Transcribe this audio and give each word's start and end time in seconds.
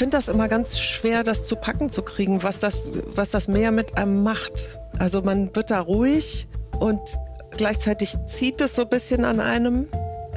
ich 0.00 0.02
finde 0.02 0.16
das 0.16 0.28
immer 0.28 0.48
ganz 0.48 0.78
schwer, 0.78 1.24
das 1.24 1.44
zu 1.46 1.56
packen 1.56 1.90
zu 1.90 2.00
kriegen, 2.00 2.42
was 2.42 2.58
das, 2.60 2.90
was 3.14 3.28
das 3.32 3.48
Meer 3.48 3.70
mit 3.70 3.98
einem 3.98 4.22
macht. 4.22 4.80
Also 4.98 5.20
man 5.20 5.54
wird 5.54 5.70
da 5.70 5.78
ruhig 5.78 6.48
und 6.78 6.98
gleichzeitig 7.50 8.16
zieht 8.24 8.62
es 8.62 8.76
so 8.76 8.84
ein 8.84 8.88
bisschen 8.88 9.26
an 9.26 9.40
einem. 9.40 9.88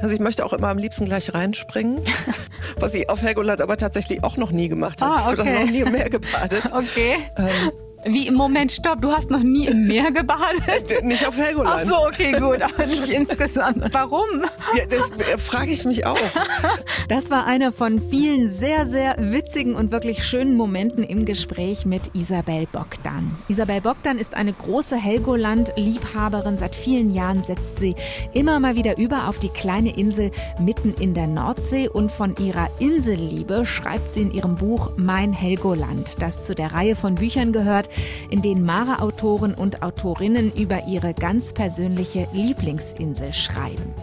Also 0.02 0.14
ich 0.14 0.20
möchte 0.20 0.44
auch 0.44 0.52
immer 0.52 0.68
am 0.68 0.76
liebsten 0.76 1.06
gleich 1.06 1.32
reinspringen, 1.32 2.02
was 2.78 2.92
ich 2.92 3.08
auf 3.08 3.22
Helgoland 3.22 3.62
aber 3.62 3.78
tatsächlich 3.78 4.22
auch 4.22 4.36
noch 4.36 4.50
nie 4.50 4.68
gemacht 4.68 5.00
habe. 5.00 5.14
Ah, 5.14 5.30
Ich 5.30 5.38
bin 5.38 5.48
okay. 5.48 5.56
auch 5.56 5.60
noch 5.64 5.70
nie 5.70 5.80
im 5.80 5.92
Meer 5.92 6.10
gebadet. 6.10 6.64
Okay. 6.70 7.14
Ähm, 7.38 7.70
Wie 8.06 8.26
im 8.26 8.34
Moment, 8.34 8.70
stopp, 8.72 9.00
du 9.00 9.12
hast 9.12 9.30
noch 9.30 9.42
nie 9.42 9.66
im 9.66 9.86
Meer 9.86 10.12
gebadet? 10.12 11.02
nicht 11.02 11.26
auf 11.26 11.36
Helgoland. 11.36 11.80
Ach 11.82 11.84
so, 11.84 12.06
okay, 12.06 12.32
gut, 12.32 12.60
aber 12.60 12.86
nicht 12.86 13.08
insgesamt. 13.08 13.82
Warum? 13.92 14.42
Ja, 14.76 14.84
das 14.88 15.10
äh, 15.26 15.38
frage 15.38 15.72
ich 15.72 15.84
mich 15.84 16.06
auch. 16.06 16.18
Das 17.08 17.28
war 17.28 17.46
einer 17.46 17.70
von 17.70 18.00
vielen 18.00 18.48
sehr, 18.48 18.86
sehr 18.86 19.16
witzigen 19.18 19.74
und 19.74 19.90
wirklich 19.90 20.24
schönen 20.24 20.56
Momenten 20.56 21.04
im 21.04 21.26
Gespräch 21.26 21.84
mit 21.84 22.02
Isabel 22.14 22.66
Bogdan. 22.72 23.36
Isabel 23.48 23.82
Bogdan 23.82 24.16
ist 24.16 24.34
eine 24.34 24.54
große 24.54 24.96
Helgoland-Liebhaberin. 24.96 26.56
Seit 26.56 26.74
vielen 26.74 27.12
Jahren 27.12 27.44
setzt 27.44 27.78
sie 27.78 27.94
immer 28.32 28.58
mal 28.58 28.74
wieder 28.74 28.96
über 28.96 29.28
auf 29.28 29.38
die 29.38 29.50
kleine 29.50 29.94
Insel 29.94 30.30
mitten 30.58 30.94
in 30.98 31.12
der 31.12 31.26
Nordsee 31.26 31.88
und 31.88 32.10
von 32.10 32.34
ihrer 32.36 32.68
Inselliebe 32.78 33.66
schreibt 33.66 34.14
sie 34.14 34.22
in 34.22 34.32
ihrem 34.32 34.56
Buch 34.56 34.92
Mein 34.96 35.34
Helgoland, 35.34 36.16
das 36.20 36.42
zu 36.42 36.54
der 36.54 36.72
Reihe 36.72 36.96
von 36.96 37.16
Büchern 37.16 37.52
gehört, 37.52 37.90
in 38.30 38.42
denen 38.42 38.64
Mare-Autoren 38.64 39.54
und 39.54 39.82
Autorinnen 39.82 40.52
über 40.52 40.86
ihre 40.86 41.14
ganz 41.14 41.52
persönliche 41.52 42.28
Lieblingsinsel 42.32 43.32
schreiben. 43.32 43.94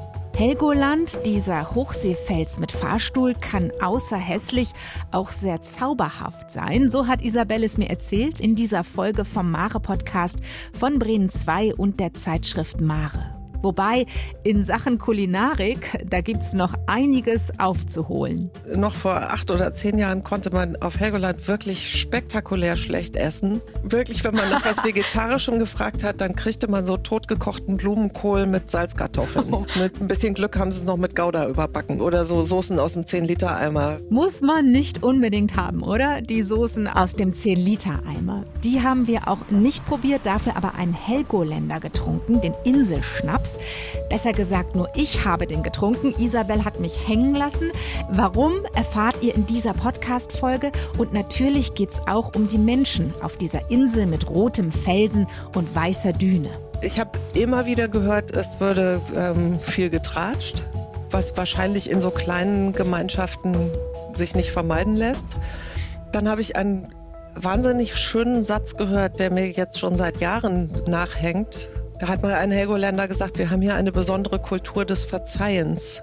Helgoland, 0.42 1.20
dieser 1.24 1.76
Hochseefels 1.76 2.60
mit 2.60 2.72
Fahrstuhl, 2.72 3.36
kann 3.36 3.72
außer 3.80 4.18
hässlich 4.18 4.72
auch 5.12 5.30
sehr 5.30 5.62
zauberhaft 5.62 6.50
sein. 6.52 6.90
So 6.90 7.06
hat 7.06 7.22
Isabelle 7.22 7.66
es 7.66 7.78
mir 7.78 7.92
erzählt 7.92 8.40
in 8.40 8.56
dieser 8.56 8.84
Folge 8.84 9.24
vom 9.24 9.52
Mare-Podcast 9.52 10.40
von 10.74 10.98
Bremen 10.98 11.30
2 11.30 11.76
und 11.76 12.00
der 12.00 12.16
Zeitschrift 12.16 12.82
Mare. 12.82 13.41
Wobei 13.62 14.06
in 14.44 14.64
Sachen 14.64 14.98
Kulinarik, 14.98 16.06
da 16.10 16.22
gibt's 16.22 16.54
noch 16.54 16.74
einiges 16.88 17.52
aufzuholen. 17.60 18.50
Noch 18.76 18.94
vor 18.94 19.16
acht 19.16 19.52
oder 19.52 19.74
zehn 19.74 19.98
Jahren 19.98 20.24
konnte 20.24 20.52
man 20.52 20.76
auf 20.78 21.00
Helgoland 21.00 21.48
wirklich 21.48 22.00
spektakulär 22.00 22.76
schlecht 22.76 23.16
essen. 23.16 23.62
Wirklich, 23.84 24.24
wenn 24.24 24.36
man 24.36 24.50
nach 24.50 24.66
was 24.66 24.78
Vegetarischem 24.84 25.60
gefragt 25.60 26.04
hat, 26.04 26.22
dann 26.22 26.36
kriegte 26.36 26.70
man 26.70 26.86
so 26.86 26.98
totgekochten 26.98 27.78
Blumenkohl 27.78 28.46
mit 28.46 28.70
Salzkartoffeln. 28.70 29.54
Oh. 29.54 29.66
Mit 29.78 30.02
ein 30.02 30.08
bisschen 30.08 30.34
Glück 30.34 30.58
haben 30.58 30.72
sie 30.72 30.80
es 30.80 30.86
noch 30.86 30.98
mit 30.98 31.16
Gouda 31.16 31.48
überbacken 31.48 32.02
oder 32.02 32.26
so 32.26 32.44
Soßen 32.44 32.80
aus 32.80 32.94
dem 32.94 33.04
10-Liter-Eimer. 33.04 33.98
Muss 34.10 34.42
man 34.42 34.72
nicht 34.72 35.04
unbedingt 35.04 35.56
haben, 35.56 35.84
oder? 35.84 36.22
Die 36.22 36.42
Soßen 36.42 36.88
aus 36.88 37.14
dem 37.14 37.32
10-Liter-Eimer. 37.32 38.46
Die 38.64 38.82
haben 38.82 39.08
wir 39.08 39.28
auch 39.28 39.50
nicht 39.50 39.86
probiert, 39.86 40.26
dafür 40.26 40.56
aber 40.56 40.76
einen 40.76 40.94
Helgoländer 40.94 41.80
getrunken, 41.80 42.42
den 42.42 42.54
Inselschnaps. 42.64 43.51
Besser 44.10 44.32
gesagt, 44.32 44.76
nur 44.76 44.90
ich 44.96 45.26
habe 45.26 45.48
den 45.48 45.64
getrunken. 45.64 46.14
Isabel 46.18 46.66
hat 46.66 46.80
mich 46.80 47.08
hängen 47.08 47.36
lassen. 47.36 47.72
Warum, 48.10 48.66
erfahrt 48.76 49.16
ihr 49.22 49.36
in 49.36 49.46
dieser 49.46 49.74
Podcast-Folge. 49.74 50.72
Und 50.98 51.14
natürlich 51.14 51.74
geht's 51.74 52.00
auch 52.08 52.36
um 52.36 52.48
die 52.48 52.58
Menschen 52.58 53.14
auf 53.22 53.38
dieser 53.38 53.70
Insel 53.70 54.06
mit 54.06 54.30
rotem 54.30 54.72
Felsen 54.72 55.28
und 55.56 55.74
weißer 55.76 56.14
Düne. 56.14 56.50
Ich 56.82 57.00
habe 57.00 57.12
immer 57.36 57.66
wieder 57.66 57.88
gehört, 57.88 58.36
es 58.36 58.60
würde 58.60 59.02
ähm, 59.16 59.60
viel 59.60 59.90
getratscht, 59.90 60.66
was 61.12 61.38
wahrscheinlich 61.38 61.90
in 61.90 62.02
so 62.02 62.10
kleinen 62.10 62.74
Gemeinschaften 62.74 63.70
sich 64.16 64.36
nicht 64.36 64.52
vermeiden 64.52 64.96
lässt. 64.96 65.30
Dann 66.12 66.28
habe 66.28 66.42
ich 66.42 66.56
einen 66.56 66.88
wahnsinnig 67.36 67.96
schönen 67.96 68.46
Satz 68.46 68.76
gehört, 68.78 69.20
der 69.20 69.32
mir 69.32 69.50
jetzt 69.50 69.80
schon 69.80 69.96
seit 69.96 70.20
Jahren 70.22 70.72
nachhängt. 70.88 71.70
Da 72.02 72.08
hat 72.08 72.24
mal 72.24 72.34
ein 72.34 72.50
Helgoländer 72.50 73.08
gesagt, 73.08 73.38
wir 73.38 73.52
haben 73.52 73.62
hier 73.62 73.76
eine 73.76 73.92
besondere 73.92 74.40
Kultur 74.40 74.86
des 74.86 75.04
Verzeihens. 75.04 76.02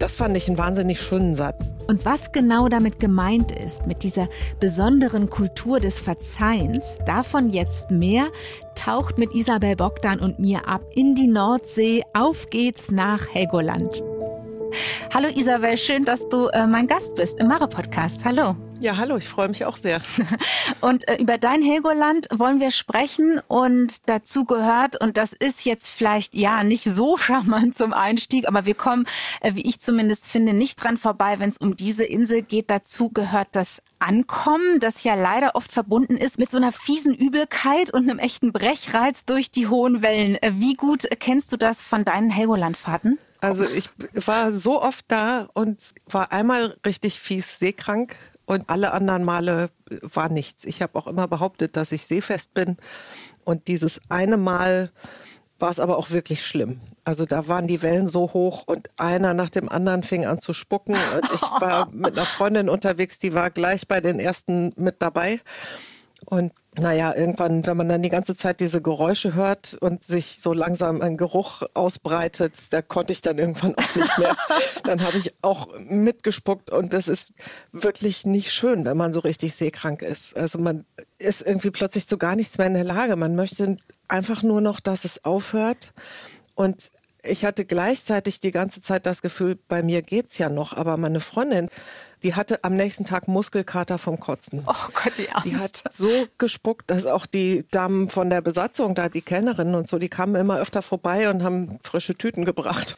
Das 0.00 0.16
fand 0.16 0.36
ich 0.36 0.48
einen 0.48 0.58
wahnsinnig 0.58 1.00
schönen 1.00 1.36
Satz. 1.36 1.76
Und 1.86 2.04
was 2.04 2.32
genau 2.32 2.68
damit 2.68 2.98
gemeint 2.98 3.52
ist, 3.52 3.86
mit 3.86 4.02
dieser 4.02 4.28
besonderen 4.58 5.30
Kultur 5.30 5.78
des 5.78 6.00
Verzeihens, 6.00 6.98
davon 7.06 7.50
jetzt 7.50 7.92
mehr, 7.92 8.26
taucht 8.74 9.16
mit 9.16 9.32
Isabel 9.32 9.76
Bogdan 9.76 10.18
und 10.18 10.40
mir 10.40 10.66
ab 10.66 10.82
in 10.92 11.14
die 11.14 11.28
Nordsee. 11.28 12.02
Auf 12.12 12.50
geht's 12.50 12.90
nach 12.90 13.32
Helgoland. 13.32 14.02
Hallo 15.14 15.28
Isabel, 15.28 15.78
schön, 15.78 16.04
dass 16.04 16.28
du 16.28 16.48
äh, 16.48 16.66
mein 16.66 16.88
Gast 16.88 17.14
bist 17.14 17.38
im 17.38 17.46
Mare-Podcast. 17.46 18.24
Hallo. 18.24 18.56
Ja, 18.78 18.98
hallo, 18.98 19.16
ich 19.16 19.26
freue 19.26 19.48
mich 19.48 19.64
auch 19.64 19.78
sehr. 19.78 20.02
Und 20.82 21.08
äh, 21.08 21.16
über 21.16 21.38
dein 21.38 21.62
Helgoland 21.62 22.28
wollen 22.30 22.60
wir 22.60 22.70
sprechen 22.70 23.40
und 23.48 24.08
dazu 24.08 24.44
gehört, 24.44 25.00
und 25.00 25.16
das 25.16 25.32
ist 25.32 25.64
jetzt 25.64 25.88
vielleicht 25.90 26.34
ja 26.34 26.62
nicht 26.62 26.84
so 26.84 27.16
charmant 27.16 27.74
zum 27.74 27.94
Einstieg, 27.94 28.46
aber 28.46 28.66
wir 28.66 28.74
kommen, 28.74 29.06
äh, 29.40 29.54
wie 29.54 29.66
ich 29.66 29.80
zumindest 29.80 30.26
finde, 30.26 30.52
nicht 30.52 30.76
dran 30.76 30.98
vorbei, 30.98 31.38
wenn 31.38 31.48
es 31.48 31.56
um 31.56 31.74
diese 31.74 32.04
Insel 32.04 32.42
geht. 32.42 32.70
Dazu 32.70 33.08
gehört 33.08 33.48
das 33.52 33.80
Ankommen, 33.98 34.78
das 34.78 35.04
ja 35.04 35.14
leider 35.14 35.54
oft 35.54 35.72
verbunden 35.72 36.18
ist 36.18 36.38
mit 36.38 36.50
so 36.50 36.58
einer 36.58 36.72
fiesen 36.72 37.14
Übelkeit 37.14 37.90
und 37.90 38.08
einem 38.08 38.18
echten 38.18 38.52
Brechreiz 38.52 39.24
durch 39.24 39.50
die 39.50 39.68
hohen 39.68 40.02
Wellen. 40.02 40.36
Äh, 40.42 40.52
Wie 40.56 40.74
gut 40.74 41.08
kennst 41.18 41.50
du 41.52 41.56
das 41.56 41.82
von 41.82 42.04
deinen 42.04 42.30
Helgolandfahrten? 42.30 43.18
Also 43.40 43.64
ich 43.64 43.88
war 44.14 44.52
so 44.52 44.82
oft 44.82 45.04
da 45.08 45.48
und 45.54 45.94
war 46.06 46.32
einmal 46.32 46.76
richtig 46.84 47.20
fies 47.20 47.58
seekrank 47.58 48.16
und 48.46 48.68
alle 48.68 48.92
anderen 48.92 49.24
Male 49.24 49.70
war 50.00 50.28
nichts. 50.28 50.64
Ich 50.64 50.80
habe 50.82 50.98
auch 50.98 51.06
immer 51.06 51.28
behauptet, 51.28 51.76
dass 51.76 51.92
ich 51.92 52.06
seefest 52.06 52.54
bin 52.54 52.76
und 53.44 53.68
dieses 53.68 54.00
eine 54.08 54.36
Mal 54.36 54.90
war 55.58 55.70
es 55.70 55.80
aber 55.80 55.96
auch 55.96 56.10
wirklich 56.10 56.44
schlimm. 56.44 56.80
Also 57.04 57.24
da 57.24 57.48
waren 57.48 57.66
die 57.66 57.82
Wellen 57.82 58.08
so 58.08 58.32
hoch 58.32 58.64
und 58.66 58.90
einer 58.96 59.32
nach 59.32 59.50
dem 59.50 59.68
anderen 59.68 60.02
fing 60.02 60.26
an 60.26 60.40
zu 60.40 60.52
spucken 60.52 60.94
und 60.94 61.32
ich 61.34 61.42
war 61.42 61.90
mit 61.92 62.12
einer 62.12 62.26
Freundin 62.26 62.68
unterwegs, 62.68 63.18
die 63.18 63.34
war 63.34 63.50
gleich 63.50 63.88
bei 63.88 64.00
den 64.00 64.20
ersten 64.20 64.72
mit 64.76 64.96
dabei. 65.00 65.40
Und 66.26 66.52
naja, 66.78 67.14
irgendwann, 67.14 67.64
wenn 67.64 67.76
man 67.76 67.88
dann 67.88 68.02
die 68.02 68.10
ganze 68.10 68.36
Zeit 68.36 68.60
diese 68.60 68.82
Geräusche 68.82 69.34
hört 69.34 69.78
und 69.80 70.04
sich 70.04 70.40
so 70.42 70.52
langsam 70.52 71.00
ein 71.00 71.16
Geruch 71.16 71.62
ausbreitet, 71.72 72.72
da 72.72 72.82
konnte 72.82 73.12
ich 73.12 73.22
dann 73.22 73.38
irgendwann 73.38 73.74
auch 73.76 73.94
nicht 73.94 74.18
mehr. 74.18 74.36
dann 74.84 75.02
habe 75.02 75.16
ich 75.16 75.32
auch 75.42 75.68
mitgespuckt 75.78 76.70
und 76.70 76.92
das 76.92 77.08
ist 77.08 77.32
wirklich 77.72 78.26
nicht 78.26 78.52
schön, 78.52 78.84
wenn 78.84 78.96
man 78.96 79.12
so 79.12 79.20
richtig 79.20 79.54
seekrank 79.54 80.02
ist. 80.02 80.36
Also 80.36 80.58
man 80.58 80.84
ist 81.18 81.40
irgendwie 81.40 81.70
plötzlich 81.70 82.06
zu 82.06 82.18
gar 82.18 82.36
nichts 82.36 82.58
mehr 82.58 82.66
in 82.66 82.74
der 82.74 82.84
Lage. 82.84 83.16
Man 83.16 83.36
möchte 83.36 83.78
einfach 84.08 84.42
nur 84.42 84.60
noch, 84.60 84.80
dass 84.80 85.04
es 85.04 85.24
aufhört. 85.24 85.94
Und 86.54 86.90
ich 87.22 87.44
hatte 87.44 87.64
gleichzeitig 87.64 88.40
die 88.40 88.50
ganze 88.50 88.82
Zeit 88.82 89.06
das 89.06 89.22
Gefühl, 89.22 89.58
bei 89.68 89.82
mir 89.82 90.02
geht's 90.02 90.38
ja 90.38 90.48
noch, 90.48 90.72
aber 90.74 90.96
meine 90.96 91.20
Freundin, 91.20 91.68
die 92.22 92.34
hatte 92.34 92.64
am 92.64 92.76
nächsten 92.76 93.04
Tag 93.04 93.28
Muskelkater 93.28 93.98
vom 93.98 94.18
Kotzen. 94.18 94.62
Oh 94.66 94.72
Gott, 94.94 95.12
die 95.18 95.30
Angst. 95.30 95.46
Die 95.46 95.56
hat 95.56 95.82
so 95.92 96.26
gespuckt, 96.38 96.90
dass 96.90 97.06
auch 97.06 97.26
die 97.26 97.66
Damen 97.70 98.10
von 98.10 98.30
der 98.30 98.40
Besatzung 98.40 98.94
da, 98.94 99.08
die 99.08 99.22
Kellnerinnen 99.22 99.74
und 99.74 99.88
so, 99.88 99.98
die 99.98 100.08
kamen 100.08 100.34
immer 100.34 100.58
öfter 100.58 100.82
vorbei 100.82 101.28
und 101.30 101.42
haben 101.42 101.78
frische 101.82 102.16
Tüten 102.16 102.44
gebracht. 102.44 102.96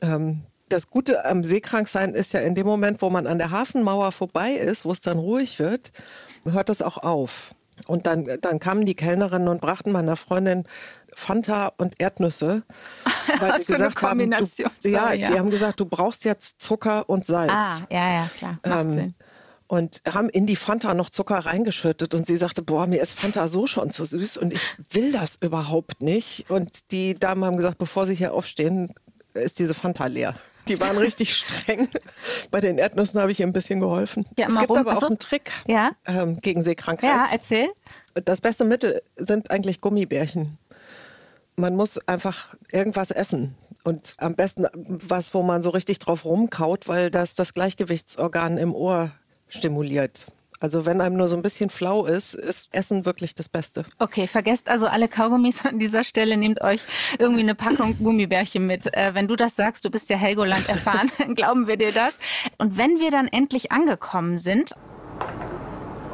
Ähm, 0.00 0.42
das 0.68 0.88
Gute 0.88 1.24
am 1.24 1.44
Seekranksein 1.44 2.14
ist 2.14 2.32
ja 2.32 2.40
in 2.40 2.54
dem 2.54 2.66
Moment, 2.66 3.02
wo 3.02 3.10
man 3.10 3.26
an 3.26 3.38
der 3.38 3.50
Hafenmauer 3.50 4.12
vorbei 4.12 4.52
ist, 4.52 4.84
wo 4.84 4.92
es 4.92 5.02
dann 5.02 5.18
ruhig 5.18 5.58
wird, 5.58 5.92
hört 6.44 6.68
das 6.68 6.80
auch 6.82 6.98
auf. 6.98 7.50
Und 7.86 8.06
dann, 8.06 8.28
dann 8.40 8.58
kamen 8.58 8.86
die 8.86 8.94
Kellnerinnen 8.94 9.48
und 9.48 9.60
brachten 9.60 9.92
meiner 9.92 10.16
Freundin 10.16 10.64
Fanta 11.14 11.72
und 11.76 12.00
Erdnüsse, 12.00 12.62
weil 13.40 13.60
sie 13.60 13.72
gesagt 13.72 14.02
haben, 14.02 14.18
du, 14.30 14.36
ja, 14.56 14.70
sorry, 14.80 15.20
ja. 15.20 15.30
die 15.30 15.38
haben 15.38 15.50
gesagt, 15.50 15.80
du 15.80 15.86
brauchst 15.86 16.24
jetzt 16.24 16.60
Zucker 16.62 17.08
und 17.08 17.24
Salz. 17.24 17.52
Ah, 17.52 17.78
ja, 17.90 18.12
ja, 18.14 18.30
klar. 18.36 18.58
Ähm, 18.64 19.14
und 19.66 20.02
haben 20.12 20.28
in 20.28 20.46
die 20.46 20.56
Fanta 20.56 20.92
noch 20.92 21.08
Zucker 21.08 21.38
reingeschüttet 21.38 22.12
und 22.12 22.26
sie 22.26 22.36
sagte, 22.36 22.60
boah, 22.62 22.86
mir 22.86 23.00
ist 23.00 23.12
Fanta 23.18 23.48
so 23.48 23.66
schon 23.66 23.90
zu 23.90 24.04
süß 24.04 24.36
und 24.36 24.52
ich 24.52 24.60
will 24.90 25.12
das 25.12 25.38
überhaupt 25.40 26.02
nicht. 26.02 26.50
Und 26.50 26.90
die 26.92 27.14
Damen 27.14 27.42
haben 27.44 27.56
gesagt, 27.56 27.78
bevor 27.78 28.06
sie 28.06 28.14
hier 28.14 28.34
aufstehen, 28.34 28.92
ist 29.32 29.58
diese 29.58 29.72
Fanta 29.72 30.06
leer. 30.06 30.34
Die 30.68 30.78
waren 30.78 30.98
richtig 30.98 31.34
streng. 31.34 31.88
Bei 32.50 32.60
den 32.60 32.76
Erdnüssen 32.76 33.18
habe 33.20 33.32
ich 33.32 33.40
ihr 33.40 33.46
ein 33.46 33.54
bisschen 33.54 33.80
geholfen. 33.80 34.26
Ja, 34.38 34.46
es 34.48 34.58
gibt 34.58 34.70
rum- 34.70 34.76
aber 34.78 34.96
auch 34.98 35.02
einen 35.04 35.18
Trick 35.18 35.50
Ja. 35.66 35.92
ähm, 36.06 36.38
gegen 36.42 36.62
Seekrankheit. 36.62 37.08
Ja, 37.10 37.24
erzähl. 37.32 37.68
Das 38.26 38.42
beste 38.42 38.66
Mittel 38.66 39.00
sind 39.16 39.50
eigentlich 39.50 39.80
Gummibärchen. 39.80 40.58
Man 41.56 41.76
muss 41.76 41.98
einfach 42.08 42.54
irgendwas 42.70 43.10
essen. 43.10 43.56
Und 43.84 44.14
am 44.18 44.34
besten 44.34 44.66
was, 44.74 45.34
wo 45.34 45.42
man 45.42 45.62
so 45.62 45.70
richtig 45.70 45.98
drauf 45.98 46.24
rumkaut, 46.24 46.88
weil 46.88 47.10
das 47.10 47.34
das 47.34 47.52
Gleichgewichtsorgan 47.52 48.56
im 48.58 48.74
Ohr 48.74 49.10
stimuliert. 49.48 50.26
Also 50.60 50.86
wenn 50.86 51.00
einem 51.00 51.16
nur 51.16 51.26
so 51.26 51.34
ein 51.34 51.42
bisschen 51.42 51.70
flau 51.70 52.06
ist, 52.06 52.34
ist 52.34 52.72
Essen 52.72 53.04
wirklich 53.04 53.34
das 53.34 53.48
Beste. 53.48 53.84
Okay, 53.98 54.28
vergesst 54.28 54.68
also 54.68 54.86
alle 54.86 55.08
Kaugummis 55.08 55.66
an 55.66 55.80
dieser 55.80 56.04
Stelle. 56.04 56.36
Nehmt 56.36 56.60
euch 56.62 56.80
irgendwie 57.18 57.40
eine 57.40 57.56
Packung 57.56 57.98
Gummibärchen 58.02 58.64
mit. 58.64 58.94
Äh, 58.96 59.12
wenn 59.14 59.26
du 59.26 59.34
das 59.34 59.56
sagst, 59.56 59.84
du 59.84 59.90
bist 59.90 60.08
ja 60.08 60.16
Helgoland 60.16 60.68
erfahren, 60.68 61.10
dann 61.18 61.34
glauben 61.34 61.66
wir 61.66 61.76
dir 61.76 61.90
das. 61.90 62.16
Und 62.58 62.76
wenn 62.78 63.00
wir 63.00 63.10
dann 63.10 63.26
endlich 63.26 63.72
angekommen 63.72 64.38
sind, 64.38 64.72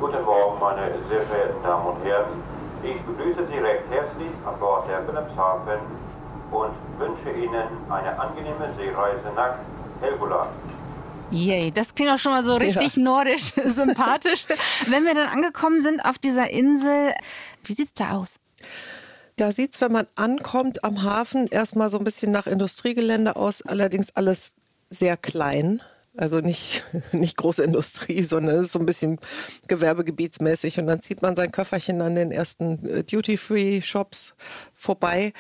Guten 0.00 0.23
Morgen, 0.25 0.61
meine 0.61 0.93
sehr 1.11 1.23
verehrten 1.23 1.62
Damen 1.62 1.87
und 1.87 2.05
Herren. 2.05 2.29
Ich 2.85 3.00
begrüße 3.02 3.46
Sie 3.50 3.58
recht 3.58 3.82
an 4.59 4.61
Bord 4.61 4.89
der 4.89 5.07
Wilhelmshaven 5.07 5.81
und 6.51 6.75
wünsche 6.99 7.31
Ihnen 7.31 7.69
eine 7.91 8.19
angenehme 8.19 8.75
Seereise 8.77 9.33
nach 9.35 9.57
Helgoland. 10.01 10.51
Yay, 11.31 11.71
das 11.71 11.95
klingt 11.95 12.11
auch 12.11 12.19
schon 12.19 12.33
mal 12.33 12.45
so 12.45 12.57
richtig 12.57 12.97
ja. 12.97 13.03
nordisch 13.03 13.53
sympathisch. 13.65 14.47
Wenn 14.87 15.05
wir 15.05 15.15
dann 15.15 15.29
angekommen 15.29 15.83
sind 15.83 16.01
auf 16.01 16.19
dieser 16.19 16.51
Insel, 16.51 17.13
wie 17.65 17.75
sieht's 17.75 17.93
da 17.95 18.13
aus? 18.13 18.37
Da 19.37 19.53
sieht 19.53 19.75
es, 19.75 19.81
wenn 19.81 19.93
man 19.93 20.07
ankommt 20.17 20.85
am 20.85 21.03
Hafen, 21.03 21.47
erstmal 21.49 21.91
so 21.91 21.99
ein 21.99 22.05
bisschen 22.05 22.33
nach 22.33 22.47
Industriegelände 22.47 23.37
aus, 23.37 23.63
allerdings 23.63 24.17
alles 24.17 24.57
sehr 24.91 25.17
klein. 25.17 25.83
Also 26.17 26.41
nicht, 26.41 26.83
nicht 27.13 27.37
große 27.37 27.63
Industrie, 27.63 28.23
sondern 28.23 28.57
es 28.57 28.67
ist 28.67 28.73
so 28.73 28.79
ein 28.79 28.87
bisschen 28.87 29.19
gewerbegebietsmäßig. 29.67 30.79
Und 30.79 30.87
dann 30.87 31.01
zieht 31.01 31.23
man 31.23 31.37
sein 31.37 31.53
Köfferchen 31.53 32.01
an 32.01 32.15
den 32.15 32.33
ersten 32.33 32.89
äh, 32.89 33.05
Duty-Free-Shops 33.05 34.35
vorbei, 34.75 35.33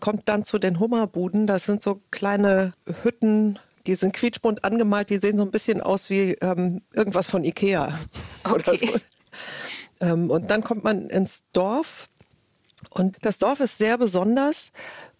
kommt 0.00 0.28
dann 0.28 0.44
zu 0.44 0.58
den 0.58 0.78
Hummerbuden. 0.78 1.46
Das 1.46 1.64
sind 1.64 1.82
so 1.82 2.00
kleine 2.10 2.72
Hütten, 3.02 3.58
die 3.86 3.94
sind 3.94 4.14
quietschbunt 4.14 4.64
angemalt, 4.64 5.10
die 5.10 5.18
sehen 5.18 5.38
so 5.38 5.44
ein 5.44 5.50
bisschen 5.50 5.80
aus 5.80 6.08
wie 6.08 6.32
ähm, 6.40 6.82
irgendwas 6.92 7.26
von 7.28 7.44
Ikea 7.44 7.98
okay. 8.44 8.54
oder 8.54 8.76
so. 8.76 8.86
Ähm, 10.00 10.30
und 10.30 10.50
dann 10.50 10.62
kommt 10.62 10.84
man 10.84 11.08
ins 11.08 11.50
Dorf. 11.52 12.08
Und 12.90 13.16
das 13.22 13.38
Dorf 13.38 13.60
ist 13.60 13.78
sehr 13.78 13.98
besonders, 13.98 14.72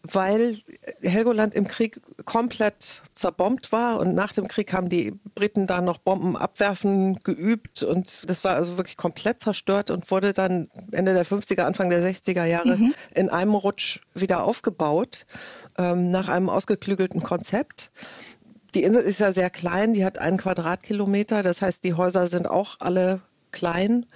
weil 0.03 0.57
Helgoland 1.01 1.55
im 1.55 1.67
Krieg 1.67 2.01
komplett 2.25 3.03
zerbombt 3.15 3.71
war 3.71 4.01
und 4.01 4.15
nach 4.15 4.33
dem 4.33 4.49
Krieg 4.49 4.73
haben 4.73 4.89
die 4.89 5.13
Briten 5.35 5.67
da 5.67 5.81
noch 5.81 5.99
Bomben 5.99 6.37
abwerfen 6.37 7.23
geübt 7.23 7.83
und 7.83 8.29
das 8.29 8.43
war 8.43 8.57
also 8.57 8.77
wirklich 8.79 8.97
komplett 8.97 9.41
zerstört 9.41 9.91
und 9.91 10.11
wurde 10.11 10.33
dann 10.33 10.69
Ende 10.91 11.15
der 11.15 11.25
50er, 11.25 11.63
Anfang 11.63 11.89
der 11.91 12.03
60er 12.03 12.45
Jahre 12.45 12.77
mhm. 12.77 12.95
in 13.15 13.29
einem 13.29 13.55
Rutsch 13.55 14.01
wieder 14.15 14.43
aufgebaut 14.45 15.27
ähm, 15.79 16.11
nach 16.11 16.29
einem 16.29 16.49
ausgeklügelten 16.49 17.23
Konzept. 17.23 17.93
Die 18.75 18.83
Insel 18.83 19.03
ist 19.03 19.21
ja 19.21 19.33
sehr 19.33 19.51
klein, 19.51 19.95
die 19.95 20.05
hat 20.05 20.19
einen 20.19 20.39
Quadratkilometer, 20.39 21.43
das 21.43 21.63
heißt, 21.63 21.85
die 21.85 21.95
Häuser 21.95 22.27
sind 22.27 22.49
auch 22.49 22.77
alle 22.81 23.21
klein. 23.53 24.07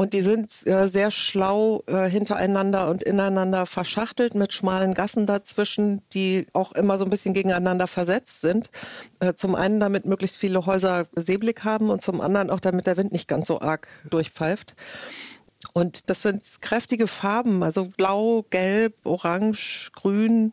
Und 0.00 0.12
die 0.12 0.20
sind 0.20 0.64
äh, 0.64 0.86
sehr 0.86 1.10
schlau 1.10 1.82
äh, 1.88 2.08
hintereinander 2.08 2.88
und 2.88 3.02
ineinander 3.02 3.66
verschachtelt 3.66 4.36
mit 4.36 4.52
schmalen 4.52 4.94
Gassen 4.94 5.26
dazwischen, 5.26 6.02
die 6.12 6.46
auch 6.52 6.70
immer 6.70 6.98
so 6.98 7.04
ein 7.04 7.10
bisschen 7.10 7.34
gegeneinander 7.34 7.88
versetzt 7.88 8.40
sind. 8.40 8.70
Äh, 9.18 9.34
zum 9.34 9.56
einen, 9.56 9.80
damit 9.80 10.06
möglichst 10.06 10.38
viele 10.38 10.66
Häuser 10.66 11.06
Seeblick 11.16 11.64
haben 11.64 11.90
und 11.90 12.00
zum 12.00 12.20
anderen 12.20 12.48
auch, 12.48 12.60
damit 12.60 12.86
der 12.86 12.96
Wind 12.96 13.10
nicht 13.10 13.26
ganz 13.26 13.48
so 13.48 13.60
arg 13.60 13.88
durchpfeift. 14.08 14.76
Und 15.72 16.08
das 16.08 16.22
sind 16.22 16.44
kräftige 16.60 17.08
Farben, 17.08 17.64
also 17.64 17.86
blau, 17.86 18.44
gelb, 18.50 18.94
orange, 19.02 19.90
grün, 19.96 20.52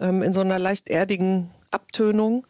ähm, 0.00 0.22
in 0.22 0.32
so 0.32 0.40
einer 0.40 0.58
leicht 0.58 0.88
erdigen 0.88 1.50
Abtönung. 1.70 2.46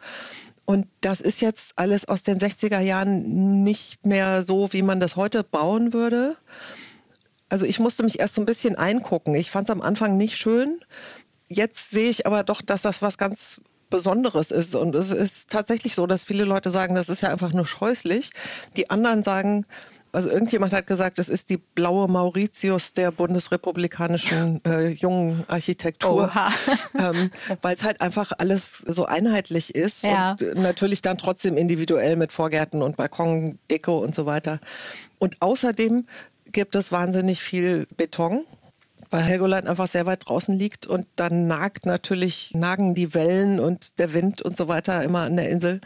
Und 0.66 0.86
das 1.00 1.20
ist 1.20 1.40
jetzt 1.40 1.74
alles 1.76 2.06
aus 2.06 2.22
den 2.22 2.38
60er 2.38 2.80
Jahren 2.80 3.62
nicht 3.62 4.04
mehr 4.04 4.42
so, 4.42 4.72
wie 4.72 4.82
man 4.82 5.00
das 5.00 5.16
heute 5.16 5.44
bauen 5.44 5.92
würde. 5.92 6.36
Also 7.48 7.64
ich 7.64 7.78
musste 7.78 8.02
mich 8.02 8.18
erst 8.18 8.34
so 8.34 8.42
ein 8.42 8.46
bisschen 8.46 8.74
eingucken. 8.74 9.34
Ich 9.36 9.50
fand 9.50 9.68
es 9.68 9.72
am 9.72 9.80
Anfang 9.80 10.16
nicht 10.16 10.36
schön. 10.36 10.80
Jetzt 11.48 11.90
sehe 11.90 12.10
ich 12.10 12.26
aber 12.26 12.42
doch, 12.42 12.60
dass 12.60 12.82
das 12.82 13.00
was 13.00 13.16
ganz 13.16 13.62
Besonderes 13.90 14.50
ist. 14.50 14.74
Und 14.74 14.96
es 14.96 15.12
ist 15.12 15.50
tatsächlich 15.50 15.94
so, 15.94 16.08
dass 16.08 16.24
viele 16.24 16.44
Leute 16.44 16.70
sagen, 16.70 16.96
das 16.96 17.08
ist 17.08 17.20
ja 17.20 17.30
einfach 17.30 17.52
nur 17.52 17.66
scheußlich. 17.66 18.32
Die 18.76 18.90
anderen 18.90 19.22
sagen, 19.22 19.64
also 20.16 20.30
irgendjemand 20.30 20.72
hat 20.72 20.86
gesagt, 20.86 21.18
es 21.18 21.28
ist 21.28 21.50
die 21.50 21.58
blaue 21.58 22.08
Mauritius 22.08 22.94
der 22.94 23.10
bundesrepublikanischen 23.10 24.64
äh, 24.64 24.88
jungen 24.88 25.44
Architektur, 25.46 26.32
ähm, 26.98 27.30
weil 27.60 27.74
es 27.74 27.82
halt 27.82 28.00
einfach 28.00 28.32
alles 28.38 28.78
so 28.78 29.04
einheitlich 29.04 29.74
ist 29.74 30.04
ja. 30.04 30.34
und 30.40 30.62
natürlich 30.62 31.02
dann 31.02 31.18
trotzdem 31.18 31.58
individuell 31.58 32.16
mit 32.16 32.32
Vorgärten 32.32 32.80
und 32.80 32.96
Balkon, 32.96 33.58
Deko 33.70 33.98
und 33.98 34.14
so 34.14 34.24
weiter. 34.24 34.58
Und 35.18 35.36
außerdem 35.40 36.06
gibt 36.50 36.76
es 36.76 36.92
wahnsinnig 36.92 37.42
viel 37.42 37.86
Beton 37.98 38.46
weil 39.10 39.22
Helgoland 39.22 39.68
einfach 39.68 39.86
sehr 39.86 40.06
weit 40.06 40.28
draußen 40.28 40.58
liegt 40.58 40.86
und 40.86 41.06
dann 41.16 41.46
nagt 41.46 41.86
natürlich, 41.86 42.52
nagen 42.54 42.94
die 42.94 43.14
Wellen 43.14 43.60
und 43.60 43.98
der 43.98 44.12
Wind 44.12 44.42
und 44.42 44.56
so 44.56 44.68
weiter 44.68 45.02
immer 45.04 45.20
an 45.20 45.36
der 45.36 45.48
Insel 45.48 45.80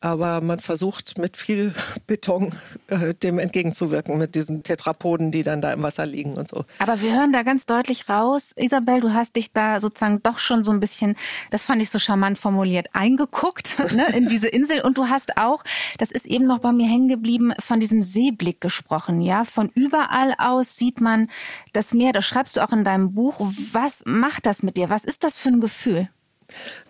aber 0.00 0.40
man 0.40 0.58
versucht 0.58 1.18
mit 1.18 1.36
viel 1.36 1.74
Beton 2.06 2.52
äh, 2.88 3.14
dem 3.14 3.38
entgegenzuwirken, 3.38 4.18
mit 4.18 4.34
diesen 4.34 4.62
Tetrapoden, 4.62 5.30
die 5.30 5.42
dann 5.42 5.60
da 5.60 5.72
im 5.72 5.82
Wasser 5.82 6.06
liegen 6.06 6.34
und 6.34 6.48
so. 6.48 6.64
Aber 6.78 7.00
wir 7.00 7.14
hören 7.14 7.32
da 7.32 7.42
ganz 7.42 7.66
deutlich 7.66 8.08
raus, 8.08 8.52
Isabel, 8.56 9.00
du 9.00 9.12
hast 9.12 9.36
dich 9.36 9.52
da 9.52 9.80
sozusagen 9.80 10.22
doch 10.22 10.38
schon 10.38 10.64
so 10.64 10.70
ein 10.70 10.80
bisschen, 10.80 11.16
das 11.50 11.66
fand 11.66 11.82
ich 11.82 11.90
so 11.90 11.98
charmant 11.98 12.38
formuliert, 12.38 12.88
eingeguckt 12.92 13.78
ne, 13.94 14.06
in 14.16 14.28
diese 14.28 14.48
Insel 14.48 14.80
und 14.80 14.96
du 14.96 15.08
hast 15.08 15.36
auch, 15.36 15.62
das 15.98 16.10
ist 16.10 16.26
eben 16.26 16.46
noch 16.46 16.58
bei 16.58 16.72
mir 16.72 16.88
hängen 16.88 17.08
geblieben, 17.08 17.52
von 17.58 17.80
diesem 17.80 18.02
Seeblick 18.02 18.60
gesprochen, 18.60 19.20
ja, 19.20 19.44
von 19.44 19.68
überall 19.74 20.34
aus 20.38 20.76
sieht 20.76 21.00
man 21.00 21.28
das 21.72 21.92
Meer, 21.92 22.12
das 22.12 22.26
schreibst 22.26 22.56
du 22.56 22.62
auch 22.62 22.72
in 22.72 22.84
deinem 22.84 23.14
Buch. 23.14 23.40
Was 23.72 24.02
macht 24.06 24.46
das 24.46 24.62
mit 24.62 24.76
dir? 24.76 24.90
Was 24.90 25.04
ist 25.04 25.24
das 25.24 25.38
für 25.38 25.48
ein 25.48 25.60
Gefühl? 25.60 26.08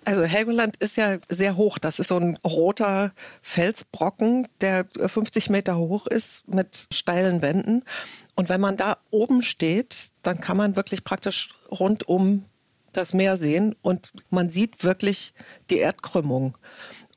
Also 0.04 0.22
Helgoland 0.24 0.76
ist 0.78 0.96
ja 0.96 1.18
sehr 1.28 1.56
hoch. 1.56 1.78
Das 1.78 1.98
ist 1.98 2.08
so 2.08 2.16
ein 2.16 2.36
roter 2.44 3.12
Felsbrocken, 3.42 4.48
der 4.60 4.86
50 4.98 5.50
Meter 5.50 5.78
hoch 5.78 6.06
ist 6.06 6.48
mit 6.48 6.88
steilen 6.92 7.42
Wänden. 7.42 7.84
Und 8.34 8.48
wenn 8.48 8.60
man 8.60 8.76
da 8.76 8.98
oben 9.10 9.42
steht, 9.42 10.10
dann 10.22 10.40
kann 10.40 10.56
man 10.56 10.76
wirklich 10.76 11.04
praktisch 11.04 11.50
rundum 11.70 12.44
das 12.92 13.12
Meer 13.12 13.36
sehen 13.36 13.76
und 13.82 14.12
man 14.30 14.50
sieht 14.50 14.82
wirklich 14.82 15.32
die 15.70 15.78
Erdkrümmung. 15.78 16.56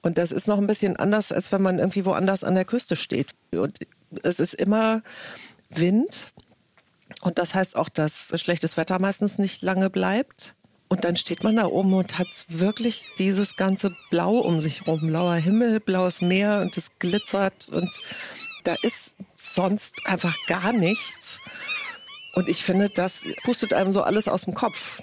Und 0.01 0.17
das 0.17 0.31
ist 0.31 0.47
noch 0.47 0.57
ein 0.57 0.67
bisschen 0.67 0.97
anders, 0.97 1.31
als 1.31 1.51
wenn 1.51 1.61
man 1.61 1.79
irgendwie 1.79 2.05
woanders 2.05 2.43
an 2.43 2.55
der 2.55 2.65
Küste 2.65 2.95
steht. 2.95 3.29
Und 3.51 3.79
es 4.21 4.39
ist 4.39 4.53
immer 4.53 5.01
Wind. 5.69 6.33
Und 7.21 7.37
das 7.37 7.55
heißt 7.55 7.75
auch, 7.75 7.89
dass 7.89 8.33
schlechtes 8.35 8.75
Wetter 8.75 8.99
meistens 8.99 9.37
nicht 9.39 9.61
lange 9.61 9.89
bleibt. 9.89 10.55
Und 10.93 11.05
dann 11.05 11.15
steht 11.15 11.43
man 11.43 11.55
da 11.55 11.65
oben 11.65 11.91
und 11.95 12.19
hat 12.19 12.45
wirklich 12.49 13.07
dieses 13.17 13.55
ganze 13.55 13.95
Blau 14.11 14.37
um 14.37 14.61
sich 14.61 14.85
rum. 14.85 15.07
Blauer 15.07 15.33
Himmel, 15.33 15.79
blaues 15.79 16.21
Meer 16.21 16.59
und 16.61 16.77
es 16.77 16.99
glitzert 16.99 17.67
und 17.69 17.89
da 18.63 18.75
ist 18.83 19.17
sonst 19.35 20.05
einfach 20.05 20.35
gar 20.45 20.71
nichts. 20.71 21.41
Und 22.35 22.47
ich 22.47 22.63
finde, 22.63 22.89
das 22.89 23.23
pustet 23.43 23.73
einem 23.73 23.91
so 23.91 24.03
alles 24.03 24.27
aus 24.27 24.43
dem 24.43 24.53
Kopf. 24.53 25.01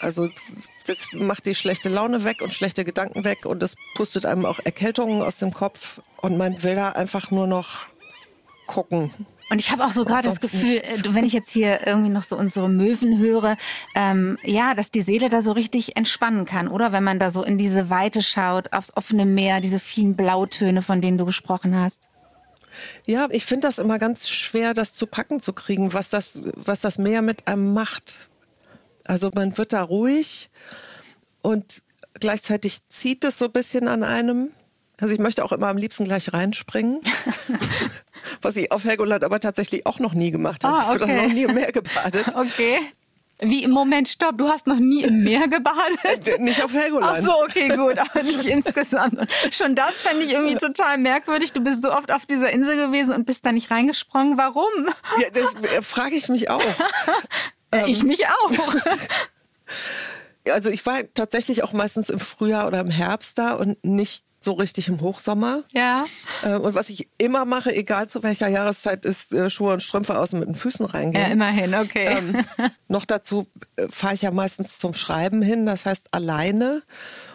Also 0.00 0.30
das 0.86 1.08
macht 1.12 1.44
die 1.46 1.56
schlechte 1.56 1.88
Laune 1.88 2.22
weg 2.22 2.40
und 2.40 2.54
schlechte 2.54 2.84
Gedanken 2.84 3.24
weg 3.24 3.46
und 3.46 3.64
es 3.64 3.74
pustet 3.96 4.24
einem 4.26 4.46
auch 4.46 4.60
Erkältungen 4.62 5.22
aus 5.22 5.38
dem 5.38 5.52
Kopf 5.52 6.00
und 6.18 6.38
man 6.38 6.62
will 6.62 6.76
da 6.76 6.90
einfach 6.90 7.32
nur 7.32 7.48
noch 7.48 7.86
gucken. 8.68 9.10
Und 9.50 9.58
ich 9.58 9.72
habe 9.72 9.84
auch 9.84 9.92
so 9.92 10.04
gerade 10.04 10.28
das 10.28 10.40
Gefühl, 10.40 10.70
nichts. 10.70 11.00
Äh, 11.00 11.14
wenn 11.14 11.24
ich 11.24 11.32
jetzt 11.32 11.50
hier 11.50 11.86
irgendwie 11.86 12.08
noch 12.10 12.22
so 12.22 12.36
unsere 12.36 12.68
Möwen 12.68 13.18
höre, 13.18 13.56
ähm, 13.96 14.38
ja, 14.44 14.74
dass 14.74 14.92
die 14.92 15.02
Seele 15.02 15.28
da 15.28 15.42
so 15.42 15.50
richtig 15.52 15.96
entspannen 15.96 16.44
kann, 16.46 16.68
oder? 16.68 16.92
Wenn 16.92 17.02
man 17.02 17.18
da 17.18 17.32
so 17.32 17.42
in 17.42 17.58
diese 17.58 17.90
Weite 17.90 18.22
schaut, 18.22 18.72
aufs 18.72 18.96
offene 18.96 19.26
Meer, 19.26 19.60
diese 19.60 19.80
vielen 19.80 20.14
Blautöne, 20.14 20.82
von 20.82 21.00
denen 21.00 21.18
du 21.18 21.24
gesprochen 21.26 21.74
hast. 21.76 22.08
Ja, 23.06 23.26
ich 23.30 23.44
finde 23.44 23.66
das 23.66 23.78
immer 23.78 23.98
ganz 23.98 24.28
schwer, 24.28 24.72
das 24.72 24.94
zu 24.94 25.08
packen 25.08 25.40
zu 25.40 25.52
kriegen, 25.52 25.92
was 25.92 26.10
das, 26.10 26.40
was 26.54 26.80
das 26.80 26.98
Meer 26.98 27.20
mit 27.20 27.48
einem 27.48 27.74
macht. 27.74 28.30
Also 29.04 29.30
man 29.34 29.58
wird 29.58 29.72
da 29.72 29.82
ruhig 29.82 30.48
und 31.42 31.82
gleichzeitig 32.14 32.86
zieht 32.88 33.24
es 33.24 33.38
so 33.38 33.46
ein 33.46 33.52
bisschen 33.52 33.88
an 33.88 34.04
einem. 34.04 34.50
Also 35.00 35.14
ich 35.14 35.20
möchte 35.20 35.44
auch 35.44 35.52
immer 35.52 35.68
am 35.68 35.76
liebsten 35.76 36.04
gleich 36.04 36.32
reinspringen. 36.32 37.00
was 38.42 38.56
ich 38.56 38.70
auf 38.70 38.84
Helgoland 38.84 39.24
aber 39.24 39.40
tatsächlich 39.40 39.86
auch 39.86 39.98
noch 39.98 40.14
nie 40.14 40.30
gemacht 40.30 40.64
habe. 40.64 40.76
Ah, 40.76 40.92
okay. 40.92 40.96
Ich 40.96 41.02
habe 41.02 41.26
noch 41.26 41.34
nie 41.34 41.42
im 41.42 41.54
Meer 41.54 41.72
gebadet. 41.72 42.26
Okay. 42.34 42.78
Wie 43.42 43.64
im 43.64 43.70
Moment, 43.70 44.08
stopp, 44.08 44.36
du 44.36 44.48
hast 44.48 44.66
noch 44.66 44.78
nie 44.78 45.02
im 45.02 45.24
Meer 45.24 45.48
gebadet? 45.48 46.28
Äh, 46.28 46.38
nicht 46.38 46.62
auf 46.62 46.74
Helgoland. 46.74 47.18
Ach 47.18 47.24
so, 47.24 47.32
okay, 47.42 47.68
gut, 47.68 47.96
aber 47.96 48.22
nicht 48.22 48.44
insgesamt. 48.44 49.18
Schon 49.50 49.74
das 49.74 49.94
fände 49.94 50.24
ich 50.24 50.32
irgendwie 50.32 50.56
total 50.56 50.98
merkwürdig. 50.98 51.52
Du 51.52 51.62
bist 51.62 51.80
so 51.82 51.90
oft 51.90 52.10
auf 52.12 52.26
dieser 52.26 52.50
Insel 52.50 52.76
gewesen 52.76 53.14
und 53.14 53.24
bist 53.24 53.46
da 53.46 53.52
nicht 53.52 53.70
reingesprungen. 53.70 54.36
Warum? 54.36 54.68
Ja, 55.20 55.30
das 55.32 55.54
äh, 55.54 55.80
frage 55.80 56.16
ich 56.16 56.28
mich 56.28 56.50
auch. 56.50 56.62
ich 57.86 58.02
ähm. 58.02 58.08
mich 58.08 58.26
auch. 58.26 58.52
Also 60.50 60.68
ich 60.68 60.84
war 60.84 61.00
tatsächlich 61.14 61.62
auch 61.62 61.72
meistens 61.72 62.10
im 62.10 62.18
Frühjahr 62.18 62.66
oder 62.66 62.80
im 62.80 62.90
Herbst 62.90 63.38
da 63.38 63.54
und 63.54 63.82
nicht 63.84 64.24
so 64.40 64.52
richtig 64.52 64.88
im 64.88 65.00
Hochsommer. 65.00 65.62
Ja. 65.72 66.06
Äh, 66.42 66.56
und 66.56 66.74
was 66.74 66.88
ich 66.90 67.08
immer 67.18 67.44
mache, 67.44 67.74
egal 67.74 68.08
zu 68.08 68.22
welcher 68.22 68.48
Jahreszeit, 68.48 69.04
ist 69.04 69.32
äh, 69.34 69.50
Schuhe 69.50 69.74
und 69.74 69.82
Strümpfe 69.82 70.18
außen 70.18 70.38
mit 70.38 70.48
den 70.48 70.54
Füßen 70.54 70.86
reingehen. 70.86 71.24
Ja, 71.24 71.30
immerhin, 71.30 71.74
okay. 71.74 72.18
Ähm, 72.18 72.44
noch 72.88 73.04
dazu 73.04 73.46
äh, 73.76 73.86
fahre 73.90 74.14
ich 74.14 74.22
ja 74.22 74.30
meistens 74.30 74.78
zum 74.78 74.94
Schreiben 74.94 75.42
hin, 75.42 75.66
das 75.66 75.86
heißt 75.86 76.08
alleine. 76.12 76.82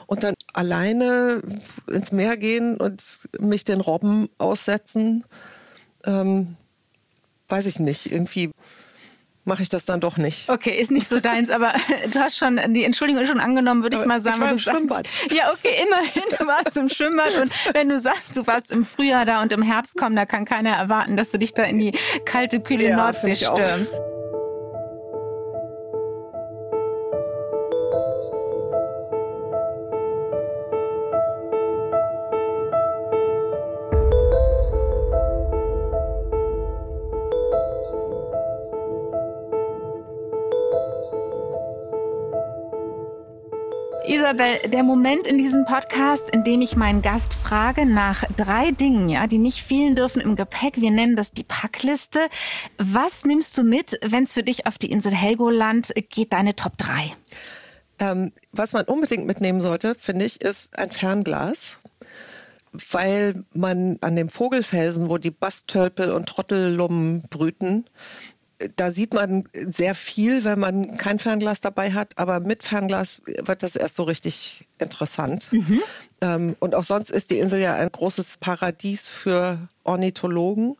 Und 0.07 0.23
dann 0.23 0.35
alleine 0.53 1.41
ins 1.87 2.11
Meer 2.11 2.37
gehen 2.37 2.77
und 2.77 3.27
mich 3.39 3.63
den 3.65 3.81
Robben 3.81 4.29
aussetzen 4.37 5.23
ähm, 6.05 6.55
weiß 7.47 7.67
ich 7.67 7.79
nicht, 7.79 8.11
irgendwie 8.11 8.51
mache 9.45 9.61
ich 9.63 9.69
das 9.69 9.85
dann 9.85 9.99
doch 9.99 10.17
nicht. 10.17 10.49
Okay, 10.49 10.71
ist 10.71 10.91
nicht 10.91 11.07
so 11.07 11.19
deins, 11.19 11.49
aber 11.49 11.73
du 12.11 12.19
hast 12.19 12.37
schon 12.37 12.59
die 12.73 12.83
Entschuldigung 12.83 13.25
schon 13.25 13.39
angenommen, 13.39 13.83
würde 13.83 13.97
ich 13.97 14.05
mal 14.05 14.21
sagen. 14.21 14.37
Ich 14.37 14.41
war 14.41 14.51
im 14.51 14.57
Schwimmbad. 14.57 15.09
Sagst. 15.09 15.33
Ja, 15.33 15.51
okay, 15.51 15.83
immerhin, 15.85 16.23
du 16.37 16.47
warst 16.47 16.77
im 16.77 16.89
Schwimmbad 16.89 17.41
und 17.41 17.51
wenn 17.73 17.89
du 17.89 17.99
sagst, 17.99 18.35
du 18.35 18.45
warst 18.47 18.71
im 18.71 18.85
Frühjahr 18.85 19.25
da 19.25 19.41
und 19.41 19.53
im 19.53 19.61
Herbst 19.61 19.95
kommen, 19.95 20.15
da 20.15 20.25
kann 20.25 20.45
keiner 20.45 20.71
erwarten, 20.71 21.17
dass 21.17 21.31
du 21.31 21.39
dich 21.39 21.53
da 21.53 21.63
in 21.63 21.77
die 21.77 21.93
kalte, 22.25 22.59
kühle 22.59 22.89
ja, 22.89 22.97
Nordsee 22.97 23.35
stürmst. 23.35 23.95
Auch. 23.95 24.15
Isabel, 44.35 44.69
der 44.69 44.83
Moment 44.83 45.27
in 45.27 45.37
diesem 45.37 45.63
Podcast, 45.63 46.29
in 46.29 46.43
dem 46.43 46.61
ich 46.61 46.75
meinen 46.75 47.01
Gast 47.01 47.33
frage 47.33 47.85
nach 47.85 48.25
drei 48.35 48.71
Dingen, 48.71 49.07
ja, 49.07 49.27
die 49.27 49.37
nicht 49.37 49.63
fehlen 49.63 49.95
dürfen 49.95 50.19
im 50.19 50.35
Gepäck. 50.35 50.81
Wir 50.81 50.91
nennen 50.91 51.15
das 51.15 51.31
die 51.31 51.45
Packliste. 51.45 52.19
Was 52.77 53.23
nimmst 53.23 53.57
du 53.57 53.63
mit, 53.63 53.97
wenn 54.03 54.25
es 54.25 54.33
für 54.33 54.43
dich 54.43 54.67
auf 54.67 54.77
die 54.77 54.91
Insel 54.91 55.13
Helgoland 55.13 55.93
geht, 56.09 56.33
deine 56.33 56.53
Top 56.53 56.77
3? 56.77 57.15
Ähm, 57.99 58.33
was 58.51 58.73
man 58.73 58.83
unbedingt 58.83 59.25
mitnehmen 59.25 59.61
sollte, 59.61 59.95
finde 59.97 60.25
ich, 60.25 60.41
ist 60.41 60.77
ein 60.77 60.91
Fernglas 60.91 61.77
weil 62.91 63.45
man 63.53 63.97
an 64.01 64.17
dem 64.17 64.27
Vogelfelsen, 64.27 65.09
wo 65.09 65.17
die 65.17 65.31
Bastölpel 65.31 66.11
und 66.11 66.27
Trottellummen 66.27 67.23
brüten, 67.29 67.85
da 68.75 68.91
sieht 68.91 69.13
man 69.13 69.45
sehr 69.53 69.95
viel, 69.95 70.43
wenn 70.43 70.59
man 70.59 70.97
kein 70.97 71.19
Fernglas 71.19 71.61
dabei 71.61 71.91
hat, 71.91 72.17
aber 72.17 72.39
mit 72.39 72.63
Fernglas 72.63 73.21
wird 73.25 73.63
das 73.63 73.75
erst 73.75 73.95
so 73.95 74.03
richtig 74.03 74.65
interessant. 74.79 75.49
Mhm. 75.51 75.81
Ähm, 76.21 76.55
und 76.59 76.75
auch 76.75 76.83
sonst 76.83 77.11
ist 77.11 77.31
die 77.31 77.39
Insel 77.39 77.59
ja 77.59 77.75
ein 77.75 77.91
großes 77.91 78.37
Paradies 78.37 79.09
für 79.09 79.59
Ornithologen 79.83 80.77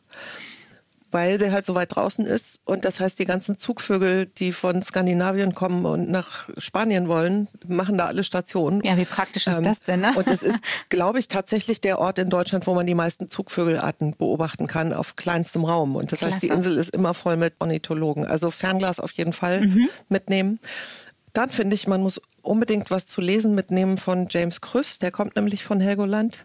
weil 1.16 1.38
sie 1.38 1.50
halt 1.50 1.64
so 1.64 1.74
weit 1.74 1.96
draußen 1.96 2.26
ist. 2.26 2.60
Und 2.66 2.84
das 2.84 3.00
heißt, 3.00 3.18
die 3.18 3.24
ganzen 3.24 3.56
Zugvögel, 3.56 4.26
die 4.26 4.52
von 4.52 4.82
Skandinavien 4.82 5.54
kommen 5.54 5.86
und 5.86 6.10
nach 6.10 6.50
Spanien 6.58 7.08
wollen, 7.08 7.48
machen 7.66 7.96
da 7.96 8.04
alle 8.04 8.22
Stationen. 8.22 8.82
Ja, 8.84 8.98
wie 8.98 9.06
praktisch 9.06 9.46
ist 9.46 9.56
ähm, 9.56 9.64
das 9.64 9.82
denn? 9.82 10.00
Ne? 10.00 10.12
Und 10.14 10.28
das 10.28 10.42
ist, 10.42 10.60
glaube 10.90 11.18
ich, 11.18 11.28
tatsächlich 11.28 11.80
der 11.80 12.00
Ort 12.00 12.18
in 12.18 12.28
Deutschland, 12.28 12.66
wo 12.66 12.74
man 12.74 12.86
die 12.86 12.94
meisten 12.94 13.30
Zugvögelarten 13.30 14.14
beobachten 14.18 14.66
kann, 14.66 14.92
auf 14.92 15.16
kleinstem 15.16 15.64
Raum. 15.64 15.96
Und 15.96 16.12
das 16.12 16.18
Klasse. 16.18 16.34
heißt, 16.34 16.42
die 16.42 16.48
Insel 16.48 16.76
ist 16.76 16.94
immer 16.94 17.14
voll 17.14 17.38
mit 17.38 17.54
Ornithologen. 17.60 18.26
Also 18.26 18.50
Fernglas 18.50 19.00
auf 19.00 19.12
jeden 19.12 19.32
Fall 19.32 19.62
mhm. 19.62 19.88
mitnehmen. 20.10 20.60
Dann 21.32 21.48
finde 21.48 21.76
ich, 21.76 21.86
man 21.86 22.02
muss 22.02 22.20
unbedingt 22.42 22.90
was 22.90 23.06
zu 23.06 23.22
lesen 23.22 23.54
mitnehmen 23.54 23.96
von 23.96 24.26
James 24.28 24.60
Krüss. 24.60 24.98
Der 24.98 25.12
kommt 25.12 25.34
nämlich 25.34 25.64
von 25.64 25.80
Helgoland. 25.80 26.44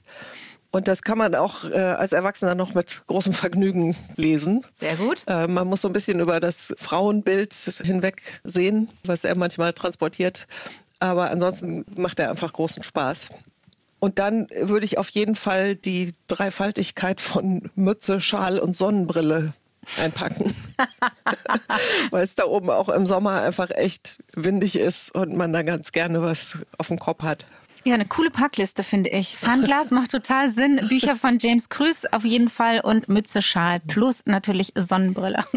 Und 0.72 0.88
das 0.88 1.01
kann 1.01 1.18
man 1.18 1.36
auch 1.36 1.66
äh, 1.66 1.75
als 1.75 2.13
Erwachsener 2.13 2.56
noch 2.56 2.74
mit 2.74 3.04
großem 3.08 3.34
Vergnügen 3.34 3.96
lesen. 4.16 4.66
Sehr 4.74 4.96
gut. 4.96 5.24
Äh, 5.28 5.48
man 5.48 5.68
muss 5.68 5.82
so 5.82 5.90
ein 5.90 5.94
bisschen 5.94 6.22
über 6.22 6.40
das 6.40 6.74
Frauenbild 6.78 7.54
hinweg 7.84 8.42
sehen, 8.46 8.90
was 9.04 9.25
er 9.25 9.36
manchmal 9.36 9.74
transportiert. 9.74 10.48
Aber 11.00 11.30
ansonsten 11.30 11.84
macht 11.98 12.20
er 12.20 12.30
einfach 12.30 12.54
großen 12.54 12.84
Spaß. 12.84 13.30
Und 14.00 14.18
dann 14.18 14.48
würde 14.62 14.86
ich 14.86 14.98
auf 14.98 15.10
jeden 15.10 15.36
Fall 15.36 15.75
die 15.75 16.13
Dreifaltigkeit 16.28 17.22
von 17.22 17.70
Mütze, 17.75 18.22
Schal 18.22 18.58
und 18.58 18.75
Sonnenbrille 18.75 19.54
einpacken. 19.98 20.56
Weil 22.12 22.24
es 22.24 22.36
da 22.36 22.46
oben 22.46 22.70
auch 22.70 22.90
im 22.90 23.06
Sommer 23.08 23.42
einfach 23.42 23.70
echt 23.72 24.20
windig 24.34 24.78
ist 24.78 25.13
und 25.13 25.36
man 25.36 25.54
da 25.54 25.63
ganz 25.63 25.92
gerne 25.92 26.22
was 26.22 26.60
auf 26.78 26.88
dem 26.88 27.00
Kopf 27.00 27.24
hat. 27.24 27.46
Ja, 27.84 27.96
eine 27.96 28.06
coole 28.06 28.30
Packliste, 28.30 28.84
finde 28.84 29.10
ich. 29.10 29.36
Fernglas 29.38 29.90
macht 29.90 30.12
total 30.12 30.50
Sinn. 30.50 30.80
Bücher 30.88 31.16
von 31.16 31.40
James 31.40 31.70
Krüß 31.70 32.14
auf 32.14 32.24
jeden 32.24 32.48
Fall 32.48 32.82
und 32.82 33.10
Mütze, 33.10 33.42
Schal 33.42 33.80
plus 33.80 34.24
natürlich 34.26 34.74
Sonnenbrille. 34.76 35.44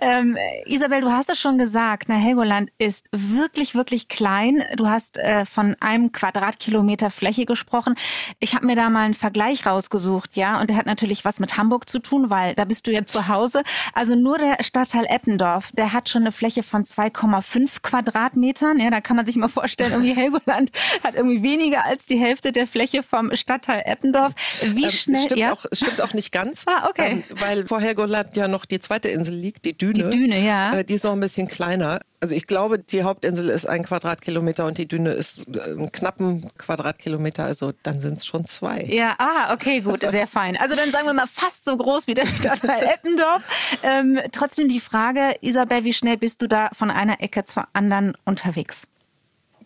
Ähm, 0.00 0.36
Isabel, 0.66 1.02
du 1.02 1.10
hast 1.10 1.30
es 1.30 1.38
schon 1.38 1.56
gesagt, 1.56 2.08
na, 2.08 2.16
Helgoland 2.16 2.70
ist 2.78 3.06
wirklich, 3.12 3.74
wirklich 3.74 4.08
klein. 4.08 4.62
Du 4.76 4.88
hast 4.88 5.18
äh, 5.18 5.46
von 5.46 5.76
einem 5.80 6.12
Quadratkilometer 6.12 7.10
Fläche 7.10 7.46
gesprochen. 7.46 7.94
Ich 8.40 8.54
habe 8.54 8.66
mir 8.66 8.76
da 8.76 8.90
mal 8.90 9.04
einen 9.04 9.14
Vergleich 9.14 9.66
rausgesucht, 9.66 10.36
ja, 10.36 10.60
und 10.60 10.68
der 10.68 10.76
hat 10.76 10.86
natürlich 10.86 11.24
was 11.24 11.38
mit 11.38 11.56
Hamburg 11.56 11.88
zu 11.88 12.00
tun, 12.00 12.28
weil 12.28 12.54
da 12.54 12.64
bist 12.64 12.86
du 12.86 12.92
ja 12.92 13.06
zu 13.06 13.28
Hause. 13.28 13.62
Also 13.94 14.14
nur 14.14 14.38
der 14.38 14.62
Stadtteil 14.62 15.06
Eppendorf, 15.08 15.70
der 15.72 15.92
hat 15.92 16.08
schon 16.08 16.22
eine 16.22 16.32
Fläche 16.32 16.62
von 16.62 16.84
2,5 16.84 17.82
Quadratmetern. 17.82 18.78
Ja, 18.78 18.90
da 18.90 19.00
kann 19.00 19.16
man 19.16 19.26
sich 19.26 19.36
mal 19.36 19.48
vorstellen, 19.48 19.92
irgendwie 19.92 20.14
Helgoland 20.14 20.70
hat 21.04 21.14
irgendwie 21.14 21.42
weniger 21.42 21.63
weniger 21.64 21.84
als 21.84 22.06
die 22.06 22.18
Hälfte 22.18 22.52
der 22.52 22.66
Fläche 22.66 23.02
vom 23.02 23.34
Stadtteil 23.34 23.82
Eppendorf. 23.86 24.32
Wie 24.62 24.84
ähm, 24.84 24.90
schnell? 24.90 25.24
Stimmt, 25.24 25.40
ja? 25.40 25.52
auch, 25.52 25.64
stimmt 25.72 26.00
auch 26.00 26.12
nicht 26.12 26.32
ganz. 26.32 26.64
Ah, 26.66 26.88
okay. 26.88 27.10
Ähm, 27.10 27.24
weil 27.40 27.66
vor 27.66 27.80
Helgoland 27.80 28.36
ja 28.36 28.48
noch 28.48 28.64
die 28.64 28.80
zweite 28.80 29.08
Insel 29.08 29.34
liegt, 29.34 29.64
die 29.64 29.76
Düne. 29.76 30.10
Die 30.10 30.18
Düne, 30.18 30.44
ja. 30.44 30.78
Äh, 30.78 30.84
die 30.84 30.94
ist 30.94 31.04
noch 31.04 31.12
ein 31.12 31.20
bisschen 31.20 31.48
kleiner. 31.48 32.00
Also 32.20 32.34
ich 32.34 32.46
glaube, 32.46 32.78
die 32.78 33.02
Hauptinsel 33.02 33.50
ist 33.50 33.66
ein 33.66 33.82
Quadratkilometer 33.82 34.64
und 34.66 34.78
die 34.78 34.86
Düne 34.86 35.12
ist 35.12 35.46
äh, 35.56 35.62
einen 35.62 35.92
knappen 35.92 36.50
Quadratkilometer. 36.58 37.44
Also 37.44 37.72
dann 37.82 38.00
sind 38.00 38.18
es 38.18 38.26
schon 38.26 38.44
zwei. 38.44 38.84
Ja, 38.84 39.14
ah, 39.18 39.52
okay, 39.52 39.80
gut, 39.80 40.02
sehr 40.02 40.26
fein. 40.26 40.56
Also 40.56 40.76
dann 40.76 40.90
sagen 40.90 41.06
wir 41.06 41.14
mal 41.14 41.26
fast 41.26 41.64
so 41.64 41.76
groß 41.76 42.06
wie 42.06 42.14
der 42.14 42.26
Stadtteil 42.26 42.84
Eppendorf. 42.94 43.42
Ähm, 43.82 44.20
trotzdem 44.32 44.68
die 44.68 44.80
Frage, 44.80 45.34
Isabel, 45.40 45.84
wie 45.84 45.92
schnell 45.92 46.16
bist 46.16 46.42
du 46.42 46.48
da 46.48 46.68
von 46.72 46.90
einer 46.90 47.20
Ecke 47.20 47.44
zur 47.44 47.66
anderen 47.72 48.16
unterwegs? 48.24 48.86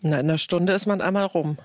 Na, 0.01 0.19
in 0.19 0.29
einer 0.29 0.37
Stunde 0.37 0.73
ist 0.73 0.85
man 0.85 1.01
einmal 1.01 1.25
rum. 1.25 1.57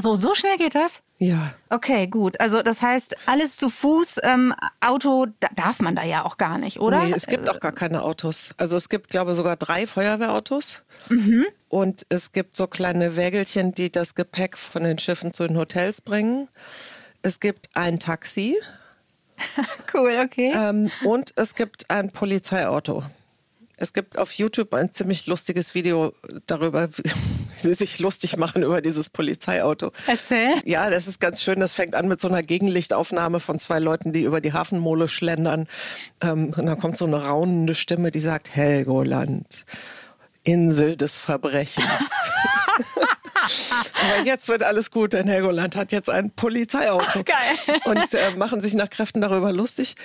So, 0.00 0.16
so 0.16 0.34
schnell 0.34 0.56
geht 0.56 0.74
das? 0.74 1.02
Ja. 1.18 1.54
Okay, 1.70 2.06
gut. 2.06 2.40
Also 2.40 2.62
das 2.62 2.82
heißt, 2.82 3.16
alles 3.26 3.56
zu 3.56 3.70
Fuß, 3.70 4.16
ähm, 4.22 4.54
Auto 4.80 5.26
da 5.40 5.48
darf 5.54 5.80
man 5.80 5.94
da 5.94 6.02
ja 6.02 6.24
auch 6.24 6.36
gar 6.36 6.58
nicht, 6.58 6.80
oder? 6.80 7.04
Nee, 7.04 7.12
es 7.14 7.26
gibt 7.26 7.48
auch 7.48 7.60
gar 7.60 7.72
keine 7.72 8.02
Autos. 8.02 8.54
Also 8.56 8.76
es 8.76 8.88
gibt, 8.88 9.10
glaube 9.10 9.32
ich, 9.32 9.36
sogar 9.36 9.56
drei 9.56 9.86
Feuerwehrautos. 9.86 10.82
Mhm. 11.08 11.46
Und 11.68 12.06
es 12.08 12.32
gibt 12.32 12.56
so 12.56 12.66
kleine 12.66 13.16
Wägelchen, 13.16 13.72
die 13.72 13.90
das 13.90 14.14
Gepäck 14.14 14.58
von 14.58 14.82
den 14.82 14.98
Schiffen 14.98 15.32
zu 15.32 15.46
den 15.46 15.56
Hotels 15.56 16.00
bringen. 16.00 16.48
Es 17.22 17.40
gibt 17.40 17.68
ein 17.74 18.00
Taxi. 18.00 18.56
cool, 19.94 20.20
okay. 20.24 20.52
Ähm, 20.54 20.90
und 21.04 21.32
es 21.36 21.54
gibt 21.54 21.90
ein 21.90 22.10
Polizeiauto. 22.10 23.02
Es 23.82 23.92
gibt 23.92 24.16
auf 24.16 24.30
YouTube 24.30 24.72
ein 24.74 24.92
ziemlich 24.92 25.26
lustiges 25.26 25.74
Video 25.74 26.12
darüber, 26.46 26.88
wie 26.96 27.02
sie 27.52 27.74
sich 27.74 27.98
lustig 27.98 28.36
machen 28.36 28.62
über 28.62 28.80
dieses 28.80 29.08
Polizeiauto. 29.08 29.90
Erzähl. 30.06 30.54
Ja, 30.64 30.88
das 30.88 31.08
ist 31.08 31.18
ganz 31.18 31.42
schön. 31.42 31.58
Das 31.58 31.72
fängt 31.72 31.96
an 31.96 32.06
mit 32.06 32.20
so 32.20 32.28
einer 32.28 32.44
Gegenlichtaufnahme 32.44 33.40
von 33.40 33.58
zwei 33.58 33.80
Leuten, 33.80 34.12
die 34.12 34.22
über 34.22 34.40
die 34.40 34.52
Hafenmole 34.52 35.08
schlendern. 35.08 35.66
Ähm, 36.20 36.54
und 36.56 36.64
dann 36.64 36.78
kommt 36.78 36.96
so 36.96 37.06
eine 37.06 37.24
raunende 37.26 37.74
Stimme, 37.74 38.12
die 38.12 38.20
sagt, 38.20 38.54
Helgoland, 38.54 39.66
Insel 40.44 40.96
des 40.96 41.16
Verbrechens. 41.16 41.84
Aber 44.14 44.24
jetzt 44.24 44.46
wird 44.46 44.62
alles 44.62 44.92
gut, 44.92 45.12
denn 45.12 45.26
Helgoland 45.26 45.74
hat 45.74 45.90
jetzt 45.90 46.08
ein 46.08 46.30
Polizeiauto. 46.30 47.24
Geil. 47.24 47.80
Und 47.86 48.14
äh, 48.14 48.30
machen 48.36 48.60
sich 48.60 48.74
nach 48.74 48.90
Kräften 48.90 49.20
darüber 49.20 49.52
lustig, 49.52 49.96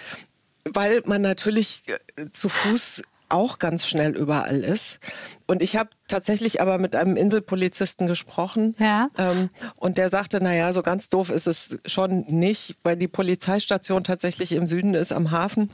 weil 0.63 1.03
man 1.05 1.21
natürlich 1.21 1.83
äh, 2.15 2.25
zu 2.33 2.49
Fuß 2.49 3.03
auch 3.29 3.59
ganz 3.59 3.87
schnell 3.87 4.15
überall 4.15 4.57
ist. 4.57 4.99
Und 5.47 5.61
ich 5.61 5.75
habe 5.75 5.89
tatsächlich 6.07 6.61
aber 6.61 6.77
mit 6.77 6.95
einem 6.95 7.15
Inselpolizisten 7.17 8.07
gesprochen. 8.07 8.75
Ja. 8.79 9.09
Ähm, 9.17 9.49
und 9.75 9.97
der 9.97 10.09
sagte, 10.09 10.41
naja, 10.41 10.73
so 10.73 10.81
ganz 10.81 11.09
doof 11.09 11.29
ist 11.29 11.47
es 11.47 11.79
schon 11.85 12.25
nicht, 12.27 12.77
weil 12.83 12.97
die 12.97 13.07
Polizeistation 13.07 14.03
tatsächlich 14.03 14.51
im 14.51 14.67
Süden 14.67 14.93
ist, 14.93 15.11
am 15.11 15.31
Hafen. 15.31 15.69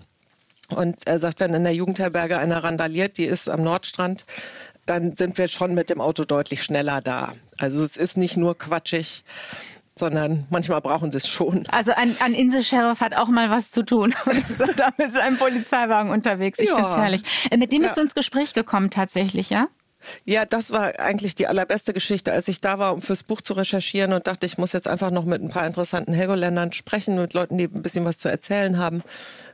Und 0.69 1.05
er 1.07 1.19
sagt, 1.19 1.39
wenn 1.39 1.53
in 1.53 1.63
der 1.63 1.75
Jugendherberge 1.75 2.37
einer 2.37 2.63
randaliert, 2.63 3.17
die 3.17 3.25
ist 3.25 3.49
am 3.49 3.63
Nordstrand, 3.63 4.25
dann 4.85 5.15
sind 5.15 5.37
wir 5.37 5.47
schon 5.47 5.73
mit 5.73 5.89
dem 5.89 6.01
Auto 6.01 6.23
deutlich 6.23 6.63
schneller 6.63 7.01
da. 7.01 7.33
Also 7.57 7.83
es 7.83 7.97
ist 7.97 8.17
nicht 8.17 8.37
nur 8.37 8.57
quatschig 8.57 9.23
sondern 9.97 10.45
manchmal 10.49 10.81
brauchen 10.81 11.11
sie 11.11 11.17
es 11.17 11.27
schon. 11.27 11.67
Also 11.67 11.91
ein, 11.93 12.15
ein 12.19 12.33
Inselsheriff 12.33 12.99
hat 12.99 13.15
auch 13.15 13.27
mal 13.27 13.49
was 13.49 13.71
zu 13.71 13.83
tun 13.83 14.15
und 14.25 14.37
ist 14.37 14.59
da 14.77 14.91
mit 14.97 15.11
seinem 15.11 15.37
Polizeiwagen 15.37 16.11
unterwegs. 16.11 16.59
Ich 16.59 16.69
ja. 16.69 16.75
finde 16.75 16.89
es 16.89 16.97
herrlich. 16.97 17.23
Äh, 17.51 17.57
mit 17.57 17.71
dem 17.71 17.81
bist 17.81 17.95
ja. 17.95 18.01
du 18.01 18.05
ins 18.05 18.15
Gespräch 18.15 18.53
gekommen 18.53 18.89
tatsächlich, 18.89 19.49
ja? 19.49 19.67
Ja, 20.25 20.45
das 20.45 20.71
war 20.71 20.99
eigentlich 20.99 21.35
die 21.35 21.47
allerbeste 21.47 21.93
Geschichte, 21.93 22.33
als 22.33 22.49
ich 22.49 22.59
da 22.59 22.77
war, 22.77 22.93
um 22.93 23.01
fürs 23.01 23.23
Buch 23.23 23.41
zu 23.41 23.53
recherchieren 23.53 24.11
und 24.11 24.27
dachte, 24.27 24.45
ich 24.45 24.57
muss 24.57 24.73
jetzt 24.73 24.87
einfach 24.87 25.11
noch 25.11 25.23
mit 25.23 25.41
ein 25.41 25.49
paar 25.49 25.65
interessanten 25.65 26.13
Helgoländern 26.13 26.73
sprechen, 26.73 27.15
mit 27.15 27.33
Leuten, 27.33 27.57
die 27.57 27.65
ein 27.65 27.81
bisschen 27.81 28.03
was 28.03 28.17
zu 28.17 28.27
erzählen 28.27 28.77
haben. 28.77 29.01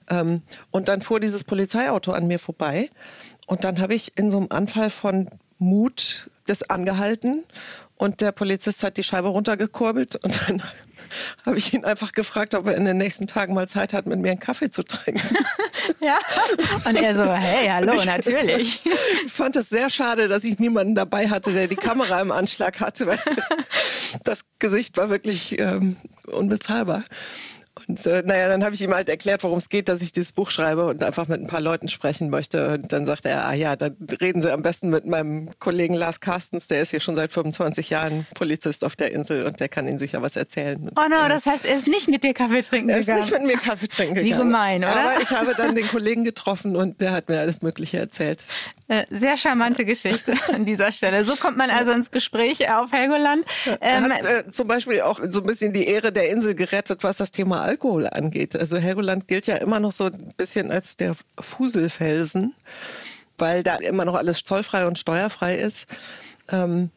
Ähm, 0.10 0.42
und 0.72 0.88
dann 0.88 1.02
fuhr 1.02 1.20
dieses 1.20 1.44
Polizeiauto 1.44 2.12
an 2.14 2.28
mir 2.28 2.40
vorbei 2.40 2.90
und 3.46 3.64
dann 3.64 3.80
habe 3.80 3.94
ich 3.94 4.18
in 4.18 4.32
so 4.32 4.38
einem 4.38 4.48
Anfall 4.50 4.90
von 4.90 5.30
Mut 5.60 6.30
das 6.46 6.70
angehalten 6.70 7.44
und 8.00 8.22
der 8.22 8.32
Polizist 8.32 8.82
hat 8.84 8.96
die 8.96 9.04
Scheibe 9.04 9.28
runtergekurbelt 9.28 10.16
und 10.16 10.40
dann 10.48 10.64
habe 11.46 11.58
ich 11.58 11.74
ihn 11.74 11.84
einfach 11.84 12.14
gefragt, 12.14 12.56
ob 12.56 12.68
er 12.68 12.76
in 12.76 12.86
den 12.86 12.98
nächsten 12.98 13.28
Tagen 13.28 13.54
mal 13.54 13.68
Zeit 13.68 13.94
hat, 13.94 14.08
mit 14.08 14.20
mir 14.20 14.32
einen 14.32 14.40
Kaffee 14.40 14.70
zu 14.70 14.84
trinken. 14.84 15.36
ja. 16.00 16.18
Und 16.86 16.96
er 16.96 17.14
so, 17.14 17.26
hey, 17.26 17.68
hallo, 17.68 17.92
ich, 17.94 18.06
natürlich. 18.06 18.82
Ich 18.86 18.92
fand 19.32 19.58
es 19.58 19.68
sehr 19.68 19.90
schade, 19.90 20.30
dass 20.30 20.46
ich 20.46 20.60
niemanden 20.60 20.96
dabei 20.96 21.30
hatte, 21.30 21.52
der 21.52 21.68
die 21.68 21.76
Kamera 21.76 22.22
im 22.22 22.32
Anschlag 22.32 22.80
hatte, 22.80 23.06
weil 23.06 23.20
das 24.24 24.46
Gesicht 24.60 24.96
war 24.96 25.10
wirklich 25.10 25.60
ähm, 25.60 25.98
unbezahlbar. 26.26 27.04
Und 27.90 28.06
äh, 28.06 28.22
naja, 28.24 28.48
dann 28.48 28.64
habe 28.64 28.76
ich 28.76 28.82
ihm 28.82 28.94
halt 28.94 29.10
erklärt, 29.10 29.44
worum 29.44 29.58
es 29.58 29.68
geht, 29.68 29.90
dass 29.90 30.02
ich 30.02 30.12
dieses 30.12 30.32
Buch 30.32 30.52
schreibe 30.52 30.86
und 30.86 31.04
einfach 31.04 31.28
mit 31.28 31.42
ein 31.42 31.48
paar 31.48 31.60
Leuten 31.60 31.90
sprechen 31.90 32.30
möchte. 32.30 32.76
Und 32.76 32.94
dann 32.94 33.08
sagte 33.08 33.30
er, 33.30 33.46
ah 33.46 33.54
ja, 33.54 33.76
dann 33.76 33.98
reden 34.22 34.44
Sie 34.44 34.54
am 34.54 34.62
besten 34.62 34.92
mit 34.92 35.08
meinem 35.08 35.50
Kollegen 35.58 35.96
Lars 35.96 36.20
Carstens, 36.20 36.68
der 36.68 36.84
ist 36.84 36.92
hier 36.92 37.00
schon 37.00 37.16
seit 37.16 37.32
25 37.32 37.90
Jahren 37.90 38.28
Polizist 38.36 38.86
auf 38.86 38.96
der 38.96 39.12
Insel 39.12 39.44
und 39.46 39.60
der 39.60 39.70
kann 39.70 39.88
Ihnen 39.88 39.98
sicher 39.98 40.22
was 40.22 40.36
erzählen. 40.36 40.92
Oh 40.96 41.10
no, 41.10 41.28
das 41.28 41.48
heißt, 41.48 41.66
er 41.66 41.78
ist 41.78 41.88
nicht 41.88 42.08
mit 42.08 42.24
dir 42.24 42.36
Kaffee 42.36 42.62
trinken 42.62 42.90
gegangen? 42.90 43.08
Er 43.08 43.16
ist 43.16 43.32
nicht 43.32 43.32
mit 43.32 43.48
mir 43.48 43.58
Kaffee 43.58 43.88
trinken 43.88 44.16
gegangen. 44.16 44.36
Wie 44.36 44.38
gemein, 44.38 44.84
oder? 44.84 44.96
Aber 44.96 45.22
ich 45.22 45.32
habe 45.32 45.56
dann 45.56 45.74
den 45.74 45.88
Kollegen 45.88 46.24
getroffen 46.24 46.76
und 46.76 47.02
der 47.02 47.12
hat 47.12 47.28
mir 47.28 47.40
alles 47.40 47.64
Mögliche 47.64 47.98
erzählt. 47.98 48.44
Äh, 48.90 49.06
sehr 49.12 49.38
charmante 49.38 49.86
Geschichte 49.86 50.34
an 50.52 50.66
dieser 50.66 50.92
Stelle. 50.92 51.24
So 51.24 51.36
kommt 51.36 51.58
man 51.58 51.70
also 51.70 51.92
ins 51.92 52.10
Gespräch 52.10 52.72
auf 52.72 52.92
Helgoland. 52.92 53.46
Ähm, 53.68 53.78
er 53.82 54.02
hat 54.10 54.26
äh, 54.26 54.50
zum 54.50 54.68
Beispiel 54.68 55.02
auch 55.02 55.20
so 55.30 55.42
ein 55.42 55.46
bisschen 55.46 55.74
die 55.74 55.86
Ehre 55.86 56.12
der 56.12 56.30
Insel 56.30 56.56
gerettet, 56.56 57.04
was 57.04 57.18
das 57.18 57.30
Thema 57.30 57.62
Alkohol 57.62 58.08
angeht. 58.08 58.56
Also 58.56 58.78
Helgoland 58.78 59.28
gilt 59.28 59.46
ja 59.46 59.58
immer 59.58 59.80
noch 59.80 59.92
so 59.92 60.06
ein 60.06 60.34
bisschen 60.38 60.72
als 60.72 60.98
der 60.98 61.16
Fuselfelsen, 61.40 62.56
weil 63.38 63.62
da 63.62 63.76
immer 63.76 64.06
noch 64.06 64.16
alles 64.16 64.44
zollfrei 64.44 64.88
und 64.88 64.98
steuerfrei 64.98 65.58
ist. 65.58 65.86
Ähm, 66.52 66.90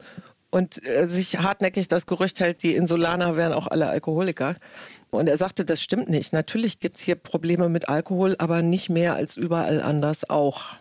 und 0.50 0.86
äh, 0.86 1.06
sich 1.06 1.40
hartnäckig 1.40 1.88
das 1.88 2.06
Gerücht 2.06 2.40
hält, 2.40 2.62
die 2.62 2.74
Insulaner 2.74 3.36
wären 3.36 3.52
auch 3.52 3.66
alle 3.66 3.88
Alkoholiker. 3.88 4.56
Und 5.10 5.28
er 5.28 5.36
sagte, 5.36 5.66
das 5.66 5.82
stimmt 5.82 6.08
nicht. 6.08 6.32
Natürlich 6.32 6.80
gibt 6.80 6.96
es 6.96 7.02
hier 7.02 7.16
Probleme 7.16 7.68
mit 7.68 7.90
Alkohol, 7.90 8.34
aber 8.38 8.62
nicht 8.62 8.88
mehr 8.88 9.14
als 9.14 9.36
überall 9.36 9.82
anders 9.82 10.30
auch. 10.30 10.76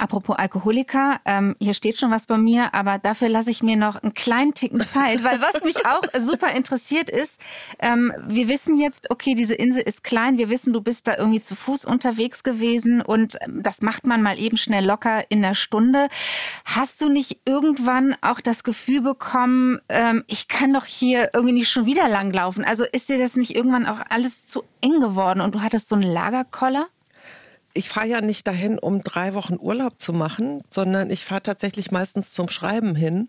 Apropos 0.00 0.34
Alkoholiker, 0.38 1.20
ähm, 1.26 1.56
hier 1.60 1.74
steht 1.74 1.98
schon 1.98 2.10
was 2.10 2.24
bei 2.24 2.38
mir, 2.38 2.72
aber 2.72 2.98
dafür 2.98 3.28
lasse 3.28 3.50
ich 3.50 3.62
mir 3.62 3.76
noch 3.76 4.02
einen 4.02 4.14
kleinen 4.14 4.54
Ticken 4.54 4.80
Zeit, 4.80 5.22
weil 5.22 5.42
was 5.42 5.62
mich 5.62 5.76
auch 5.84 6.00
super 6.22 6.52
interessiert 6.52 7.10
ist, 7.10 7.38
ähm, 7.80 8.10
wir 8.26 8.48
wissen 8.48 8.78
jetzt, 8.78 9.10
okay, 9.10 9.34
diese 9.34 9.52
Insel 9.52 9.82
ist 9.82 10.02
klein, 10.02 10.38
wir 10.38 10.48
wissen, 10.48 10.72
du 10.72 10.80
bist 10.80 11.06
da 11.06 11.18
irgendwie 11.18 11.42
zu 11.42 11.54
Fuß 11.54 11.84
unterwegs 11.84 12.42
gewesen 12.42 13.02
und 13.02 13.36
ähm, 13.42 13.62
das 13.62 13.82
macht 13.82 14.06
man 14.06 14.22
mal 14.22 14.38
eben 14.38 14.56
schnell 14.56 14.86
locker 14.86 15.30
in 15.30 15.42
der 15.42 15.54
Stunde. 15.54 16.08
Hast 16.64 17.02
du 17.02 17.10
nicht 17.10 17.40
irgendwann 17.44 18.16
auch 18.22 18.40
das 18.40 18.64
Gefühl 18.64 19.02
bekommen, 19.02 19.80
ähm, 19.90 20.24
ich 20.28 20.48
kann 20.48 20.72
doch 20.72 20.86
hier 20.86 21.28
irgendwie 21.34 21.56
nicht 21.56 21.70
schon 21.70 21.84
wieder 21.84 22.08
langlaufen? 22.08 22.64
Also 22.64 22.84
ist 22.90 23.10
dir 23.10 23.18
das 23.18 23.36
nicht 23.36 23.54
irgendwann 23.54 23.84
auch 23.84 24.00
alles 24.08 24.46
zu 24.46 24.64
eng 24.80 25.00
geworden 25.00 25.42
und 25.42 25.54
du 25.54 25.60
hattest 25.60 25.90
so 25.90 25.94
einen 25.94 26.10
Lagerkoller? 26.10 26.88
Ich 27.74 27.88
fahre 27.88 28.06
ja 28.06 28.20
nicht 28.20 28.46
dahin, 28.46 28.78
um 28.78 29.02
drei 29.02 29.34
Wochen 29.34 29.56
Urlaub 29.58 30.00
zu 30.00 30.12
machen, 30.12 30.62
sondern 30.70 31.10
ich 31.10 31.24
fahre 31.24 31.42
tatsächlich 31.42 31.90
meistens 31.90 32.32
zum 32.32 32.48
Schreiben 32.48 32.94
hin. 32.94 33.28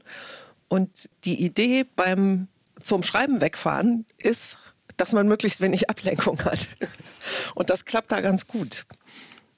Und 0.67 1.10
die 1.25 1.43
Idee 1.43 1.86
beim 1.95 2.47
zum 2.82 3.04
Schreiben 3.04 3.41
wegfahren 3.41 4.06
ist, 4.17 4.58
dass 4.97 5.13
man 5.13 5.27
möglichst 5.27 5.62
wenig 5.62 5.89
Ablenkung 5.89 6.43
hat. 6.43 6.69
Und 7.56 7.69
das 7.69 7.86
klappt 7.86 8.12
da 8.12 8.21
ganz 8.21 8.47
gut. 8.47 8.86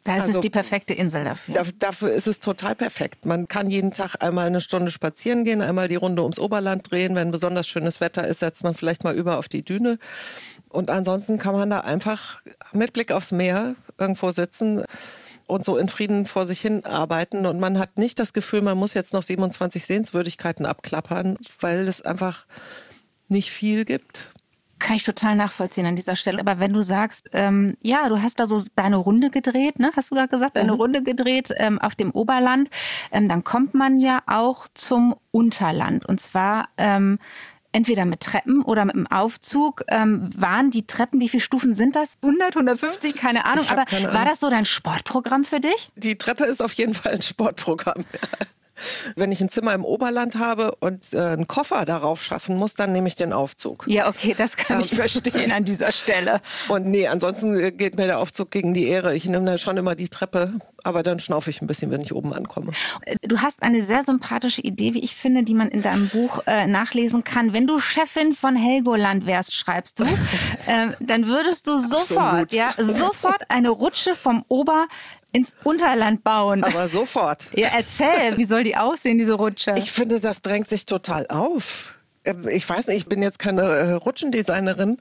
Da 0.04 0.18
ist 0.18 0.24
also, 0.24 0.40
es 0.40 0.42
die 0.42 0.50
perfekte 0.50 0.94
Insel 0.94 1.24
dafür. 1.24 1.54
Da, 1.54 1.64
dafür 1.80 2.12
ist 2.12 2.28
es 2.28 2.40
total 2.40 2.76
perfekt. 2.76 3.26
Man 3.26 3.48
kann 3.48 3.70
jeden 3.70 3.92
Tag 3.92 4.16
einmal 4.22 4.48
eine 4.48 4.60
Stunde 4.60 4.92
spazieren 4.92 5.46
gehen, 5.46 5.62
einmal 5.62 5.88
die 5.88 5.96
Runde 5.96 6.24
ums 6.24 6.40
Oberland 6.40 6.92
drehen. 6.92 7.16
Wenn 7.16 7.32
besonders 7.32 7.68
schönes 7.68 8.02
Wetter 8.02 8.28
ist, 8.28 8.40
setzt 8.40 8.64
man 8.64 8.74
vielleicht 8.74 9.06
mal 9.06 9.16
über 9.16 9.38
auf 9.38 9.48
die 9.48 9.64
Düne. 9.64 10.00
Und 10.74 10.90
ansonsten 10.90 11.38
kann 11.38 11.54
man 11.54 11.70
da 11.70 11.82
einfach 11.82 12.42
mit 12.72 12.94
Blick 12.94 13.12
aufs 13.12 13.32
Meer 13.32 13.76
irgendwo 13.98 14.32
sitzen 14.32 14.84
und 15.48 15.66
so 15.66 15.78
in 15.78 15.88
Frieden 15.88 16.26
vor 16.26 16.46
sich 16.46 16.62
hin 16.62 16.86
arbeiten. 16.86 17.46
Und 17.46 17.60
man 17.60 17.80
hat 17.80 17.98
nicht 17.98 18.20
das 18.20 18.34
Gefühl, 18.34 18.62
man 18.62 18.78
muss 18.78 18.94
jetzt 18.94 19.14
noch 19.14 19.24
27 19.24 19.86
Sehenswürdigkeiten 19.86 20.66
abklappern, 20.66 21.38
weil 21.60 21.88
es 21.88 22.02
einfach 22.02 22.46
nicht 23.28 23.52
viel 23.52 23.86
gibt. 23.86 24.32
Kann 24.80 24.98
ich 24.98 25.04
total 25.04 25.36
nachvollziehen 25.36 25.86
an 25.86 25.96
dieser 25.96 26.16
Stelle. 26.16 26.40
Aber 26.40 26.60
wenn 26.60 26.74
du 26.74 26.82
sagst, 26.82 27.30
ähm, 27.32 27.78
ja, 27.82 28.10
du 28.10 28.22
hast 28.22 28.40
da 28.40 28.48
so 28.48 28.62
deine 28.76 28.98
Runde 28.98 29.30
gedreht, 29.30 29.80
ne? 29.80 29.92
hast 29.96 30.12
du 30.12 30.16
gerade 30.16 30.28
gesagt, 30.28 30.58
deine 30.58 30.74
mhm. 30.74 30.78
Runde 30.78 31.04
gedreht 31.04 31.54
ähm, 31.56 31.80
auf 31.80 31.96
dem 31.96 32.12
Oberland, 32.12 32.70
ähm, 33.12 33.30
dann 33.30 33.44
kommt 33.46 33.74
man 33.74 34.00
ja 34.00 34.22
auch 34.26 34.68
zum 34.74 35.16
Unterland. 35.32 36.06
Und 36.06 36.20
zwar 36.20 36.68
ähm, 36.78 37.20
entweder 37.74 38.06
mit 38.06 38.22
Treppen 38.22 38.62
oder 38.64 38.86
mit 38.86 38.96
dem 38.96 39.08
Aufzug. 39.08 39.84
Ähm, 39.90 40.30
waren 40.36 40.72
die 40.72 40.88
Treppen, 40.88 41.20
wie 41.20 41.28
viele 41.28 41.42
Stufen 41.42 41.76
sind 41.76 41.96
das? 41.96 42.18
100, 42.22 42.56
150, 42.56 43.16
keine 43.16 43.46
Ahnung. 43.46 43.66
Aber 43.68 43.86
keine 43.86 44.08
Ahnung. 44.08 44.20
war 44.20 44.26
das 44.26 44.40
so 44.40 44.50
dein 44.50 44.66
Sportprogramm 44.66 45.44
für 45.44 45.60
dich? 45.60 45.92
Die 45.96 46.18
Treppe 46.18 46.46
ist 46.46 46.62
auf 46.62 46.74
jeden 46.74 46.94
Fall 46.94 47.14
ein 47.14 47.22
Sportprogramm. 47.22 48.06
Wenn 49.16 49.32
ich 49.32 49.42
ein 49.42 49.50
Zimmer 49.50 49.74
im 49.74 49.86
Oberland 49.86 50.36
habe 50.36 50.76
und 50.80 51.14
äh, 51.14 51.20
einen 51.20 51.48
Koffer 51.48 51.86
darauf 51.86 52.22
schaffen 52.22 52.58
muss, 52.58 52.74
dann 52.76 52.92
nehme 52.92 53.08
ich 53.08 53.16
den 53.16 53.34
Aufzug. 53.34 53.86
Ja, 53.88 54.08
okay, 54.08 54.36
das 54.38 54.58
kann 54.58 54.82
ich 54.82 54.92
ähm. 54.92 54.98
verstehen 54.98 55.52
an 55.52 55.64
dieser 55.64 55.92
Stelle. 55.92 56.42
Und 56.70 56.86
nee, 56.86 57.08
ansonsten 57.08 57.60
äh, 57.60 57.72
geht 57.72 57.98
mir 57.98 58.08
der 58.08 58.20
Aufzug 58.20 58.52
gegen 58.52 58.74
die 58.74 58.88
Ehre. 58.88 59.16
Ich 59.16 59.26
nehme 59.26 59.46
dann 59.46 59.58
schon 59.58 59.78
immer 59.78 59.96
die 59.96 60.10
Treppe, 60.10 60.54
aber 60.84 61.04
dann 61.04 61.20
schnaufe 61.20 61.50
ich 61.50 61.62
ein 61.62 61.68
bisschen, 61.68 61.92
wenn 61.92 62.02
ich 62.02 62.14
oben 62.14 62.34
ankomme. 62.34 62.72
Äh, 63.02 63.16
du 63.22 63.40
hast 63.40 63.62
eine 63.64 63.84
sehr 63.86 64.04
sympathische 64.04 64.62
Idee, 64.62 64.94
wie 64.94 65.04
ich 65.04 65.16
finde, 65.16 65.44
die 65.44 65.54
man 65.54 65.70
in 65.70 65.82
deinem 65.82 66.08
Buch 66.10 66.42
äh, 66.48 66.68
nachlesen 66.68 67.24
kann. 67.24 67.54
Wenn 67.54 67.68
du 67.68 67.80
Chefin 67.80 68.34
von 68.34 68.56
Helgoland 68.56 69.26
wärst, 69.26 69.54
schreibst 69.54 70.00
du, 70.00 70.04
äh, 70.68 70.88
dann 71.00 71.28
würdest 71.28 71.68
du 71.68 71.78
sofort, 71.78 72.54
ja, 72.54 72.72
sofort 72.78 73.50
eine 73.50 73.70
Rutsche 73.70 74.16
vom 74.16 74.44
Ober 74.48 74.88
ins 75.34 75.54
Unterland 75.64 76.24
bauen. 76.24 76.64
Aber 76.64 76.88
sofort. 76.88 77.48
Ja, 77.56 77.70
erzähl, 77.76 78.38
wie 78.38 78.46
soll 78.46 78.64
die 78.64 78.78
aussehen, 78.78 79.18
diese 79.18 79.34
Rutsche? 79.34 79.74
Ich 79.78 79.92
finde, 79.92 80.20
das 80.20 80.42
drängt 80.42 80.70
sich 80.70 80.86
total 80.86 81.28
auf. 81.28 81.96
Ich 82.52 82.68
weiß 82.68 82.88
nicht, 82.88 82.98
ich 82.98 83.06
bin 83.08 83.22
jetzt 83.22 83.40
keine 83.40 83.64
äh, 83.64 83.92
Rutschendesignerin, 83.94 84.98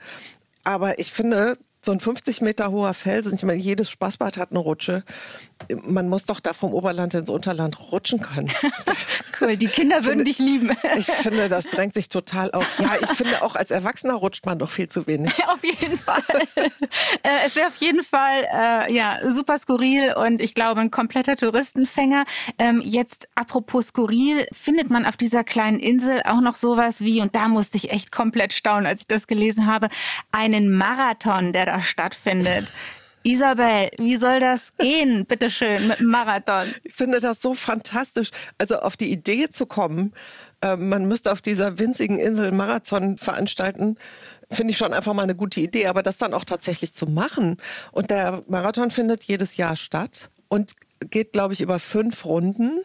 aber 0.64 0.98
ich 0.98 1.12
finde, 1.12 1.56
so 1.84 1.92
ein 1.92 2.00
50 2.00 2.40
Meter 2.40 2.70
hoher 2.70 2.94
Felsen, 2.94 3.34
ich 3.34 3.42
meine, 3.42 3.60
jedes 3.60 3.90
Spaßbad 3.90 4.36
hat 4.36 4.50
eine 4.50 4.58
Rutsche. 4.60 5.04
Man 5.84 6.08
muss 6.08 6.24
doch 6.24 6.40
da 6.40 6.52
vom 6.52 6.72
Oberland 6.74 7.14
ins 7.14 7.30
Unterland 7.30 7.92
rutschen 7.92 8.20
können. 8.20 8.50
cool, 9.40 9.56
die 9.56 9.66
Kinder 9.66 10.04
würden 10.04 10.18
finde, 10.18 10.24
dich 10.24 10.38
lieben. 10.38 10.70
ich 10.98 11.06
finde, 11.06 11.48
das 11.48 11.66
drängt 11.66 11.94
sich 11.94 12.08
total 12.08 12.50
auf. 12.52 12.78
Ja, 12.78 12.92
ich 13.00 13.10
finde 13.10 13.42
auch 13.42 13.54
als 13.54 13.70
Erwachsener 13.70 14.14
rutscht 14.14 14.46
man 14.46 14.58
doch 14.58 14.70
viel 14.70 14.88
zu 14.88 15.06
wenig. 15.06 15.32
Auf 15.48 15.64
jeden 15.64 15.98
Fall. 15.98 16.22
Äh, 16.56 17.46
es 17.46 17.56
wäre 17.56 17.68
auf 17.68 17.76
jeden 17.76 18.02
Fall 18.02 18.46
äh, 18.52 18.92
ja 18.92 19.18
super 19.30 19.58
skurril 19.58 20.14
und 20.14 20.40
ich 20.40 20.54
glaube 20.54 20.80
ein 20.80 20.90
kompletter 20.90 21.36
Touristenfänger. 21.36 22.24
Ähm, 22.58 22.80
jetzt 22.84 23.28
apropos 23.34 23.88
skurril, 23.88 24.46
findet 24.52 24.90
man 24.90 25.04
auf 25.04 25.16
dieser 25.16 25.44
kleinen 25.44 25.78
Insel 25.78 26.22
auch 26.24 26.40
noch 26.40 26.56
sowas 26.56 27.00
wie, 27.00 27.20
und 27.20 27.34
da 27.34 27.48
musste 27.48 27.76
ich 27.76 27.90
echt 27.90 28.12
komplett 28.12 28.52
staunen, 28.52 28.86
als 28.86 29.02
ich 29.02 29.06
das 29.06 29.26
gelesen 29.26 29.66
habe, 29.66 29.88
einen 30.30 30.70
Marathon, 30.72 31.52
der 31.52 31.66
da 31.66 31.80
stattfindet. 31.80 32.72
Isabel, 33.24 33.90
wie 33.98 34.16
soll 34.16 34.40
das 34.40 34.76
gehen, 34.76 35.24
bitteschön, 35.28 35.88
mit 35.88 36.00
dem 36.00 36.06
Marathon? 36.06 36.66
Ich 36.84 36.94
finde 36.94 37.20
das 37.20 37.40
so 37.40 37.54
fantastisch. 37.54 38.30
Also 38.58 38.78
auf 38.80 38.96
die 38.96 39.10
Idee 39.10 39.50
zu 39.50 39.66
kommen, 39.66 40.12
äh, 40.62 40.76
man 40.76 41.06
müsste 41.06 41.32
auf 41.32 41.40
dieser 41.40 41.78
winzigen 41.78 42.18
Insel 42.18 42.48
einen 42.48 42.56
Marathon 42.56 43.18
veranstalten, 43.18 43.96
finde 44.50 44.72
ich 44.72 44.78
schon 44.78 44.92
einfach 44.92 45.14
mal 45.14 45.22
eine 45.22 45.34
gute 45.34 45.60
Idee. 45.60 45.86
Aber 45.86 46.02
das 46.02 46.18
dann 46.18 46.34
auch 46.34 46.44
tatsächlich 46.44 46.94
zu 46.94 47.06
machen. 47.06 47.56
Und 47.92 48.10
der 48.10 48.42
Marathon 48.48 48.90
findet 48.90 49.24
jedes 49.24 49.56
Jahr 49.56 49.76
statt 49.76 50.30
und 50.48 50.74
geht, 51.10 51.32
glaube 51.32 51.54
ich, 51.54 51.60
über 51.60 51.78
fünf 51.78 52.24
Runden. 52.24 52.82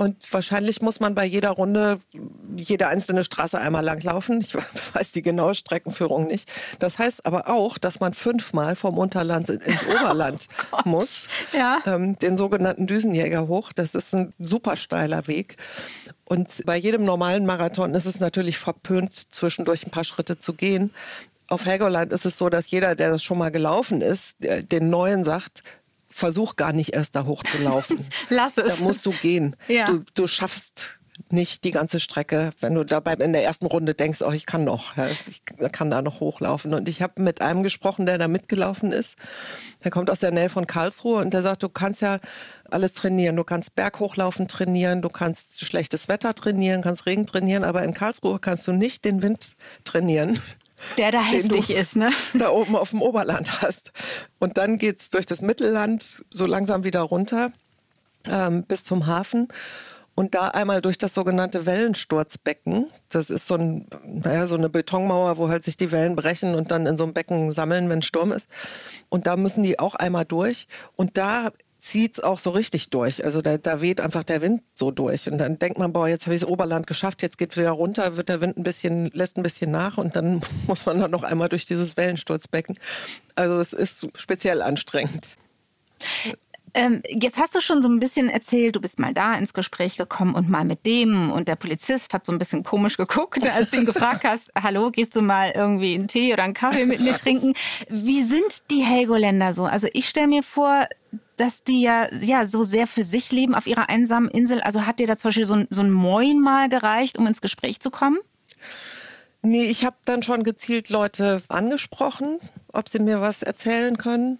Und 0.00 0.32
wahrscheinlich 0.32 0.80
muss 0.80 0.98
man 0.98 1.14
bei 1.14 1.26
jeder 1.26 1.50
Runde 1.50 2.00
jede 2.56 2.86
einzelne 2.86 3.22
Straße 3.22 3.58
einmal 3.58 3.84
langlaufen. 3.84 4.40
Ich 4.40 4.54
weiß 4.94 5.12
die 5.12 5.20
genaue 5.20 5.54
Streckenführung 5.54 6.26
nicht. 6.26 6.50
Das 6.78 6.98
heißt 6.98 7.26
aber 7.26 7.50
auch, 7.50 7.76
dass 7.76 8.00
man 8.00 8.14
fünfmal 8.14 8.76
vom 8.76 8.96
Unterland 8.96 9.50
ins 9.50 9.84
Oberland 10.00 10.48
oh 10.72 10.78
muss. 10.86 11.28
Ja. 11.52 11.82
Ähm, 11.84 12.18
den 12.18 12.38
sogenannten 12.38 12.86
Düsenjäger 12.86 13.46
hoch. 13.46 13.74
Das 13.74 13.94
ist 13.94 14.14
ein 14.14 14.32
super 14.38 14.78
steiler 14.78 15.26
Weg. 15.26 15.58
Und 16.24 16.64
bei 16.64 16.78
jedem 16.78 17.04
normalen 17.04 17.44
Marathon 17.44 17.92
ist 17.92 18.06
es 18.06 18.20
natürlich 18.20 18.56
verpönt, 18.56 19.14
zwischendurch 19.14 19.86
ein 19.86 19.90
paar 19.90 20.04
Schritte 20.04 20.38
zu 20.38 20.54
gehen. 20.54 20.94
Auf 21.46 21.66
Helgoland 21.66 22.10
ist 22.12 22.24
es 22.24 22.38
so, 22.38 22.48
dass 22.48 22.70
jeder, 22.70 22.94
der 22.94 23.10
das 23.10 23.22
schon 23.22 23.36
mal 23.36 23.50
gelaufen 23.50 24.00
ist, 24.00 24.38
den 24.40 24.88
Neuen 24.88 25.24
sagt, 25.24 25.62
versuch 26.10 26.56
gar 26.56 26.72
nicht 26.72 26.94
erst 26.94 27.16
da 27.16 27.24
hochzulaufen. 27.24 28.06
Lass 28.28 28.58
es. 28.58 28.78
Da 28.78 28.84
musst 28.84 29.06
du 29.06 29.12
gehen. 29.12 29.56
Ja. 29.68 29.86
Du, 29.86 30.04
du 30.14 30.26
schaffst 30.26 31.00
nicht 31.28 31.64
die 31.64 31.70
ganze 31.70 32.00
Strecke, 32.00 32.50
wenn 32.60 32.74
du 32.74 32.84
dabei 32.84 33.14
in 33.14 33.32
der 33.32 33.44
ersten 33.44 33.66
Runde 33.66 33.94
denkst, 33.94 34.22
oh, 34.22 34.32
ich 34.32 34.46
kann 34.46 34.64
noch, 34.64 34.94
ich 35.26 35.42
kann 35.72 35.90
da 35.90 36.02
noch 36.02 36.20
hochlaufen. 36.20 36.74
Und 36.74 36.88
ich 36.88 37.02
habe 37.02 37.22
mit 37.22 37.40
einem 37.40 37.62
gesprochen, 37.62 38.06
der 38.06 38.18
da 38.18 38.28
mitgelaufen 38.28 38.92
ist. 38.92 39.16
Der 39.84 39.90
kommt 39.90 40.10
aus 40.10 40.20
der 40.20 40.30
Nähe 40.30 40.48
von 40.48 40.66
Karlsruhe 40.66 41.20
und 41.20 41.34
der 41.34 41.42
sagt, 41.42 41.62
du 41.62 41.68
kannst 41.68 42.00
ja 42.00 42.20
alles 42.70 42.92
trainieren. 42.92 43.36
Du 43.36 43.44
kannst 43.44 43.74
Berghochlaufen 43.74 44.48
trainieren, 44.48 45.02
du 45.02 45.08
kannst 45.08 45.64
schlechtes 45.64 46.08
Wetter 46.08 46.34
trainieren, 46.34 46.82
kannst 46.82 47.06
Regen 47.06 47.26
trainieren, 47.26 47.64
aber 47.64 47.82
in 47.82 47.94
Karlsruhe 47.94 48.38
kannst 48.38 48.66
du 48.66 48.72
nicht 48.72 49.04
den 49.04 49.22
Wind 49.22 49.56
trainieren. 49.84 50.40
Der 50.98 51.12
da 51.12 51.22
heftig 51.22 51.70
ist, 51.70 51.96
ne? 51.96 52.10
Da 52.34 52.50
oben 52.50 52.76
auf 52.76 52.90
dem 52.90 53.02
Oberland 53.02 53.62
hast. 53.62 53.92
Und 54.38 54.58
dann 54.58 54.78
geht 54.78 55.00
es 55.00 55.10
durch 55.10 55.26
das 55.26 55.42
Mittelland 55.42 56.24
so 56.30 56.46
langsam 56.46 56.84
wieder 56.84 57.00
runter 57.00 57.52
ähm, 58.26 58.64
bis 58.64 58.84
zum 58.84 59.06
Hafen 59.06 59.48
und 60.14 60.34
da 60.34 60.48
einmal 60.48 60.82
durch 60.82 60.98
das 60.98 61.14
sogenannte 61.14 61.64
Wellensturzbecken. 61.64 62.88
Das 63.08 63.30
ist 63.30 63.46
so, 63.46 63.54
ein, 63.54 63.86
naja, 64.04 64.46
so 64.46 64.54
eine 64.54 64.68
Betonmauer, 64.68 65.38
wo 65.38 65.48
halt 65.48 65.64
sich 65.64 65.76
die 65.78 65.92
Wellen 65.92 66.16
brechen 66.16 66.54
und 66.54 66.70
dann 66.70 66.86
in 66.86 66.98
so 66.98 67.04
einem 67.04 67.14
Becken 67.14 67.52
sammeln, 67.52 67.88
wenn 67.88 68.02
Sturm 68.02 68.32
ist. 68.32 68.48
Und 69.08 69.26
da 69.26 69.36
müssen 69.36 69.62
die 69.62 69.78
auch 69.78 69.94
einmal 69.94 70.24
durch. 70.26 70.68
Und 70.96 71.16
da 71.16 71.52
zieht 71.80 72.14
es 72.14 72.20
auch 72.20 72.38
so 72.38 72.50
richtig 72.50 72.90
durch. 72.90 73.24
Also 73.24 73.42
da, 73.42 73.58
da 73.58 73.80
weht 73.80 74.00
einfach 74.00 74.24
der 74.24 74.42
Wind 74.42 74.62
so 74.74 74.90
durch. 74.90 75.28
Und 75.28 75.38
dann 75.38 75.58
denkt 75.58 75.78
man, 75.78 75.92
boah, 75.92 76.08
jetzt 76.08 76.26
habe 76.26 76.34
ich 76.34 76.40
das 76.40 76.48
Oberland 76.48 76.86
geschafft, 76.86 77.22
jetzt 77.22 77.38
geht 77.38 77.56
wieder 77.56 77.70
runter, 77.70 78.16
wird 78.16 78.28
der 78.28 78.40
Wind 78.40 78.56
ein 78.56 78.62
bisschen, 78.62 79.10
lässt 79.12 79.36
ein 79.36 79.42
bisschen 79.42 79.70
nach 79.70 79.98
und 79.98 80.16
dann 80.16 80.42
muss 80.66 80.86
man 80.86 81.00
dann 81.00 81.10
noch 81.10 81.22
einmal 81.22 81.48
durch 81.48 81.64
dieses 81.64 81.96
Wellensturzbecken. 81.96 82.78
Also 83.34 83.58
es 83.58 83.72
ist 83.72 84.08
speziell 84.16 84.62
anstrengend. 84.62 85.36
Ähm, 86.74 87.02
jetzt 87.08 87.38
hast 87.38 87.54
du 87.54 87.60
schon 87.60 87.82
so 87.82 87.88
ein 87.88 87.98
bisschen 87.98 88.28
erzählt, 88.28 88.76
du 88.76 88.80
bist 88.80 88.98
mal 88.98 89.12
da 89.12 89.34
ins 89.34 89.52
Gespräch 89.52 89.96
gekommen 89.96 90.34
und 90.34 90.48
mal 90.48 90.64
mit 90.64 90.86
dem 90.86 91.32
und 91.32 91.48
der 91.48 91.56
Polizist 91.56 92.14
hat 92.14 92.26
so 92.26 92.32
ein 92.32 92.38
bisschen 92.38 92.62
komisch 92.62 92.96
geguckt, 92.96 93.44
als 93.48 93.70
du 93.70 93.78
ihn 93.78 93.86
gefragt 93.86 94.24
hast, 94.24 94.50
hallo, 94.62 94.90
gehst 94.90 95.16
du 95.16 95.22
mal 95.22 95.52
irgendwie 95.54 95.94
einen 95.94 96.06
Tee 96.06 96.32
oder 96.32 96.44
einen 96.44 96.54
Kaffee 96.54 96.86
mit 96.86 97.00
mir 97.00 97.14
trinken? 97.14 97.54
Wie 97.88 98.22
sind 98.22 98.70
die 98.70 98.82
Helgoländer 98.82 99.52
so? 99.52 99.64
Also 99.64 99.88
ich 99.92 100.08
stelle 100.08 100.28
mir 100.28 100.42
vor, 100.42 100.86
dass 101.40 101.64
die 101.64 101.80
ja, 101.80 102.12
ja 102.20 102.44
so 102.44 102.64
sehr 102.64 102.86
für 102.86 103.02
sich 103.02 103.32
leben 103.32 103.54
auf 103.54 103.66
ihrer 103.66 103.88
einsamen 103.88 104.28
Insel. 104.28 104.60
Also 104.60 104.84
hat 104.84 104.98
dir 104.98 105.06
da 105.06 105.16
zum 105.16 105.30
Beispiel 105.30 105.46
so 105.46 105.54
ein, 105.54 105.66
so 105.70 105.80
ein 105.80 105.90
Moin 105.90 106.38
mal 106.38 106.68
gereicht, 106.68 107.16
um 107.16 107.26
ins 107.26 107.40
Gespräch 107.40 107.80
zu 107.80 107.90
kommen? 107.90 108.18
Nee, 109.40 109.64
ich 109.64 109.86
habe 109.86 109.96
dann 110.04 110.22
schon 110.22 110.44
gezielt 110.44 110.90
Leute 110.90 111.42
angesprochen, 111.48 112.38
ob 112.72 112.90
sie 112.90 112.98
mir 112.98 113.22
was 113.22 113.42
erzählen 113.42 113.96
können. 113.96 114.38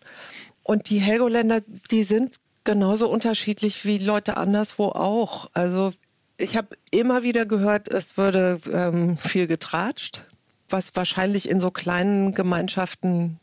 Und 0.63 0.91
die 0.91 0.99
Helgoländer, 0.99 1.63
die 1.91 2.05
sind 2.05 2.37
genauso 2.65 3.09
unterschiedlich 3.09 3.87
wie 3.87 3.97
Leute 3.97 4.37
anderswo 4.37 4.89
auch. 4.89 5.49
Also 5.55 5.95
ich 6.37 6.59
habe 6.59 6.77
immer 6.91 7.23
wieder 7.23 7.47
gehört, 7.47 7.89
es 7.89 8.19
würde 8.19 8.61
ähm, 8.71 9.17
viel 9.17 9.47
getratscht, 9.47 10.27
was 10.69 10.95
wahrscheinlich 10.95 11.49
in 11.49 11.61
so 11.61 11.71
kleinen 11.71 12.33
Gemeinschaften 12.33 13.41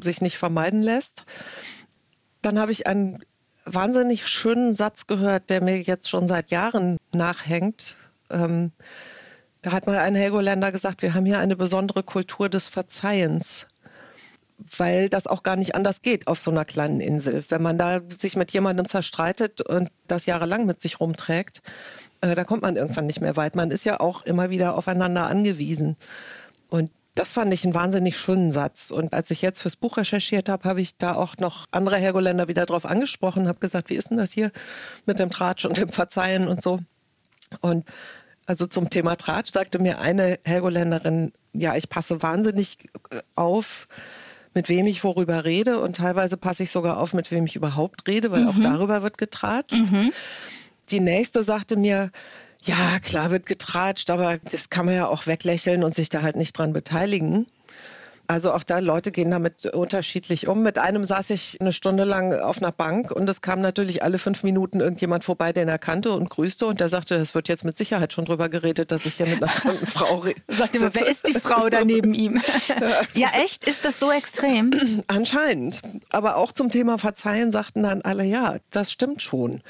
sich 0.00 0.20
nicht 0.20 0.38
vermeiden 0.38 0.84
lässt. 0.84 1.24
Dann 2.42 2.58
habe 2.58 2.72
ich 2.72 2.86
einen 2.86 3.18
wahnsinnig 3.64 4.26
schönen 4.26 4.74
Satz 4.74 5.06
gehört, 5.06 5.50
der 5.50 5.62
mir 5.62 5.80
jetzt 5.80 6.08
schon 6.08 6.26
seit 6.26 6.50
Jahren 6.50 6.96
nachhängt. 7.12 7.96
Ähm, 8.30 8.72
da 9.62 9.72
hat 9.72 9.86
mal 9.86 9.98
ein 9.98 10.14
Helgoländer 10.14 10.72
gesagt, 10.72 11.02
wir 11.02 11.14
haben 11.14 11.26
hier 11.26 11.38
eine 11.38 11.56
besondere 11.56 12.02
Kultur 12.02 12.48
des 12.48 12.68
Verzeihens 12.68 13.66
weil 14.76 15.08
das 15.08 15.26
auch 15.26 15.42
gar 15.42 15.56
nicht 15.56 15.74
anders 15.74 16.02
geht 16.02 16.26
auf 16.26 16.40
so 16.40 16.50
einer 16.50 16.64
kleinen 16.64 17.00
Insel. 17.00 17.44
Wenn 17.48 17.62
man 17.62 17.78
da 17.78 18.00
sich 18.08 18.36
mit 18.36 18.50
jemandem 18.52 18.86
zerstreitet 18.86 19.60
und 19.60 19.90
das 20.08 20.26
jahrelang 20.26 20.66
mit 20.66 20.80
sich 20.80 21.00
rumträgt, 21.00 21.62
äh, 22.20 22.34
da 22.34 22.44
kommt 22.44 22.62
man 22.62 22.76
irgendwann 22.76 23.06
nicht 23.06 23.20
mehr 23.20 23.36
weit. 23.36 23.54
Man 23.54 23.70
ist 23.70 23.84
ja 23.84 24.00
auch 24.00 24.22
immer 24.22 24.50
wieder 24.50 24.76
aufeinander 24.76 25.26
angewiesen. 25.26 25.96
Und 26.68 26.90
das 27.18 27.32
fand 27.32 27.52
ich 27.52 27.64
einen 27.64 27.74
wahnsinnig 27.74 28.16
schönen 28.16 28.52
Satz. 28.52 28.92
Und 28.92 29.12
als 29.12 29.32
ich 29.32 29.42
jetzt 29.42 29.60
fürs 29.60 29.74
Buch 29.74 29.96
recherchiert 29.96 30.48
habe, 30.48 30.68
habe 30.68 30.80
ich 30.80 30.96
da 30.98 31.14
auch 31.14 31.36
noch 31.38 31.66
andere 31.72 31.96
Hergoländer 31.96 32.46
wieder 32.46 32.64
drauf 32.64 32.86
angesprochen, 32.86 33.48
habe 33.48 33.58
gesagt, 33.58 33.90
wie 33.90 33.96
ist 33.96 34.10
denn 34.10 34.18
das 34.18 34.30
hier 34.30 34.52
mit 35.04 35.18
dem 35.18 35.28
Tratsch 35.28 35.64
und 35.64 35.76
dem 35.76 35.88
Verzeihen 35.88 36.46
und 36.46 36.62
so. 36.62 36.78
Und 37.60 37.84
also 38.46 38.66
zum 38.66 38.88
Thema 38.88 39.16
Tratsch 39.16 39.52
sagte 39.52 39.80
mir 39.80 40.00
eine 40.00 40.38
Helgoländerin, 40.44 41.32
ja, 41.52 41.74
ich 41.74 41.88
passe 41.88 42.22
wahnsinnig 42.22 42.78
äh, 43.10 43.20
auf, 43.34 43.88
mit 44.54 44.68
wem 44.68 44.86
ich 44.86 45.02
worüber 45.02 45.44
rede 45.44 45.80
und 45.80 45.96
teilweise 45.96 46.36
passe 46.36 46.62
ich 46.62 46.70
sogar 46.70 46.98
auf, 46.98 47.14
mit 47.14 47.32
wem 47.32 47.46
ich 47.46 47.56
überhaupt 47.56 48.06
rede, 48.06 48.30
weil 48.30 48.42
mhm. 48.42 48.48
auch 48.48 48.58
darüber 48.60 49.02
wird 49.02 49.18
getratscht. 49.18 49.72
Mhm. 49.72 50.12
Die 50.90 51.00
nächste 51.00 51.42
sagte 51.42 51.76
mir, 51.76 52.12
ja, 52.62 52.98
klar 53.00 53.30
wird 53.30 53.46
getratscht, 53.46 54.10
aber 54.10 54.38
das 54.38 54.70
kann 54.70 54.86
man 54.86 54.94
ja 54.94 55.06
auch 55.06 55.26
weglächeln 55.26 55.84
und 55.84 55.94
sich 55.94 56.08
da 56.08 56.22
halt 56.22 56.36
nicht 56.36 56.56
dran 56.56 56.72
beteiligen. 56.72 57.46
Also 58.30 58.52
auch 58.52 58.62
da, 58.62 58.78
Leute 58.78 59.10
gehen 59.10 59.30
damit 59.30 59.64
unterschiedlich 59.64 60.48
um. 60.48 60.62
Mit 60.62 60.76
einem 60.76 61.02
saß 61.02 61.30
ich 61.30 61.56
eine 61.62 61.72
Stunde 61.72 62.04
lang 62.04 62.38
auf 62.38 62.58
einer 62.58 62.72
Bank 62.72 63.10
und 63.10 63.26
es 63.26 63.40
kam 63.40 63.62
natürlich 63.62 64.02
alle 64.02 64.18
fünf 64.18 64.42
Minuten 64.42 64.80
irgendjemand 64.80 65.24
vorbei, 65.24 65.54
den 65.54 65.66
er 65.66 65.78
kannte 65.78 66.12
und 66.12 66.28
grüßte 66.28 66.66
und 66.66 66.78
der 66.78 66.90
sagte, 66.90 67.14
es 67.14 67.34
wird 67.34 67.48
jetzt 67.48 67.64
mit 67.64 67.78
Sicherheit 67.78 68.12
schon 68.12 68.26
drüber 68.26 68.50
geredet, 68.50 68.92
dass 68.92 69.06
ich 69.06 69.14
hier 69.14 69.24
mit 69.24 69.42
einer 69.42 69.50
fremden 69.50 69.86
Frau 69.86 70.16
rede. 70.18 70.42
Sagt 70.46 70.76
immer, 70.76 70.94
wer 70.94 71.06
ist 71.06 71.26
die 71.26 71.40
Frau 71.40 71.70
da 71.70 71.86
neben 71.86 72.12
ihm? 72.12 72.42
ja, 73.14 73.28
echt? 73.42 73.64
Ist 73.64 73.86
das 73.86 73.98
so 73.98 74.12
extrem? 74.12 74.72
Anscheinend. 75.06 75.80
Aber 76.10 76.36
auch 76.36 76.52
zum 76.52 76.70
Thema 76.70 76.98
Verzeihen 76.98 77.50
sagten 77.50 77.82
dann 77.82 78.02
alle, 78.02 78.24
ja, 78.24 78.56
das 78.70 78.92
stimmt 78.92 79.22
schon. 79.22 79.62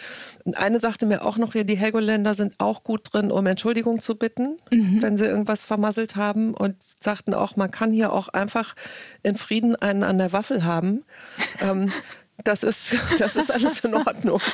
Und 0.42 0.57
eine 0.57 0.81
sagte 0.81 1.07
mir 1.07 1.25
auch 1.25 1.37
noch 1.37 1.53
hier, 1.53 1.62
die 1.62 1.77
Helgoländer 1.77 2.35
sind 2.35 2.55
auch 2.59 2.83
gut 2.83 3.12
drin, 3.12 3.31
um 3.31 3.47
Entschuldigung 3.47 4.01
zu 4.01 4.16
bitten, 4.16 4.57
mhm. 4.73 5.01
wenn 5.01 5.16
sie 5.16 5.27
irgendwas 5.27 5.64
vermasselt 5.64 6.16
haben 6.16 6.55
und 6.55 6.75
sagten 7.01 7.35
auch, 7.35 7.55
man 7.55 7.71
kann 7.71 7.92
hier 7.92 8.12
auch 8.12 8.29
einfach 8.29 8.47
in 9.22 9.37
Frieden 9.37 9.76
einen 9.76 10.02
an 10.02 10.18
der 10.18 10.32
Waffel 10.32 10.64
haben. 10.64 11.04
ähm, 11.61 11.92
das 12.44 12.62
ist, 12.62 12.96
das 13.18 13.37
ist 13.37 13.51
alles 13.51 13.81
in 13.81 13.94
Ordnung. 13.94 14.40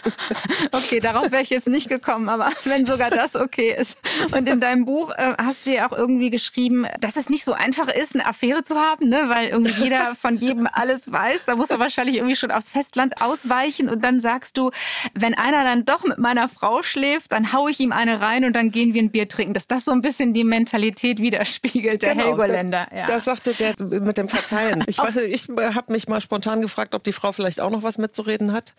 Okay, 0.72 0.98
darauf 0.98 1.30
wäre 1.30 1.42
ich 1.42 1.50
jetzt 1.50 1.68
nicht 1.68 1.88
gekommen, 1.88 2.28
aber 2.28 2.50
wenn 2.64 2.84
sogar 2.84 3.10
das 3.10 3.36
okay 3.36 3.74
ist. 3.76 3.98
Und 4.32 4.48
in 4.48 4.60
deinem 4.60 4.84
Buch 4.84 5.12
äh, 5.16 5.34
hast 5.38 5.66
du 5.66 5.72
ja 5.72 5.88
auch 5.88 5.96
irgendwie 5.96 6.30
geschrieben, 6.30 6.86
dass 7.00 7.16
es 7.16 7.30
nicht 7.30 7.44
so 7.44 7.52
einfach 7.52 7.88
ist, 7.88 8.14
eine 8.14 8.26
Affäre 8.26 8.64
zu 8.64 8.76
haben, 8.76 9.08
ne? 9.08 9.24
weil 9.28 9.48
irgendwie 9.48 9.84
jeder 9.84 10.14
von 10.14 10.36
jedem 10.36 10.68
alles 10.70 11.10
weiß. 11.10 11.44
Da 11.44 11.56
muss 11.56 11.70
er 11.70 11.78
wahrscheinlich 11.78 12.16
irgendwie 12.16 12.36
schon 12.36 12.50
aufs 12.50 12.70
Festland 12.70 13.22
ausweichen. 13.22 13.88
Und 13.88 14.02
dann 14.02 14.20
sagst 14.20 14.56
du, 14.56 14.70
wenn 15.14 15.34
einer 15.34 15.64
dann 15.64 15.84
doch 15.84 16.04
mit 16.04 16.18
meiner 16.18 16.48
Frau 16.48 16.82
schläft, 16.82 17.32
dann 17.32 17.52
haue 17.52 17.70
ich 17.70 17.80
ihm 17.80 17.92
eine 17.92 18.20
rein 18.20 18.44
und 18.44 18.54
dann 18.54 18.70
gehen 18.70 18.94
wir 18.94 19.02
ein 19.02 19.10
Bier 19.10 19.28
trinken. 19.28 19.54
Dass 19.54 19.66
das 19.66 19.84
so 19.84 19.92
ein 19.92 20.02
bisschen 20.02 20.34
die 20.34 20.44
Mentalität 20.44 21.20
widerspiegelt, 21.20 22.02
der 22.02 22.14
genau, 22.14 22.26
Helgoländer. 22.26 22.88
Ja. 22.94 23.06
Das 23.06 23.24
sagte 23.24 23.54
der 23.54 23.74
mit 23.78 24.18
dem 24.18 24.28
Verzeihen. 24.28 24.84
Ich, 24.86 24.98
ich 24.98 25.48
habe 25.48 25.92
mich 25.92 26.08
mal 26.08 26.20
spontan 26.20 26.60
gefragt, 26.60 26.94
ob 26.94 27.04
die 27.04 27.12
Frau 27.12 27.32
vielleicht 27.32 27.60
auch 27.60 27.73
noch 27.74 27.82
was 27.82 27.98
mitzureden 27.98 28.52
hat. 28.52 28.74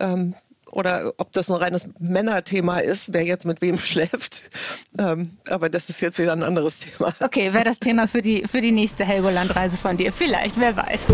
Ähm, 0.00 0.34
oder 0.70 1.12
ob 1.18 1.32
das 1.32 1.50
ein 1.50 1.56
reines 1.56 1.88
Männerthema 2.00 2.80
ist, 2.80 3.12
wer 3.12 3.22
jetzt 3.22 3.46
mit 3.46 3.62
wem 3.62 3.78
schläft. 3.90 4.50
Ähm, 4.98 5.36
aber 5.48 5.68
das 5.68 5.88
ist 5.88 6.00
jetzt 6.00 6.18
wieder 6.18 6.32
ein 6.32 6.42
anderes 6.42 6.80
Thema. 6.80 7.14
Okay, 7.20 7.54
wäre 7.54 7.64
das 7.64 7.78
Thema 7.78 8.08
für 8.08 8.22
die, 8.22 8.46
für 8.46 8.60
die 8.60 8.72
nächste 8.72 9.04
Helgoland-Reise 9.04 9.76
von 9.76 9.96
dir. 9.96 10.12
Vielleicht, 10.12 10.58
wer 10.58 10.76
weiß. 10.76 11.06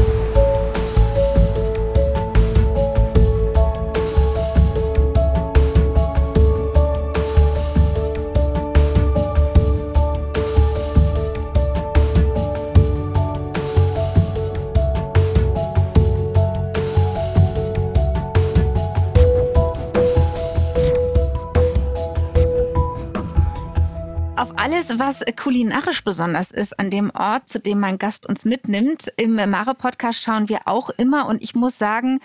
Alles, 24.81 24.99
was 24.99 25.21
kulinarisch 25.37 26.05
besonders 26.05 26.51
ist 26.51 26.79
an 26.79 26.90
dem 26.90 27.11
Ort, 27.11 27.49
zu 27.49 27.61
dem 27.61 27.81
mein 27.81 27.99
Gast 27.99 28.27
uns 28.27 28.45
mitnimmt. 28.45 29.12
Im 29.16 29.35
Mare-Podcast 29.35 30.23
schauen 30.23 30.49
wir 30.49 30.61
auch 30.64 30.88
immer 30.90 31.27
und 31.27 31.43
ich 31.43 31.55
muss 31.55 31.77
sagen, 31.77 32.21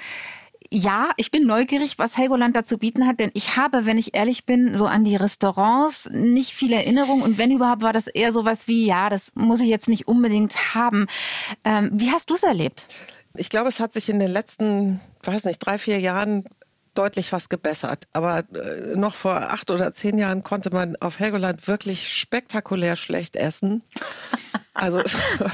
ja, 0.71 1.09
ich 1.17 1.31
bin 1.31 1.45
neugierig, 1.45 1.99
was 1.99 2.17
Helgoland 2.17 2.55
da 2.55 2.63
zu 2.63 2.77
bieten 2.77 3.05
hat, 3.07 3.19
denn 3.19 3.29
ich 3.33 3.57
habe, 3.57 3.85
wenn 3.85 3.97
ich 3.97 4.15
ehrlich 4.15 4.45
bin, 4.45 4.73
so 4.73 4.85
an 4.85 5.03
die 5.03 5.17
Restaurants 5.17 6.09
nicht 6.11 6.51
viel 6.51 6.71
Erinnerung 6.71 7.21
und 7.21 7.37
wenn 7.37 7.51
überhaupt 7.51 7.81
war 7.81 7.93
das 7.93 8.07
eher 8.07 8.31
sowas 8.31 8.67
wie, 8.67 8.85
ja, 8.85 9.09
das 9.09 9.33
muss 9.35 9.59
ich 9.59 9.67
jetzt 9.67 9.89
nicht 9.89 10.07
unbedingt 10.07 10.73
haben. 10.73 11.07
Ähm, 11.65 11.89
wie 11.93 12.11
hast 12.11 12.29
du 12.29 12.35
es 12.35 12.43
erlebt? 12.43 12.87
Ich 13.35 13.49
glaube, 13.49 13.67
es 13.67 13.81
hat 13.81 13.91
sich 13.91 14.07
in 14.07 14.19
den 14.19 14.31
letzten, 14.31 15.01
weiß 15.23 15.43
nicht, 15.43 15.59
drei, 15.59 15.77
vier 15.77 15.99
Jahren 15.99 16.45
deutlich 16.97 17.31
was 17.31 17.49
gebessert. 17.49 18.07
Aber 18.13 18.39
äh, 18.53 18.95
noch 18.95 19.15
vor 19.15 19.35
acht 19.35 19.71
oder 19.71 19.93
zehn 19.93 20.17
Jahren 20.17 20.43
konnte 20.43 20.71
man 20.71 20.95
auf 20.97 21.19
Helgoland 21.19 21.67
wirklich 21.67 22.13
spektakulär 22.13 22.95
schlecht 22.95 23.35
essen. 23.35 23.83
Also 24.77 25.01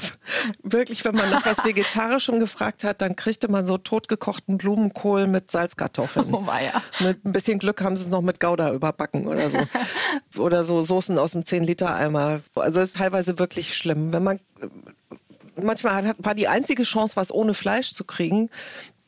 wirklich, 0.64 1.06
wenn 1.06 1.14
man 1.14 1.30
nach 1.30 1.46
was 1.46 1.64
Vegetarischem 1.64 2.40
gefragt 2.40 2.84
hat, 2.84 3.04
dann 3.04 3.16
kriegte 3.16 3.52
man 3.52 3.68
so 3.68 3.78
totgekochten 3.78 4.58
Blumenkohl 4.58 5.28
mit 5.28 5.52
Salzkartoffeln. 5.52 6.34
Oh 6.34 6.44
ja. 6.44 6.82
Mit 7.06 7.24
ein 7.24 7.32
bisschen 7.32 7.60
Glück 7.60 7.84
haben 7.84 7.96
sie 7.96 8.06
es 8.06 8.10
noch 8.10 8.24
mit 8.24 8.40
Gouda 8.40 8.74
überbacken 8.74 9.28
oder 9.28 9.52
so. 9.52 9.60
oder 10.42 10.66
so 10.66 10.82
Soßen 10.82 11.20
aus 11.20 11.34
dem 11.34 11.44
10-Liter-Eimer. 11.44 12.40
Also 12.56 12.82
ist 12.82 12.96
teilweise 12.96 13.38
wirklich 13.38 13.76
schlimm. 13.76 14.12
Wenn 14.12 14.24
man 14.24 14.40
manchmal 15.56 16.08
hat, 16.08 16.18
war 16.20 16.34
die 16.34 16.48
einzige 16.48 16.82
Chance, 16.84 17.16
was 17.16 17.32
ohne 17.32 17.54
Fleisch 17.54 17.94
zu 17.94 18.04
kriegen, 18.04 18.50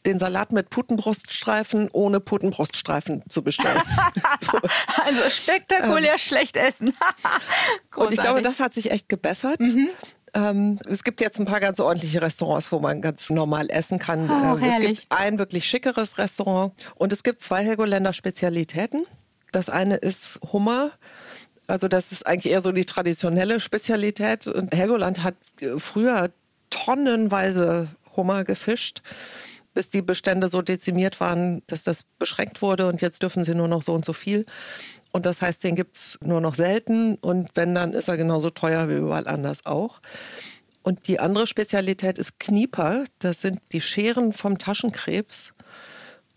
den 0.05 0.19
Salat 0.19 0.51
mit 0.51 0.69
Putenbruststreifen 0.69 1.89
ohne 1.91 2.19
Putenbruststreifen 2.19 3.23
zu 3.29 3.43
bestellen. 3.43 3.81
so. 4.39 4.59
Also 5.03 5.29
spektakulär 5.29 6.13
ähm. 6.13 6.19
schlecht 6.19 6.57
essen. 6.57 6.93
und 7.95 8.11
ich 8.11 8.19
glaube, 8.19 8.41
das 8.41 8.59
hat 8.59 8.73
sich 8.73 8.91
echt 8.91 9.09
gebessert. 9.09 9.59
Mhm. 9.59 9.89
Ähm, 10.35 10.79
es 10.89 11.03
gibt 11.03 11.21
jetzt 11.21 11.39
ein 11.39 11.45
paar 11.45 11.59
ganz 11.59 11.79
ordentliche 11.79 12.21
Restaurants, 12.21 12.71
wo 12.71 12.79
man 12.79 13.01
ganz 13.01 13.29
normal 13.29 13.69
essen 13.69 13.99
kann. 13.99 14.29
Oh, 14.29 14.57
ähm, 14.57 14.63
es 14.63 14.79
gibt 14.79 15.05
ein 15.09 15.37
wirklich 15.37 15.65
schickeres 15.65 16.17
Restaurant 16.17 16.73
und 16.95 17.13
es 17.13 17.23
gibt 17.23 17.41
zwei 17.41 17.63
Helgoländer 17.63 18.13
Spezialitäten. 18.13 19.05
Das 19.51 19.69
eine 19.69 19.95
ist 19.97 20.39
Hummer. 20.51 20.91
Also 21.67 21.87
das 21.87 22.11
ist 22.11 22.25
eigentlich 22.25 22.51
eher 22.51 22.61
so 22.61 22.71
die 22.71 22.85
traditionelle 22.85 23.59
Spezialität. 23.59 24.47
Und 24.47 24.75
Helgoland 24.75 25.23
hat 25.23 25.35
äh, 25.61 25.77
früher 25.77 26.31
tonnenweise 26.71 27.87
Hummer 28.15 28.43
gefischt, 28.43 29.01
bis 29.73 29.89
die 29.89 30.01
Bestände 30.01 30.47
so 30.47 30.62
dezimiert 30.62 31.19
waren, 31.19 31.62
dass 31.67 31.83
das 31.83 32.03
beschränkt 32.19 32.62
wurde 32.62 32.88
und 32.88 33.01
jetzt 33.01 33.21
dürfen 33.23 33.43
sie 33.43 33.55
nur 33.55 33.67
noch 33.67 33.83
so 33.83 33.93
und 33.93 34.05
so 34.05 34.13
viel. 34.13 34.45
Und 35.12 35.25
das 35.25 35.41
heißt, 35.41 35.63
den 35.63 35.75
gibt 35.75 35.95
es 35.95 36.17
nur 36.21 36.41
noch 36.41 36.55
selten 36.55 37.15
und 37.15 37.49
wenn, 37.55 37.75
dann 37.75 37.93
ist 37.93 38.07
er 38.07 38.17
genauso 38.17 38.49
teuer 38.49 38.89
wie 38.89 38.95
überall 38.95 39.27
anders 39.27 39.65
auch. 39.65 40.01
Und 40.81 41.07
die 41.07 41.19
andere 41.19 41.47
Spezialität 41.47 42.17
ist 42.17 42.39
Knieper. 42.39 43.05
Das 43.19 43.41
sind 43.41 43.59
die 43.71 43.81
Scheren 43.81 44.33
vom 44.33 44.57
Taschenkrebs. 44.57 45.53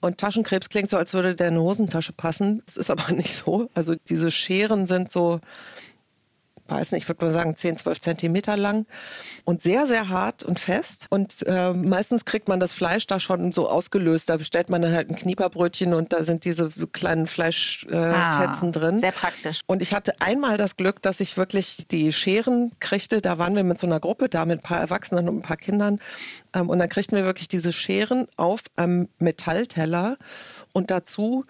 Und 0.00 0.18
Taschenkrebs 0.18 0.68
klingt 0.68 0.88
so, 0.88 0.96
als 0.98 1.14
würde 1.14 1.34
der 1.34 1.48
in 1.48 1.54
eine 1.54 1.62
Hosentasche 1.62 2.12
passen. 2.12 2.62
Das 2.66 2.76
ist 2.76 2.90
aber 2.90 3.12
nicht 3.12 3.32
so. 3.32 3.68
Also 3.74 3.96
diese 4.08 4.30
Scheren 4.30 4.86
sind 4.86 5.10
so 5.10 5.40
weiß 6.68 6.92
nicht, 6.92 7.04
ich 7.04 7.08
würde 7.08 7.24
mal 7.24 7.32
sagen 7.32 7.56
10, 7.56 7.78
12 7.78 8.00
Zentimeter 8.00 8.56
lang 8.56 8.86
und 9.44 9.62
sehr, 9.62 9.86
sehr 9.86 10.08
hart 10.08 10.42
und 10.42 10.58
fest. 10.58 11.06
Und 11.10 11.46
äh, 11.46 11.72
meistens 11.72 12.24
kriegt 12.24 12.48
man 12.48 12.60
das 12.60 12.72
Fleisch 12.72 13.06
da 13.06 13.20
schon 13.20 13.52
so 13.52 13.68
ausgelöst. 13.68 14.28
Da 14.28 14.36
bestellt 14.36 14.70
man 14.70 14.82
dann 14.82 14.92
halt 14.92 15.10
ein 15.10 15.16
Knieperbrötchen 15.16 15.94
und 15.94 16.12
da 16.12 16.24
sind 16.24 16.44
diese 16.44 16.68
kleinen 16.92 17.26
Fleischfetzen 17.26 17.94
äh, 17.94 18.04
ah, 18.04 18.70
drin. 18.72 18.98
Sehr 18.98 19.12
praktisch. 19.12 19.60
Und 19.66 19.82
ich 19.82 19.94
hatte 19.94 20.20
einmal 20.20 20.56
das 20.56 20.76
Glück, 20.76 21.02
dass 21.02 21.20
ich 21.20 21.36
wirklich 21.36 21.86
die 21.90 22.12
Scheren 22.12 22.72
kriegte. 22.80 23.20
Da 23.20 23.38
waren 23.38 23.54
wir 23.56 23.64
mit 23.64 23.78
so 23.78 23.86
einer 23.86 24.00
Gruppe 24.00 24.28
da 24.28 24.44
mit 24.44 24.60
ein 24.60 24.62
paar 24.62 24.80
Erwachsenen 24.80 25.28
und 25.28 25.38
ein 25.38 25.42
paar 25.42 25.56
Kindern. 25.56 26.00
Ähm, 26.54 26.68
und 26.68 26.78
dann 26.78 26.88
kriegten 26.88 27.16
wir 27.16 27.24
wirklich 27.24 27.48
diese 27.48 27.72
Scheren 27.72 28.26
auf 28.36 28.60
einem 28.76 29.08
Metallteller 29.18 30.16
und 30.72 30.90
dazu 30.90 31.44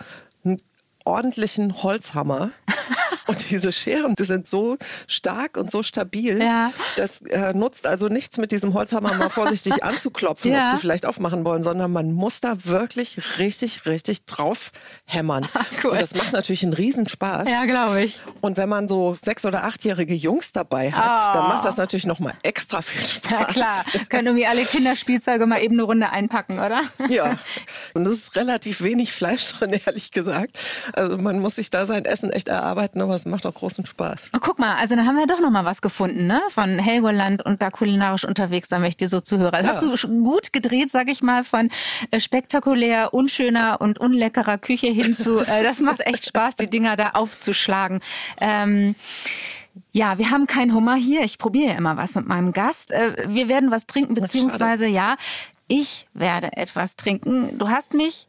einen 0.44 0.60
ordentlichen 1.04 1.82
Holzhammer. 1.82 2.50
Und 3.26 3.50
diese 3.50 3.72
Scheren, 3.72 4.14
die 4.14 4.24
sind 4.24 4.48
so 4.48 4.76
stark 5.06 5.56
und 5.56 5.70
so 5.70 5.82
stabil. 5.82 6.40
Ja. 6.40 6.72
Das 6.96 7.22
äh, 7.22 7.52
nutzt 7.52 7.86
also 7.86 8.08
nichts 8.08 8.38
mit 8.38 8.52
diesem 8.52 8.74
Holzhammer 8.74 9.14
mal 9.14 9.30
vorsichtig 9.30 9.82
anzuklopfen, 9.84 10.52
ja. 10.52 10.66
ob 10.66 10.70
sie 10.72 10.78
vielleicht 10.78 11.06
aufmachen 11.06 11.44
wollen, 11.44 11.62
sondern 11.62 11.92
man 11.92 12.12
muss 12.12 12.40
da 12.40 12.56
wirklich 12.64 13.38
richtig, 13.38 13.86
richtig 13.86 14.24
drauf 14.26 14.72
hämmern. 15.06 15.46
Ah, 15.56 15.64
cool. 15.82 15.92
Und 15.92 16.02
das 16.02 16.14
macht 16.14 16.32
natürlich 16.32 16.64
einen 16.64 16.74
Riesenspaß. 16.74 17.48
Ja, 17.48 17.64
glaube 17.64 18.02
ich. 18.02 18.20
Und 18.42 18.58
wenn 18.58 18.68
man 18.68 18.88
so 18.88 19.16
sechs- 19.22 19.46
oder 19.46 19.64
achtjährige 19.64 20.12
Jungs 20.12 20.52
dabei 20.52 20.92
hat, 20.92 21.30
oh. 21.30 21.38
dann 21.38 21.48
macht 21.48 21.64
das 21.64 21.78
natürlich 21.78 22.04
noch 22.04 22.18
mal 22.18 22.34
extra 22.42 22.82
viel 22.82 23.04
Spaß. 23.04 23.30
Ja, 23.30 23.44
klar. 23.46 23.84
Können 24.10 24.26
irgendwie 24.26 24.46
alle 24.46 24.66
Kinderspielzeuge 24.66 25.46
mal 25.46 25.62
eben 25.62 25.76
eine 25.76 25.84
Runde 25.84 26.10
einpacken, 26.10 26.58
oder? 26.58 26.82
Ja. 27.08 27.38
Und 27.94 28.06
es 28.06 28.18
ist 28.18 28.36
relativ 28.36 28.82
wenig 28.82 29.12
Fleisch 29.12 29.50
drin, 29.54 29.80
ehrlich 29.86 30.10
gesagt. 30.10 30.58
Also 30.92 31.16
man 31.16 31.38
muss 31.38 31.54
sich 31.54 31.70
da 31.70 31.86
sein 31.86 32.04
Essen 32.04 32.30
echt 32.30 32.48
erarbeiten, 32.48 33.00
aber 33.00 33.15
es 33.16 33.26
macht 33.26 33.46
auch 33.46 33.54
großen 33.54 33.86
Spaß. 33.86 34.30
Oh, 34.34 34.38
guck 34.40 34.58
mal, 34.58 34.76
also 34.76 34.96
dann 34.96 35.06
haben 35.06 35.16
wir 35.16 35.26
doch 35.26 35.40
noch 35.40 35.50
mal 35.50 35.64
was 35.64 35.82
gefunden, 35.82 36.26
ne? 36.26 36.40
Von 36.50 36.78
Helgoland 36.78 37.44
und 37.44 37.62
da 37.62 37.70
kulinarisch 37.70 38.24
unterwegs, 38.24 38.68
da 38.68 38.78
möchte 38.78 39.04
ich 39.04 39.08
dir 39.08 39.08
so 39.08 39.20
zuhören. 39.20 39.64
Ja. 39.64 39.70
Hast 39.70 39.82
du 39.82 40.22
gut 40.22 40.52
gedreht, 40.52 40.90
sag 40.90 41.08
ich 41.08 41.22
mal, 41.22 41.44
von 41.44 41.70
äh, 42.10 42.20
spektakulär, 42.20 43.12
unschöner 43.14 43.80
und 43.80 43.98
unleckerer 43.98 44.58
Küche 44.58 44.88
hin 44.88 45.16
zu, 45.16 45.38
äh, 45.46 45.62
das 45.62 45.80
macht 45.80 46.00
echt 46.00 46.26
Spaß, 46.26 46.56
die 46.56 46.68
Dinger 46.68 46.96
da 46.96 47.10
aufzuschlagen. 47.10 48.00
Ähm, 48.40 48.94
ja, 49.92 50.18
wir 50.18 50.30
haben 50.30 50.46
keinen 50.46 50.74
Hummer 50.74 50.94
hier. 50.94 51.22
Ich 51.22 51.38
probiere 51.38 51.72
ja 51.72 51.78
immer 51.78 51.96
was 51.96 52.14
mit 52.14 52.26
meinem 52.26 52.52
Gast. 52.52 52.90
Äh, 52.90 53.26
wir 53.28 53.48
werden 53.48 53.70
was 53.70 53.86
trinken, 53.86 54.14
beziehungsweise 54.14 54.86
ja, 54.86 55.16
ich 55.68 56.06
werde 56.14 56.56
etwas 56.56 56.96
trinken. 56.96 57.58
Du 57.58 57.68
hast 57.68 57.94
mich 57.94 58.28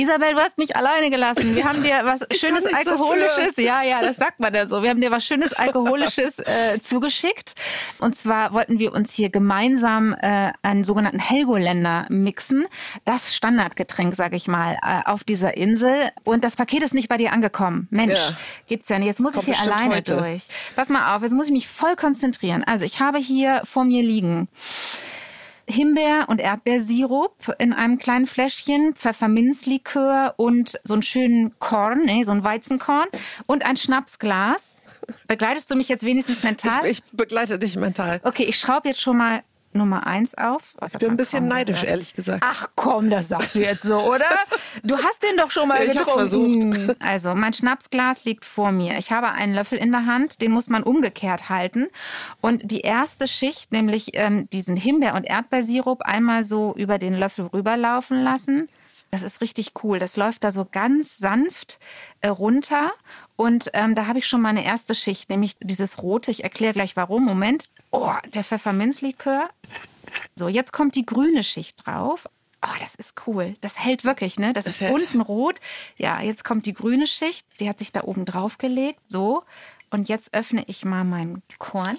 Isabel, 0.00 0.32
du 0.32 0.40
hast 0.40 0.58
mich 0.58 0.76
alleine 0.76 1.10
gelassen. 1.10 1.56
Wir 1.56 1.64
haben 1.64 1.82
dir 1.82 2.00
was 2.04 2.20
schönes 2.38 2.72
Alkoholisches, 2.72 3.56
so 3.56 3.62
ja, 3.62 3.82
ja, 3.82 4.00
das 4.00 4.14
sagt 4.14 4.38
man 4.38 4.54
ja 4.54 4.68
so. 4.68 4.80
Wir 4.80 4.90
haben 4.90 5.00
dir 5.00 5.10
was 5.10 5.24
schönes 5.24 5.52
Alkoholisches 5.52 6.38
äh, 6.38 6.78
zugeschickt. 6.80 7.54
Und 7.98 8.14
zwar 8.14 8.52
wollten 8.52 8.78
wir 8.78 8.92
uns 8.92 9.12
hier 9.12 9.28
gemeinsam 9.28 10.14
äh, 10.20 10.52
einen 10.62 10.84
sogenannten 10.84 11.18
Helgoländer 11.18 12.06
mixen. 12.10 12.66
Das 13.04 13.34
Standardgetränk, 13.34 14.14
sag 14.14 14.34
ich 14.34 14.46
mal, 14.46 14.78
äh, 14.86 15.02
auf 15.04 15.24
dieser 15.24 15.56
Insel. 15.56 15.96
Und 16.22 16.44
das 16.44 16.54
Paket 16.54 16.84
ist 16.84 16.94
nicht 16.94 17.08
bei 17.08 17.16
dir 17.16 17.32
angekommen. 17.32 17.88
Mensch, 17.90 18.12
ja. 18.12 18.36
geht's 18.68 18.88
ja 18.88 19.00
nicht. 19.00 19.08
Jetzt 19.08 19.20
muss 19.20 19.34
ich 19.34 19.46
hier 19.46 19.60
alleine 19.60 19.96
heute. 19.96 20.16
durch. 20.16 20.42
Pass 20.76 20.90
mal 20.90 21.16
auf, 21.16 21.22
jetzt 21.22 21.32
muss 21.32 21.46
ich 21.46 21.52
mich 21.52 21.66
voll 21.66 21.96
konzentrieren. 21.96 22.62
Also 22.62 22.84
ich 22.84 23.00
habe 23.00 23.18
hier 23.18 23.62
vor 23.64 23.84
mir 23.84 24.04
liegen 24.04 24.48
Himbeer- 25.68 26.28
und 26.28 26.40
Erdbeersirup 26.40 27.54
in 27.58 27.72
einem 27.72 27.98
kleinen 27.98 28.26
Fläschchen, 28.26 28.94
Pfefferminzlikör 28.94 30.34
und 30.36 30.80
so 30.82 30.94
einen 30.94 31.02
schönen 31.02 31.58
Korn, 31.58 32.06
nee, 32.06 32.22
so 32.24 32.32
ein 32.32 32.42
Weizenkorn 32.42 33.08
und 33.46 33.64
ein 33.66 33.76
Schnapsglas. 33.76 34.80
Begleitest 35.26 35.70
du 35.70 35.76
mich 35.76 35.88
jetzt 35.88 36.04
wenigstens 36.04 36.42
mental? 36.42 36.84
Ich, 36.84 36.90
ich 36.90 37.04
begleite 37.12 37.58
dich 37.58 37.76
mental. 37.76 38.20
Okay, 38.24 38.44
ich 38.44 38.58
schraube 38.58 38.88
jetzt 38.88 39.00
schon 39.00 39.18
mal 39.18 39.42
Nummer 39.72 40.06
eins 40.06 40.34
auf. 40.36 40.74
Was 40.78 40.94
ich 40.94 40.98
bin 40.98 41.10
ein 41.10 41.16
bisschen 41.16 41.46
neidisch, 41.46 41.80
oder? 41.80 41.88
ehrlich 41.88 42.14
gesagt. 42.14 42.42
Ach 42.46 42.68
komm, 42.74 43.10
das 43.10 43.28
sagst 43.28 43.54
du 43.54 43.60
jetzt 43.60 43.82
so, 43.82 43.98
oder? 44.00 44.24
Du 44.82 44.96
hast 44.96 45.22
den 45.22 45.36
doch 45.36 45.50
schon 45.50 45.68
mal 45.68 45.82
ich 45.84 45.92
getrunken. 45.92 46.72
versucht. 46.72 46.96
Also, 47.00 47.34
mein 47.34 47.52
Schnapsglas 47.52 48.24
liegt 48.24 48.44
vor 48.44 48.72
mir. 48.72 48.98
Ich 48.98 49.12
habe 49.12 49.30
einen 49.30 49.54
Löffel 49.54 49.78
in 49.78 49.92
der 49.92 50.06
Hand, 50.06 50.40
den 50.40 50.50
muss 50.52 50.68
man 50.68 50.82
umgekehrt 50.82 51.48
halten. 51.48 51.88
Und 52.40 52.70
die 52.70 52.80
erste 52.80 53.28
Schicht, 53.28 53.72
nämlich 53.72 54.10
ähm, 54.14 54.48
diesen 54.50 54.76
Himbeer- 54.76 55.14
und 55.14 55.24
Erdbeersirup, 55.24 56.02
einmal 56.02 56.44
so 56.44 56.74
über 56.76 56.98
den 56.98 57.14
Löffel 57.14 57.46
rüberlaufen 57.46 58.22
lassen. 58.22 58.68
Das 59.10 59.22
ist 59.22 59.40
richtig 59.40 59.72
cool. 59.82 59.98
Das 59.98 60.16
läuft 60.16 60.44
da 60.44 60.50
so 60.50 60.66
ganz 60.70 61.18
sanft 61.18 61.78
äh, 62.20 62.28
runter. 62.28 62.92
Und 63.38 63.70
ähm, 63.72 63.94
da 63.94 64.08
habe 64.08 64.18
ich 64.18 64.26
schon 64.26 64.40
meine 64.40 64.64
erste 64.64 64.96
Schicht, 64.96 65.30
nämlich 65.30 65.56
dieses 65.60 66.02
rote. 66.02 66.32
Ich 66.32 66.42
erkläre 66.42 66.72
gleich 66.72 66.96
warum. 66.96 67.24
Moment. 67.24 67.70
Oh, 67.92 68.12
der 68.34 68.42
Pfefferminzlikör. 68.42 69.48
So, 70.34 70.48
jetzt 70.48 70.72
kommt 70.72 70.96
die 70.96 71.06
grüne 71.06 71.44
Schicht 71.44 71.86
drauf. 71.86 72.28
Oh, 72.66 72.74
das 72.80 72.96
ist 72.96 73.14
cool. 73.28 73.54
Das 73.60 73.78
hält 73.78 74.04
wirklich, 74.04 74.40
ne? 74.40 74.52
Das, 74.52 74.64
das 74.64 74.74
ist 74.74 74.80
hält. 74.80 74.92
unten 74.94 75.20
rot. 75.20 75.60
Ja, 75.96 76.20
jetzt 76.20 76.42
kommt 76.42 76.66
die 76.66 76.74
grüne 76.74 77.06
Schicht. 77.06 77.46
Die 77.60 77.68
hat 77.68 77.78
sich 77.78 77.92
da 77.92 78.02
oben 78.02 78.24
drauf 78.24 78.58
gelegt. 78.58 78.98
So. 79.06 79.44
Und 79.90 80.08
jetzt 80.08 80.34
öffne 80.34 80.64
ich 80.66 80.84
mal 80.84 81.04
meinen 81.04 81.44
Korn. 81.58 81.96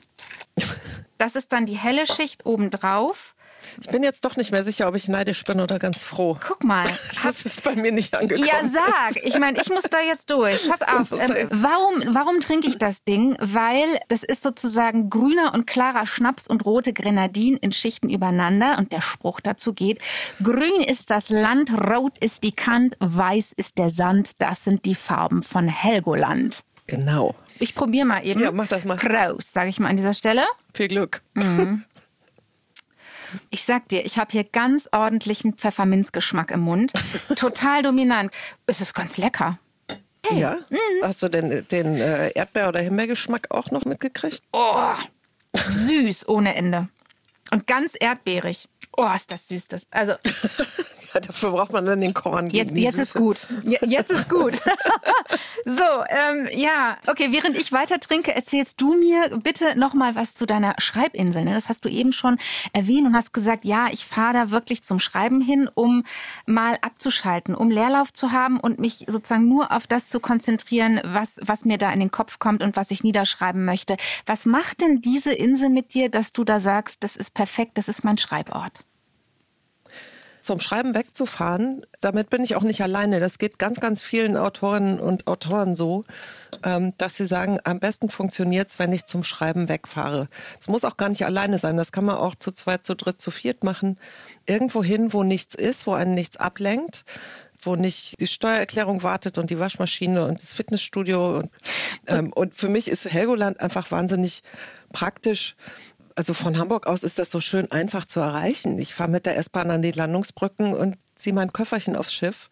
Das 1.17 1.37
ist 1.37 1.53
dann 1.53 1.65
die 1.65 1.77
helle 1.77 2.05
Schicht 2.05 2.45
oben 2.45 2.69
drauf. 2.69 3.33
Ich 3.81 3.87
bin 3.87 4.03
jetzt 4.03 4.25
doch 4.25 4.35
nicht 4.35 4.51
mehr 4.51 4.63
sicher, 4.63 4.87
ob 4.87 4.95
ich 4.95 5.07
neidisch 5.07 5.43
bin 5.43 5.59
oder 5.59 5.79
ganz 5.79 6.03
froh. 6.03 6.37
Guck 6.39 6.63
mal. 6.63 6.85
Das 7.23 7.43
ist 7.43 7.63
bei 7.63 7.75
mir 7.75 7.91
nicht 7.91 8.15
angekommen. 8.15 8.47
Ja, 8.47 8.67
sag. 8.67 9.23
Ich 9.23 9.37
meine, 9.37 9.61
ich 9.61 9.69
muss 9.69 9.83
da 9.83 9.99
jetzt 9.99 10.29
durch. 10.29 10.67
Pass 10.69 10.81
auf. 10.87 11.11
Ähm, 11.11 11.47
warum, 11.51 12.15
warum 12.15 12.39
trinke 12.39 12.67
ich 12.67 12.77
das 12.77 13.03
Ding? 13.03 13.35
Weil 13.39 13.85
das 14.07 14.23
ist 14.23 14.41
sozusagen 14.41 15.09
grüner 15.09 15.53
und 15.53 15.67
klarer 15.67 16.05
Schnaps 16.05 16.47
und 16.47 16.65
rote 16.65 16.93
Grenadin 16.93 17.57
in 17.57 17.71
Schichten 17.71 18.09
übereinander. 18.09 18.77
Und 18.77 18.93
der 18.93 19.01
Spruch 19.01 19.41
dazu 19.41 19.73
geht, 19.73 19.99
grün 20.41 20.81
ist 20.85 21.09
das 21.09 21.29
Land, 21.29 21.71
rot 21.71 22.17
ist 22.19 22.43
die 22.43 22.53
Kant, 22.53 22.95
weiß 22.99 23.53
ist 23.55 23.77
der 23.77 23.89
Sand. 23.89 24.31
Das 24.37 24.63
sind 24.63 24.85
die 24.85 24.95
Farben 24.95 25.43
von 25.43 25.67
Helgoland. 25.67 26.63
Genau. 26.87 27.35
Ich 27.59 27.75
probiere 27.75 28.05
mal 28.05 28.25
eben. 28.25 28.39
Ja, 28.39 28.51
mach 28.51 28.67
das 28.67 28.85
mal. 28.85 28.95
Prost, 28.97 29.53
sage 29.53 29.69
ich 29.69 29.79
mal 29.79 29.89
an 29.89 29.97
dieser 29.97 30.13
Stelle. 30.13 30.43
Viel 30.73 30.87
Glück. 30.87 31.21
Mhm. 31.33 31.83
Ich 33.49 33.63
sag 33.63 33.87
dir, 33.89 34.05
ich 34.05 34.17
habe 34.17 34.31
hier 34.31 34.43
ganz 34.43 34.89
ordentlichen 34.91 35.53
Pfefferminzgeschmack 35.53 36.51
im 36.51 36.61
Mund. 36.61 36.93
Total 37.35 37.81
dominant. 37.83 38.31
Es 38.65 38.81
ist 38.81 38.93
ganz 38.93 39.17
lecker. 39.17 39.59
Hey. 40.25 40.39
Ja? 40.39 40.57
Mhm. 40.69 40.77
Hast 41.03 41.23
du 41.23 41.29
den, 41.29 41.67
den 41.67 41.95
äh, 41.95 42.29
Erdbeer- 42.31 42.69
oder 42.69 42.81
Himbeergeschmack 42.81 43.51
auch 43.51 43.71
noch 43.71 43.85
mitgekriegt? 43.85 44.43
Oh, 44.51 44.93
süß 45.53 46.27
ohne 46.27 46.55
Ende. 46.55 46.89
Und 47.51 47.67
ganz 47.67 47.95
erdbeerig. 47.99 48.67
Oh, 48.95 49.09
ist 49.15 49.31
das 49.31 49.47
süß. 49.47 49.67
Das. 49.69 49.87
Also, 49.91 50.13
Ja, 51.13 51.19
dafür 51.21 51.51
braucht 51.51 51.71
man 51.71 51.85
dann 51.85 52.01
den 52.01 52.13
Korn. 52.13 52.49
Jetzt, 52.49 52.75
jetzt 52.75 52.99
ist 52.99 53.15
gut. 53.15 53.45
Jetzt 53.63 54.11
ist 54.11 54.29
gut. 54.29 54.59
so, 55.65 55.83
ähm, 56.09 56.47
ja, 56.53 56.97
okay. 57.07 57.27
Während 57.31 57.57
ich 57.57 57.71
weiter 57.71 57.99
trinke, 57.99 58.35
erzählst 58.35 58.79
du 58.81 58.95
mir 58.95 59.37
bitte 59.37 59.77
noch 59.77 59.93
mal 59.93 60.15
was 60.15 60.33
zu 60.33 60.45
deiner 60.45 60.75
Schreibinsel. 60.77 61.43
Ne? 61.43 61.53
Das 61.53 61.69
hast 61.69 61.85
du 61.85 61.89
eben 61.89 62.13
schon 62.13 62.37
erwähnt 62.73 63.07
und 63.07 63.15
hast 63.15 63.33
gesagt, 63.33 63.65
ja, 63.65 63.87
ich 63.91 64.05
fahre 64.05 64.33
da 64.33 64.51
wirklich 64.51 64.83
zum 64.83 64.99
Schreiben 64.99 65.41
hin, 65.41 65.69
um 65.73 66.03
mal 66.45 66.77
abzuschalten, 66.81 67.55
um 67.55 67.69
Leerlauf 67.69 68.13
zu 68.13 68.31
haben 68.31 68.59
und 68.59 68.79
mich 68.79 69.05
sozusagen 69.07 69.47
nur 69.47 69.71
auf 69.71 69.87
das 69.87 70.07
zu 70.07 70.19
konzentrieren, 70.19 71.01
was 71.03 71.39
was 71.41 71.65
mir 71.65 71.77
da 71.77 71.91
in 71.91 71.99
den 71.99 72.11
Kopf 72.11 72.39
kommt 72.39 72.63
und 72.63 72.75
was 72.75 72.91
ich 72.91 73.03
niederschreiben 73.03 73.65
möchte. 73.65 73.97
Was 74.25 74.45
macht 74.45 74.81
denn 74.81 75.01
diese 75.01 75.33
Insel 75.33 75.69
mit 75.69 75.93
dir, 75.93 76.09
dass 76.09 76.33
du 76.33 76.43
da 76.43 76.59
sagst, 76.59 77.03
das 77.03 77.15
ist 77.15 77.33
perfekt, 77.33 77.77
das 77.77 77.87
ist 77.87 78.03
mein 78.03 78.17
Schreibort? 78.17 78.85
Zum 80.49 80.59
Schreiben 80.59 80.95
wegzufahren, 80.95 81.85
damit 82.01 82.31
bin 82.31 82.43
ich 82.43 82.55
auch 82.55 82.63
nicht 82.63 82.81
alleine. 82.81 83.19
Das 83.19 83.37
geht 83.37 83.59
ganz, 83.59 83.79
ganz 83.79 84.01
vielen 84.01 84.35
Autorinnen 84.35 84.99
und 84.99 85.27
Autoren 85.27 85.75
so, 85.75 86.05
ähm, 86.63 86.93
dass 86.97 87.17
sie 87.17 87.27
sagen, 87.27 87.59
am 87.65 87.79
besten 87.79 88.09
funktioniert 88.09 88.67
es, 88.67 88.79
wenn 88.79 88.91
ich 88.91 89.05
zum 89.05 89.23
Schreiben 89.23 89.69
wegfahre. 89.69 90.25
Es 90.59 90.67
muss 90.67 90.85
auch 90.85 90.97
gar 90.97 91.09
nicht 91.09 91.23
alleine 91.23 91.59
sein. 91.59 91.77
Das 91.77 91.91
kann 91.91 92.03
man 92.03 92.15
auch 92.15 92.33
zu 92.33 92.51
zweit, 92.51 92.83
zu 92.83 92.95
dritt, 92.95 93.21
zu 93.21 93.29
viert 93.29 93.63
machen. 93.63 93.99
Irgendwo 94.47 94.83
hin, 94.83 95.13
wo 95.13 95.21
nichts 95.21 95.53
ist, 95.53 95.85
wo 95.85 95.93
einen 95.93 96.15
nichts 96.15 96.37
ablenkt 96.37 97.05
wo 97.61 97.75
nicht 97.75 98.21
die 98.21 98.27
Steuererklärung 98.27 99.03
wartet 99.03 99.37
und 99.37 99.49
die 99.49 99.59
Waschmaschine 99.59 100.25
und 100.25 100.41
das 100.41 100.53
Fitnessstudio. 100.53 101.39
Und, 101.39 101.51
ähm, 102.07 102.31
und 102.31 102.53
für 102.53 102.69
mich 102.69 102.87
ist 102.87 103.03
Helgoland 103.11 103.59
einfach 103.59 103.91
wahnsinnig 103.91 104.43
praktisch, 104.93 105.57
also 106.19 106.33
von 106.33 106.57
Hamburg 106.57 106.85
aus 106.85 107.03
ist 107.03 107.17
das 107.17 107.31
so 107.31 107.39
schön 107.39 107.71
einfach 107.71 108.05
zu 108.05 108.19
erreichen. 108.19 108.77
Ich 108.77 108.93
fahre 108.93 109.09
mit 109.09 109.25
der 109.25 109.37
S-Bahn 109.37 109.71
an 109.71 109.81
die 109.81 109.93
Landungsbrücken 109.93 110.73
und 110.73 110.97
ziehe 111.15 111.33
mein 111.33 111.53
Köfferchen 111.53 111.95
aufs 111.95 112.11
Schiff. 112.13 112.49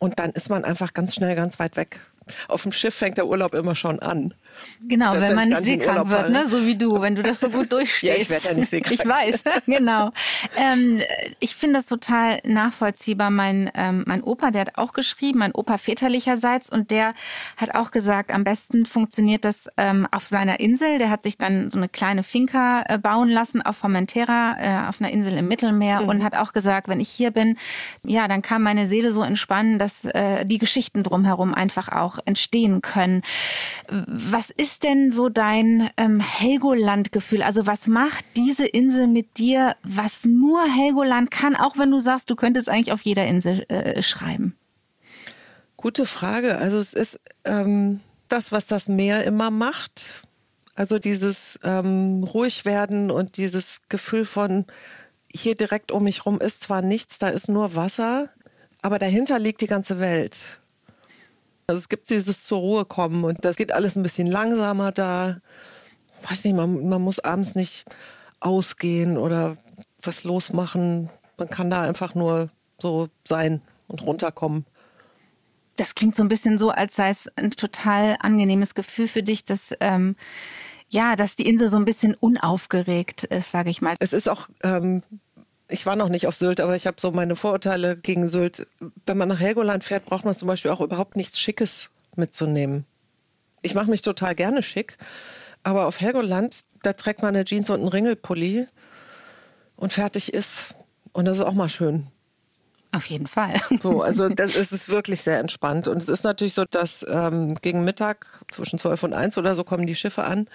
Und 0.00 0.18
dann 0.18 0.32
ist 0.32 0.48
man 0.50 0.64
einfach 0.64 0.94
ganz 0.94 1.14
schnell 1.14 1.36
ganz 1.36 1.60
weit 1.60 1.76
weg. 1.76 2.00
Auf 2.48 2.64
dem 2.64 2.72
Schiff 2.72 2.96
fängt 2.96 3.16
der 3.16 3.28
Urlaub 3.28 3.54
immer 3.54 3.76
schon 3.76 4.00
an. 4.00 4.34
Genau, 4.82 5.12
wenn 5.14 5.34
man 5.34 5.48
nicht 5.48 5.62
seekrank 5.62 6.08
wird, 6.08 6.30
ne? 6.30 6.48
so 6.48 6.64
wie 6.64 6.76
du, 6.76 7.00
wenn 7.00 7.16
du 7.16 7.22
das 7.22 7.40
so 7.40 7.50
gut 7.50 7.72
durchstehst. 7.72 8.02
ja, 8.02 8.20
ich 8.20 8.30
werde 8.30 8.48
ja 8.48 8.54
nicht 8.54 8.70
seekrank. 8.70 9.00
Ich 9.00 9.06
weiß, 9.06 9.42
genau. 9.66 10.12
Ähm, 10.56 11.00
ich 11.40 11.56
finde 11.56 11.76
das 11.76 11.86
total 11.86 12.38
nachvollziehbar. 12.44 13.30
Mein, 13.30 13.70
ähm, 13.74 14.04
mein 14.06 14.22
Opa, 14.22 14.50
der 14.50 14.62
hat 14.62 14.78
auch 14.78 14.92
geschrieben, 14.92 15.40
mein 15.40 15.52
Opa 15.52 15.78
väterlicherseits, 15.78 16.70
und 16.70 16.90
der 16.90 17.14
hat 17.56 17.74
auch 17.74 17.90
gesagt, 17.90 18.32
am 18.32 18.44
besten 18.44 18.86
funktioniert 18.86 19.44
das 19.44 19.68
ähm, 19.76 20.06
auf 20.10 20.26
seiner 20.26 20.60
Insel. 20.60 20.98
Der 20.98 21.10
hat 21.10 21.24
sich 21.24 21.38
dann 21.38 21.70
so 21.70 21.78
eine 21.78 21.88
kleine 21.88 22.22
Finca 22.22 22.84
äh, 22.88 22.98
bauen 22.98 23.28
lassen 23.28 23.62
auf 23.62 23.76
Formentera, 23.76 24.56
äh, 24.60 24.88
auf 24.88 25.00
einer 25.00 25.10
Insel 25.10 25.36
im 25.36 25.48
Mittelmeer, 25.48 26.02
mhm. 26.02 26.08
und 26.08 26.24
hat 26.24 26.36
auch 26.36 26.52
gesagt, 26.52 26.88
wenn 26.88 27.00
ich 27.00 27.08
hier 27.08 27.30
bin, 27.30 27.56
ja, 28.04 28.28
dann 28.28 28.42
kann 28.42 28.62
meine 28.62 28.86
Seele 28.86 29.12
so 29.12 29.22
entspannen, 29.22 29.78
dass 29.78 30.04
äh, 30.04 30.44
die 30.44 30.58
Geschichten 30.58 31.02
drumherum 31.02 31.54
einfach 31.54 31.88
auch 31.88 32.18
entstehen 32.24 32.80
können. 32.80 33.22
Was 33.88 34.47
was 34.48 34.54
ist 34.56 34.82
denn 34.82 35.10
so 35.10 35.28
dein 35.28 35.90
ähm, 35.96 36.20
Helgoland-Gefühl? 36.20 37.42
Also 37.42 37.66
was 37.66 37.86
macht 37.86 38.24
diese 38.36 38.66
Insel 38.66 39.06
mit 39.06 39.36
dir, 39.36 39.76
was 39.82 40.24
nur 40.24 40.62
Helgoland 40.64 41.30
kann, 41.30 41.54
auch 41.54 41.76
wenn 41.76 41.90
du 41.90 41.98
sagst, 41.98 42.30
du 42.30 42.36
könntest 42.36 42.68
eigentlich 42.68 42.92
auf 42.92 43.02
jeder 43.02 43.26
Insel 43.26 43.64
äh, 43.68 44.02
schreiben? 44.02 44.56
Gute 45.76 46.06
Frage. 46.06 46.56
Also 46.56 46.78
es 46.78 46.94
ist 46.94 47.20
ähm, 47.44 48.00
das, 48.28 48.50
was 48.50 48.66
das 48.66 48.88
Meer 48.88 49.24
immer 49.24 49.50
macht. 49.50 50.22
Also 50.74 50.98
dieses 50.98 51.60
ähm, 51.62 52.24
ruhig 52.24 52.64
werden 52.64 53.10
und 53.10 53.36
dieses 53.36 53.82
Gefühl 53.88 54.24
von 54.24 54.64
hier 55.30 55.56
direkt 55.56 55.92
um 55.92 56.04
mich 56.04 56.24
rum 56.24 56.40
ist 56.40 56.62
zwar 56.62 56.80
nichts, 56.80 57.18
da 57.18 57.28
ist 57.28 57.48
nur 57.48 57.74
Wasser, 57.74 58.30
aber 58.80 58.98
dahinter 58.98 59.38
liegt 59.38 59.60
die 59.60 59.66
ganze 59.66 60.00
Welt. 60.00 60.60
Also 61.68 61.80
es 61.80 61.90
gibt 61.90 62.08
dieses 62.08 62.44
zur 62.44 62.60
Ruhe 62.60 62.84
kommen 62.86 63.24
und 63.24 63.44
das 63.44 63.56
geht 63.56 63.72
alles 63.72 63.94
ein 63.94 64.02
bisschen 64.02 64.26
langsamer 64.26 64.90
da. 64.90 65.36
Weiß 66.26 66.44
nicht, 66.44 66.56
man, 66.56 66.88
man 66.88 67.02
muss 67.02 67.20
abends 67.20 67.54
nicht 67.54 67.84
ausgehen 68.40 69.18
oder 69.18 69.54
was 70.00 70.24
losmachen. 70.24 71.10
Man 71.36 71.50
kann 71.50 71.68
da 71.68 71.82
einfach 71.82 72.14
nur 72.14 72.48
so 72.80 73.08
sein 73.26 73.60
und 73.86 74.02
runterkommen. 74.02 74.64
Das 75.76 75.94
klingt 75.94 76.16
so 76.16 76.22
ein 76.22 76.30
bisschen 76.30 76.58
so, 76.58 76.70
als 76.70 76.96
sei 76.96 77.10
es 77.10 77.28
ein 77.36 77.50
total 77.50 78.16
angenehmes 78.20 78.74
Gefühl 78.74 79.06
für 79.06 79.22
dich, 79.22 79.44
dass 79.44 79.74
ähm, 79.80 80.16
ja, 80.88 81.16
dass 81.16 81.36
die 81.36 81.46
Insel 81.46 81.68
so 81.68 81.76
ein 81.76 81.84
bisschen 81.84 82.14
unaufgeregt 82.14 83.24
ist, 83.24 83.50
sage 83.50 83.68
ich 83.68 83.82
mal. 83.82 83.94
Es 83.98 84.14
ist 84.14 84.30
auch 84.30 84.48
ähm, 84.62 85.02
ich 85.68 85.86
war 85.86 85.96
noch 85.96 86.08
nicht 86.08 86.26
auf 86.26 86.34
Sylt, 86.34 86.60
aber 86.60 86.76
ich 86.76 86.86
habe 86.86 87.00
so 87.00 87.10
meine 87.10 87.36
Vorurteile 87.36 87.96
gegen 87.96 88.28
Sylt. 88.28 88.66
Wenn 89.06 89.18
man 89.18 89.28
nach 89.28 89.40
Helgoland 89.40 89.84
fährt, 89.84 90.06
braucht 90.06 90.24
man 90.24 90.36
zum 90.36 90.48
Beispiel 90.48 90.70
auch 90.70 90.80
überhaupt 90.80 91.16
nichts 91.16 91.38
Schickes 91.38 91.90
mitzunehmen. 92.16 92.86
Ich 93.62 93.74
mache 93.74 93.90
mich 93.90 94.02
total 94.02 94.34
gerne 94.34 94.62
schick, 94.62 94.96
aber 95.62 95.86
auf 95.86 96.00
Helgoland, 96.00 96.62
da 96.82 96.92
trägt 96.94 97.22
man 97.22 97.34
eine 97.34 97.44
Jeans 97.44 97.70
und 97.70 97.80
einen 97.80 97.88
Ringelpulli 97.88 98.66
und 99.76 99.92
fertig 99.92 100.32
ist. 100.32 100.74
Und 101.12 101.26
das 101.26 101.38
ist 101.38 101.44
auch 101.44 101.52
mal 101.52 101.68
schön. 101.68 102.06
Auf 102.92 103.06
jeden 103.06 103.26
Fall. 103.26 103.60
So, 103.80 104.02
also 104.02 104.28
das 104.28 104.56
ist 104.56 104.88
wirklich 104.88 105.20
sehr 105.22 105.38
entspannt. 105.38 105.88
Und 105.88 105.98
es 105.98 106.08
ist 106.08 106.24
natürlich 106.24 106.54
so, 106.54 106.64
dass 106.64 107.04
ähm, 107.08 107.56
gegen 107.56 107.84
Mittag 107.84 108.26
zwischen 108.50 108.78
12 108.78 109.02
und 109.02 109.12
1 109.12 109.36
oder 109.36 109.54
so 109.54 109.64
kommen 109.64 109.86
die 109.86 109.94
Schiffe 109.94 110.24
an 110.24 110.48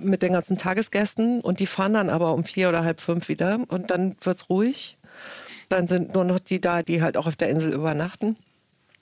mit 0.00 0.22
den 0.22 0.32
ganzen 0.32 0.58
Tagesgästen 0.58 1.40
und 1.40 1.60
die 1.60 1.66
fahren 1.66 1.94
dann 1.94 2.10
aber 2.10 2.34
um 2.34 2.44
vier 2.44 2.68
oder 2.68 2.84
halb 2.84 3.00
fünf 3.00 3.28
wieder 3.28 3.60
und 3.68 3.90
dann 3.90 4.16
wird's 4.22 4.48
ruhig. 4.48 4.98
Dann 5.68 5.86
sind 5.86 6.14
nur 6.14 6.24
noch 6.24 6.40
die 6.40 6.60
da, 6.60 6.82
die 6.82 7.02
halt 7.02 7.16
auch 7.16 7.26
auf 7.26 7.36
der 7.36 7.48
Insel 7.48 7.72
übernachten. 7.72 8.36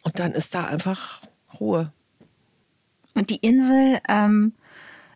Und 0.02 0.18
dann 0.18 0.32
ist 0.32 0.54
da 0.54 0.64
einfach 0.64 1.22
Ruhe. 1.58 1.92
Und 3.14 3.30
die 3.30 3.37
Insel, 3.37 3.98
ähm, 4.08 4.52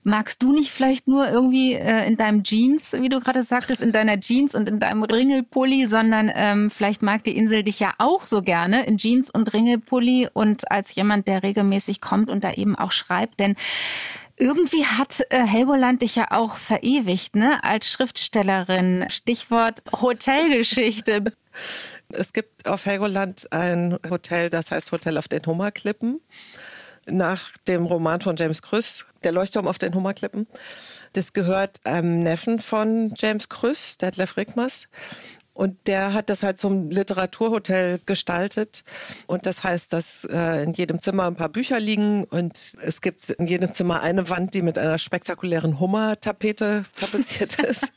magst 0.05 0.43
du 0.43 0.53
nicht 0.53 0.71
vielleicht 0.71 1.07
nur 1.07 1.29
irgendwie 1.29 1.75
äh, 1.75 2.07
in 2.07 2.17
deinem 2.17 2.43
Jeans, 2.43 2.93
wie 2.93 3.09
du 3.09 3.21
gerade 3.21 3.43
sagtest, 3.43 3.83
in 3.83 3.93
deiner 3.93 4.19
Jeans 4.19 4.55
und 4.55 4.69
in 4.69 4.81
deinem 4.81 5.05
Ringelpulli, 5.05 5.87
sondern 5.87 6.31
ähm, 6.35 6.71
vielleicht 6.71 7.03
mag 7.03 7.23
die 7.25 7.37
Insel 7.37 7.63
dich 7.63 7.79
ja 7.79 7.95
auch 7.99 8.27
so 8.27 8.43
gerne 8.43 8.85
in 8.85 8.99
Jeans 8.99 9.31
und 9.31 9.53
Ringelpulli 9.53 10.29
und 10.33 10.71
als 10.71 10.95
jemand, 10.95 11.29
der 11.29 11.43
regelmäßig 11.43 12.01
kommt 12.01 12.31
und 12.31 12.43
da 12.43 12.53
eben 12.53 12.77
auch 12.77 12.93
schreibt. 12.93 13.39
Denn 13.39 13.55
irgendwie 14.43 14.85
hat 14.85 15.25
äh, 15.31 15.47
Helgoland 15.47 16.03
dich 16.03 16.17
ja 16.17 16.27
auch 16.31 16.57
verewigt, 16.57 17.37
ne? 17.37 17.63
Als 17.63 17.87
Schriftstellerin. 17.87 19.07
Stichwort 19.09 19.83
Hotelgeschichte. 20.01 21.25
Es 22.15 22.35
gibt 22.35 22.69
auf 22.69 22.85
Helgoland 22.85 23.51
ein 23.53 23.99
Hotel, 24.11 24.51
das 24.51 24.71
heißt 24.71 24.93
Hotel 24.93 25.17
auf 25.17 25.29
den 25.29 25.47
Hummerklippen. 25.47 26.21
Nach 27.07 27.51
dem 27.67 27.87
Roman 27.87 28.21
von 28.21 28.37
James 28.37 28.61
Krüss, 28.61 29.07
Der 29.25 29.33
Leuchtturm 29.33 29.67
auf 29.67 29.79
den 29.79 29.95
Hummerklippen. 29.95 30.47
Das 31.15 31.33
gehört 31.33 31.79
einem 31.85 32.23
Neffen 32.23 32.59
von 32.59 33.15
James 33.17 33.49
Krüss, 33.49 33.97
Detlef 33.97 34.37
Rickmers. 34.37 34.89
Und 35.55 35.87
der 35.87 36.15
hat 36.15 36.31
das 36.31 36.43
halt 36.43 36.59
zum 36.59 36.91
Literaturhotel 36.91 38.01
gestaltet. 38.07 38.85
Und 39.27 39.45
das 39.45 39.63
heißt, 39.65 39.93
dass 39.93 40.25
äh, 40.25 40.63
in 40.63 40.73
jedem 40.73 40.99
Zimmer 40.99 41.27
ein 41.27 41.37
paar 41.37 41.51
Bücher 41.51 41.79
liegen 41.79 42.25
und 42.25 42.77
es 42.83 43.01
gibt 43.03 43.31
in 43.31 43.47
jedem 43.47 43.73
Zimmer 43.73 44.01
eine 44.01 44.29
Wand, 44.31 44.55
die 44.55 44.63
mit 44.63 44.79
einer 44.79 44.97
spektakulären 44.99 45.79
Hummertapete 45.79 46.85
tapeziert 46.95 47.59
ist. 47.59 47.93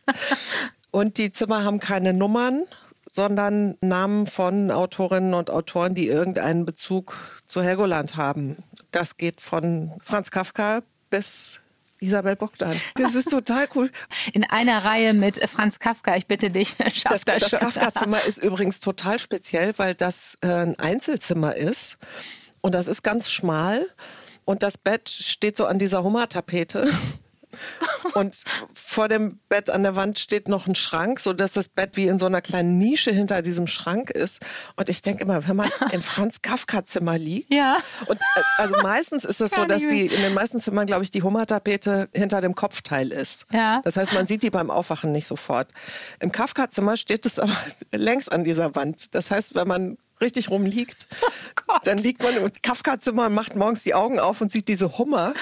und 0.92 1.18
die 1.18 1.32
Zimmer 1.32 1.64
haben 1.64 1.80
keine 1.80 2.14
Nummern, 2.14 2.64
sondern 3.10 3.78
Namen 3.80 4.28
von 4.28 4.72
Autorinnen 4.72 5.34
und 5.34 5.50
Autoren, 5.50 5.96
die 5.96 6.08
irgendeinen 6.08 6.66
Bezug 6.66 7.18
zu 7.46 7.62
Helgoland 7.62 8.18
haben. 8.18 8.58
Das 8.92 9.16
geht 9.16 9.40
von 9.40 9.94
Franz 10.04 10.32
Kafka 10.32 10.82
bis 11.10 11.62
Isabel 12.00 12.36
Bogdan. 12.36 12.80
Das 12.96 13.16
ist 13.16 13.30
total 13.30 13.68
cool. 13.76 13.90
In 14.34 14.44
einer 14.44 14.84
Reihe 14.84 15.14
mit 15.14 15.38
Franz 15.50 15.80
Kafka, 15.80 16.16
ich 16.16 16.28
bitte 16.28 16.50
dich, 16.50 16.76
das, 17.04 17.24
das, 17.26 17.40
das 17.40 17.52
Kafka-Zimmer 17.52 18.24
ist 18.24 18.38
übrigens 18.38 18.80
total 18.80 19.20
speziell, 19.20 19.74
weil 19.78 19.94
das 19.96 20.38
äh, 20.42 20.48
ein 20.48 20.80
Einzelzimmer 20.80 21.56
ist 21.56 21.98
und 22.62 22.76
das 22.76 22.88
ist 22.88 23.04
ganz 23.04 23.30
schmal 23.30 23.86
und 24.46 24.64
das 24.64 24.78
Bett 24.78 25.10
steht 25.10 25.58
so 25.58 25.66
an 25.66 25.80
dieser 25.80 26.04
Hummertapete. 26.04 26.90
Und 28.14 28.44
vor 28.74 29.08
dem 29.08 29.40
Bett 29.50 29.70
an 29.70 29.84
der 29.84 29.96
Wand 29.96 30.20
steht 30.20 30.48
noch 30.48 30.68
ein 30.68 30.76
Schrank, 30.76 31.20
so 31.20 31.34
dass 31.34 31.54
das 31.54 31.70
Bett 31.70 31.92
wie 31.94 32.08
in 32.08 32.20
so 32.20 32.26
einer 32.26 32.42
kleinen 32.42 32.78
Nische 32.78 33.12
hinter 33.12 33.42
diesem 33.42 33.68
Schrank 33.68 34.10
ist. 34.10 34.40
Und 34.76 34.90
ich 34.90 35.02
denke 35.02 35.24
immer, 35.24 35.48
wenn 35.48 35.56
man 35.56 35.70
im 35.92 36.02
Franz 36.02 36.42
Kafka 36.42 36.86
Zimmer 36.86 37.18
liegt, 37.18 37.54
ja. 37.54 37.78
und 38.08 38.20
äh, 38.20 38.42
also 38.58 38.76
meistens 38.82 39.26
ist 39.26 39.42
es 39.42 39.52
so, 39.56 39.66
dass 39.66 39.82
die 39.82 40.06
in 40.06 40.22
den 40.22 40.34
meisten 40.34 40.60
Zimmern, 40.60 40.88
glaube 40.88 41.04
ich, 41.04 41.12
die 41.12 41.24
Hummertapete 41.24 42.10
hinter 42.14 42.42
dem 42.42 42.56
Kopfteil 42.56 43.12
ist. 43.12 43.46
Ja. 43.52 43.82
Das 43.84 43.98
heißt, 43.98 44.14
man 44.14 44.28
sieht 44.28 44.44
die 44.44 44.50
beim 44.50 44.70
Aufwachen 44.70 45.12
nicht 45.12 45.28
sofort. 45.28 45.72
Im 46.20 46.32
Kafka 46.32 46.70
Zimmer 46.70 46.98
steht 46.98 47.26
es 47.26 47.40
aber 47.40 47.56
längs 47.92 48.30
an 48.30 48.44
dieser 48.44 48.76
Wand. 48.76 49.16
Das 49.16 49.32
heißt, 49.32 49.56
wenn 49.56 49.68
man 49.68 49.98
richtig 50.22 50.50
rumliegt. 50.50 51.08
Oh 51.68 51.78
dann 51.84 51.98
liegt 51.98 52.22
man 52.22 52.36
im 52.38 52.52
Kafka-Zimmer 52.62 53.26
und 53.26 53.34
macht 53.34 53.56
morgens 53.56 53.82
die 53.82 53.96
Augen 53.96 54.20
auf 54.20 54.40
und 54.40 54.52
sieht 54.52 54.68
diese 54.68 55.00
Hummer. 55.00 55.34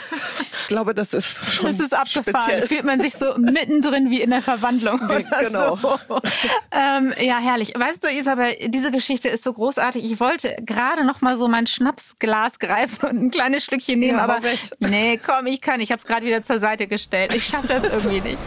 Ich 0.61 0.67
glaube, 0.69 0.93
das 0.93 1.13
ist 1.13 1.43
schon 1.51 1.65
Das 1.65 1.81
ist 1.81 1.93
abgefahren. 1.93 2.41
Speziell. 2.43 2.67
Fühlt 2.67 2.85
man 2.85 3.01
sich 3.01 3.13
so 3.15 3.33
mittendrin 3.37 4.09
wie 4.09 4.21
in 4.21 4.29
der 4.29 4.41
Verwandlung. 4.41 5.01
Genau. 5.41 5.75
So. 5.75 5.99
Ähm, 6.71 7.13
ja, 7.19 7.39
herrlich. 7.39 7.73
Weißt 7.77 8.05
du, 8.05 8.07
Isabel, 8.09 8.55
diese 8.67 8.91
Geschichte 8.91 9.27
ist 9.27 9.43
so 9.43 9.51
großartig. 9.51 10.05
Ich 10.05 10.21
wollte 10.21 10.55
gerade 10.61 11.03
noch 11.03 11.19
mal 11.19 11.37
so 11.37 11.49
mein 11.49 11.67
Schnapsglas 11.67 12.59
greifen 12.59 13.09
und 13.09 13.17
ein 13.23 13.31
kleines 13.31 13.65
Stückchen 13.65 13.99
nehmen, 13.99 14.17
ja, 14.19 14.23
aber 14.23 14.39
nee, 14.79 15.19
komm, 15.25 15.47
ich 15.47 15.59
kann. 15.59 15.81
Ich 15.81 15.91
habe 15.91 15.99
es 15.99 16.05
gerade 16.07 16.25
wieder 16.25 16.41
zur 16.41 16.59
Seite 16.59 16.87
gestellt. 16.87 17.35
Ich 17.35 17.45
schaffe 17.45 17.67
das 17.67 17.83
irgendwie 17.83 18.21
nicht. 18.21 18.37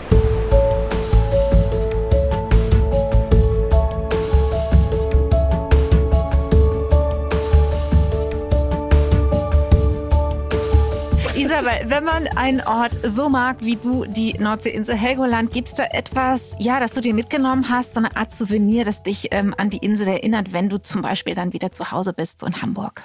Isabel, 11.47 11.89
wenn 11.89 12.03
man 12.03 12.27
einen 12.27 12.61
Ort 12.61 12.99
so 13.05 13.29
mag 13.29 13.59
wie 13.61 13.77
du, 13.77 14.05
die 14.05 14.33
Nordseeinsel 14.33 14.97
Helgoland, 14.97 15.53
gibt 15.53 15.69
es 15.69 15.75
da 15.75 15.85
etwas, 15.85 16.57
ja, 16.59 16.81
das 16.81 16.91
du 16.91 17.01
dir 17.01 17.15
mitgenommen 17.15 17.69
hast, 17.69 17.95
so 17.95 18.01
eine 18.01 18.17
Art 18.17 18.33
Souvenir, 18.33 18.85
das 18.85 19.05
dich 19.05 19.29
ähm, 19.31 19.55
an 19.57 19.71
die 19.71 19.77
Insel 19.77 20.09
erinnert, 20.09 20.53
wenn 20.53 20.69
du 20.69 20.79
zum 20.79 21.03
Beispiel 21.03 21.37
dann 21.37 21.53
wieder 21.53 21.71
zu 21.71 21.93
Hause 21.93 22.13
bist, 22.13 22.41
so 22.41 22.47
in 22.47 22.63
Hamburg? 22.63 23.05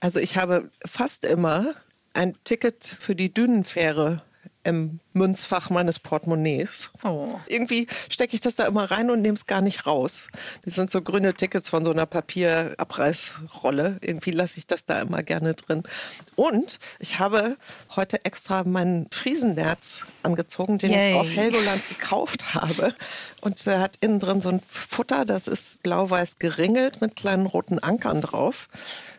Also 0.00 0.20
ich 0.20 0.38
habe 0.38 0.70
fast 0.86 1.26
immer 1.26 1.74
ein 2.14 2.34
Ticket 2.44 2.82
für 2.82 3.14
die 3.14 3.30
Dünenfähre 3.34 4.22
im 4.62 5.00
Münzfach 5.12 5.70
meines 5.70 5.98
Portemonnaies. 5.98 6.90
Oh. 7.02 7.38
Irgendwie 7.46 7.86
stecke 8.08 8.34
ich 8.34 8.40
das 8.40 8.56
da 8.56 8.66
immer 8.66 8.90
rein 8.90 9.10
und 9.10 9.22
nehme 9.22 9.34
es 9.34 9.46
gar 9.46 9.60
nicht 9.62 9.86
raus. 9.86 10.28
Das 10.64 10.74
sind 10.74 10.90
so 10.90 11.00
grüne 11.00 11.34
Tickets 11.34 11.70
von 11.70 11.84
so 11.84 11.90
einer 11.90 12.06
Papierabreißrolle. 12.06 13.98
Irgendwie 14.02 14.32
lasse 14.32 14.58
ich 14.58 14.66
das 14.66 14.84
da 14.84 15.00
immer 15.00 15.22
gerne 15.22 15.54
drin. 15.54 15.82
Und 16.36 16.78
ich 16.98 17.18
habe 17.18 17.56
heute 17.96 18.24
extra 18.24 18.64
meinen 18.64 19.06
Friesennerz 19.10 20.02
angezogen, 20.22 20.78
den 20.78 20.90
Yay. 20.90 21.12
ich 21.12 21.16
auf 21.16 21.30
Helgoland 21.30 21.88
gekauft 21.88 22.54
habe. 22.54 22.94
Und 23.40 23.64
der 23.64 23.80
hat 23.80 23.96
innen 24.00 24.20
drin 24.20 24.40
so 24.40 24.50
ein 24.50 24.60
Futter, 24.68 25.24
das 25.24 25.48
ist 25.48 25.82
blau-weiß 25.82 26.38
geringelt 26.38 27.00
mit 27.00 27.16
kleinen 27.16 27.46
roten 27.46 27.78
Ankern 27.78 28.20
drauf. 28.20 28.68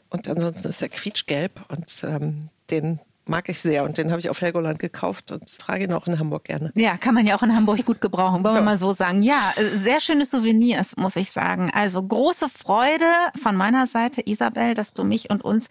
Und 0.09 0.27
ansonsten 0.27 0.69
ist 0.69 0.81
er 0.81 0.89
quietschgelb 0.89 1.61
und 1.69 2.03
ähm, 2.03 2.49
den 2.69 2.99
mag 3.27 3.49
ich 3.49 3.61
sehr 3.61 3.83
und 3.83 3.97
den 3.97 4.11
habe 4.11 4.19
ich 4.19 4.29
auf 4.29 4.41
Helgoland 4.41 4.79
gekauft 4.79 5.31
und 5.31 5.57
trage 5.57 5.83
ihn 5.85 5.93
auch 5.93 6.07
in 6.07 6.19
Hamburg 6.19 6.45
gerne. 6.45 6.71
Ja, 6.75 6.97
kann 6.97 7.13
man 7.13 7.25
ja 7.25 7.35
auch 7.35 7.43
in 7.43 7.55
Hamburg 7.55 7.85
gut 7.85 8.01
gebrauchen, 8.01 8.43
wollen 8.43 8.55
wir 8.55 8.61
mal 8.61 8.77
so 8.77 8.93
sagen. 8.93 9.23
Ja, 9.23 9.53
äh, 9.55 9.63
sehr 9.77 9.99
schöne 9.99 10.25
Souvenirs, 10.25 10.97
muss 10.97 11.15
ich 11.15 11.31
sagen. 11.31 11.71
Also 11.73 12.01
große 12.01 12.49
Freude 12.49 13.05
von 13.41 13.55
meiner 13.55 13.87
Seite, 13.87 14.21
Isabel, 14.25 14.73
dass 14.73 14.93
du 14.93 15.03
mich 15.03 15.29
und 15.29 15.43
uns 15.43 15.67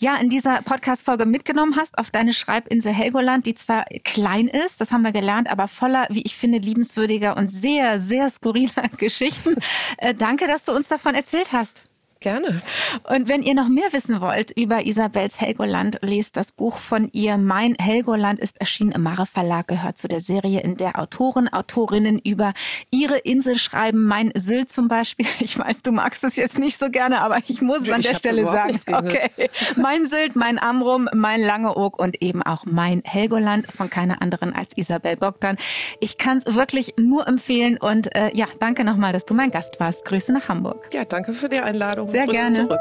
ja 0.00 0.16
in 0.16 0.30
dieser 0.30 0.62
Podcast-Folge 0.62 1.26
mitgenommen 1.26 1.76
hast 1.76 1.98
auf 1.98 2.10
deine 2.10 2.34
Schreibinsel 2.34 2.92
Helgoland, 2.92 3.46
die 3.46 3.54
zwar 3.54 3.84
klein 4.04 4.48
ist, 4.48 4.80
das 4.80 4.92
haben 4.92 5.02
wir 5.02 5.12
gelernt, 5.12 5.50
aber 5.50 5.68
voller, 5.68 6.06
wie 6.10 6.22
ich 6.22 6.36
finde, 6.36 6.58
liebenswürdiger 6.58 7.36
und 7.36 7.50
sehr, 7.50 8.00
sehr 8.00 8.30
skurriler 8.30 8.88
Geschichten. 8.96 9.56
Äh, 9.98 10.14
danke, 10.14 10.46
dass 10.46 10.64
du 10.64 10.72
uns 10.72 10.88
davon 10.88 11.14
erzählt 11.14 11.52
hast. 11.52 11.82
Gerne. 12.22 12.62
Und 13.02 13.28
wenn 13.28 13.42
ihr 13.42 13.54
noch 13.54 13.68
mehr 13.68 13.92
wissen 13.92 14.20
wollt 14.20 14.52
über 14.52 14.86
Isabels 14.86 15.40
Helgoland, 15.40 15.98
lest 16.02 16.36
das 16.36 16.52
Buch 16.52 16.78
von 16.78 17.08
ihr. 17.12 17.36
Mein 17.36 17.74
Helgoland 17.74 18.38
ist 18.38 18.60
erschienen 18.60 18.92
im 18.92 19.02
Mare 19.02 19.26
Verlag, 19.26 19.66
gehört 19.66 19.98
zu 19.98 20.06
der 20.06 20.20
Serie, 20.20 20.60
in 20.60 20.76
der 20.76 21.00
Autoren, 21.00 21.52
Autorinnen 21.52 22.20
über 22.20 22.54
ihre 22.92 23.18
Insel 23.18 23.58
schreiben. 23.58 24.04
Mein 24.04 24.30
Sylt 24.34 24.70
zum 24.70 24.88
Beispiel. 24.88 25.26
Ich 25.42 25.58
weiß, 25.58 25.82
du 25.82 25.90
magst 25.90 26.22
es 26.22 26.36
jetzt 26.36 26.60
nicht 26.60 26.78
so 26.78 26.88
gerne, 26.88 27.20
aber 27.20 27.38
ich 27.48 27.60
muss 27.60 27.80
es 27.80 27.90
an 27.90 28.00
ich 28.00 28.06
der 28.06 28.14
Stelle 28.14 28.46
sagen. 28.46 28.78
Okay. 28.92 29.30
Mein 29.76 30.06
Sylt, 30.06 30.36
mein 30.36 30.58
Amrum, 30.58 31.08
mein 31.12 31.42
Langeoog 31.42 31.98
und 31.98 32.22
eben 32.22 32.42
auch 32.42 32.64
mein 32.64 33.02
Helgoland 33.04 33.70
von 33.72 33.90
keiner 33.90 34.22
anderen 34.22 34.54
als 34.54 34.76
Isabel 34.76 35.16
Bogdan. 35.16 35.56
Ich 36.00 36.16
kann 36.16 36.38
es 36.38 36.54
wirklich 36.54 36.94
nur 36.96 37.26
empfehlen 37.26 37.76
und 37.78 38.14
äh, 38.14 38.30
ja, 38.34 38.46
danke 38.60 38.84
nochmal, 38.84 39.12
dass 39.12 39.24
du 39.24 39.34
mein 39.34 39.50
Gast 39.50 39.80
warst. 39.80 40.04
Grüße 40.04 40.32
nach 40.32 40.48
Hamburg. 40.48 40.88
Ja, 40.92 41.04
danke 41.04 41.32
für 41.32 41.48
die 41.48 41.58
Einladung. 41.58 42.11
Sehr 42.12 42.26
Grüße 42.26 42.38
gerne. 42.38 42.54
Zurück. 42.54 42.80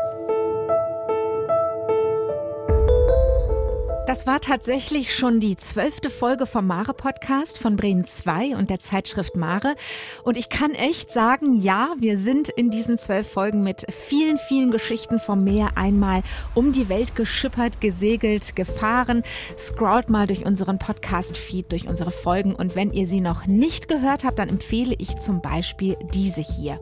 Das 4.08 4.28
war 4.28 4.42
tatsächlich 4.42 5.16
schon 5.16 5.40
die 5.40 5.56
zwölfte 5.56 6.10
Folge 6.10 6.46
vom 6.46 6.68
Mare 6.68 6.94
Podcast 6.94 7.58
von 7.58 7.78
Bremen 7.78 8.04
2 8.04 8.58
und 8.58 8.70
der 8.70 8.82
Zeitschrift 8.82 9.38
Mare. 9.38 9.76
Und 10.24 10.38
ich 10.38 10.50
kann 10.50 10.72
echt 10.72 11.14
sagen, 11.14 11.54
ja, 11.54 11.94
wir 11.98 12.18
sind 12.18 12.50
in 12.50 12.72
diesen 12.72 12.98
zwölf 12.98 13.32
Folgen 13.32 13.64
mit 13.64 13.86
vielen, 13.90 14.38
vielen 14.38 14.70
Geschichten 14.70 15.18
vom 15.18 15.46
Meer 15.46 15.78
einmal 15.78 16.24
um 16.56 16.74
die 16.74 16.90
Welt 16.90 17.16
geschippert, 17.16 17.80
gesegelt, 17.80 18.58
gefahren. 18.58 19.24
Scrollt 19.58 20.10
mal 20.10 20.28
durch 20.28 20.46
unseren 20.46 20.78
Podcast-Feed, 20.78 21.72
durch 21.72 21.88
unsere 21.88 22.12
Folgen. 22.12 22.54
Und 22.54 22.76
wenn 22.76 22.92
ihr 22.92 23.08
sie 23.08 23.22
noch 23.22 23.48
nicht 23.48 23.88
gehört 23.88 24.26
habt, 24.26 24.40
dann 24.40 24.50
empfehle 24.50 24.94
ich 24.98 25.20
zum 25.20 25.42
Beispiel 25.42 25.96
diese 26.14 26.42
hier. 26.42 26.82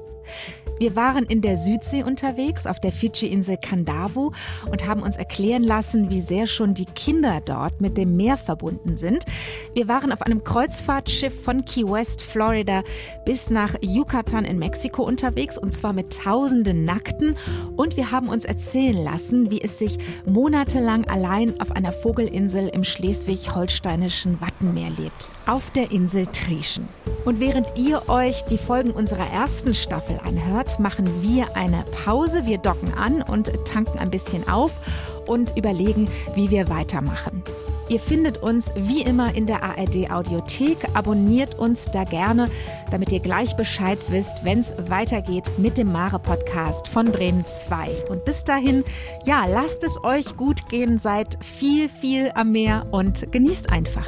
Wir 0.80 0.96
waren 0.96 1.26
in 1.26 1.42
der 1.42 1.58
Südsee 1.58 2.04
unterwegs, 2.04 2.66
auf 2.66 2.80
der 2.80 2.94
Fidschi-Insel 2.94 3.58
Kandavu 3.58 4.32
und 4.72 4.88
haben 4.88 5.04
uns 5.04 5.18
erklären 5.18 5.64
lassen, 5.64 6.10
wie 6.10 6.22
sehr 6.22 6.48
schon 6.48 6.74
die 6.74 6.86
Kinder 6.86 7.42
dort 7.46 7.82
mit 7.82 7.98
dem 7.98 8.16
Meer 8.16 8.38
verbunden 8.38 8.96
sind. 8.96 9.26
Wir 9.74 9.90
waren 9.90 10.14
auf 10.14 10.22
einem 10.22 10.46
Kreuzfahrtschiff 10.46 11.44
von 11.44 11.66
Key 11.66 11.84
West, 11.84 12.22
Florida, 12.22 12.84
bis 13.26 13.50
nach 13.50 13.76
Yucatan 13.82 14.46
in 14.46 14.58
Mexiko 14.58 15.04
unterwegs 15.04 15.58
und 15.58 15.72
zwar 15.72 15.92
mit 15.92 16.18
tausenden 16.18 16.86
Nackten. 16.86 17.36
Und 17.76 17.98
wir 17.98 18.12
haben 18.12 18.30
uns 18.30 18.46
erzählen 18.46 19.04
lassen, 19.04 19.52
wie 19.52 19.62
es 19.62 19.80
sich 19.80 19.98
monatelang 20.26 21.04
allein 21.10 21.60
auf 21.60 21.74
einer 21.74 21.92
Vogelinsel 21.92 22.70
im 22.70 22.86
schleswig-holsteinischen 22.86 24.40
Wattenmeer 24.40 24.92
lebt, 24.92 25.30
auf 25.46 25.72
der 25.72 25.92
Insel 25.92 26.26
Trieschen. 26.28 26.88
Und 27.30 27.40
während 27.40 27.78
ihr 27.78 28.10
euch 28.10 28.44
die 28.46 28.58
Folgen 28.58 28.90
unserer 28.90 29.32
ersten 29.32 29.76
Staffel 29.76 30.20
anhört, 30.26 30.80
machen 30.80 31.22
wir 31.22 31.56
eine 31.56 31.86
Pause. 32.04 32.48
Wir 32.48 32.58
docken 32.58 32.92
an 32.96 33.22
und 33.22 33.52
tanken 33.66 34.00
ein 34.00 34.10
bisschen 34.10 34.50
auf 34.50 34.72
und 35.28 35.56
überlegen, 35.56 36.10
wie 36.34 36.50
wir 36.50 36.70
weitermachen. 36.70 37.44
Ihr 37.88 38.00
findet 38.00 38.40
uns 38.40 38.72
wie 38.76 39.04
immer 39.04 39.36
in 39.36 39.46
der 39.46 39.62
ARD 39.62 40.10
Audiothek. 40.10 40.78
Abonniert 40.96 41.54
uns 41.60 41.86
da 41.86 42.04
gerne, 42.04 42.50
damit 42.90 43.12
ihr 43.12 43.20
gleich 43.20 43.56
Bescheid 43.56 44.00
wisst, 44.08 44.44
wenn 44.44 44.62
es 44.62 44.74
weitergeht 44.88 45.52
mit 45.60 45.78
dem 45.78 45.92
Mare 45.92 46.18
Podcast 46.18 46.88
von 46.88 47.12
Bremen 47.12 47.46
2. 47.46 48.06
Und 48.10 48.26
bis 48.26 48.44
dahin, 48.44 48.84
ja, 49.24 49.46
lasst 49.46 49.84
es 49.84 50.04
euch 50.04 50.36
gut 50.36 50.68
gehen, 50.68 50.98
seid 50.98 51.38
viel, 51.44 51.90
viel 51.90 52.32
am 52.34 52.54
Meer 52.54 52.88
und 52.90 53.32
genießt 53.32 53.72
einfach. 53.72 54.08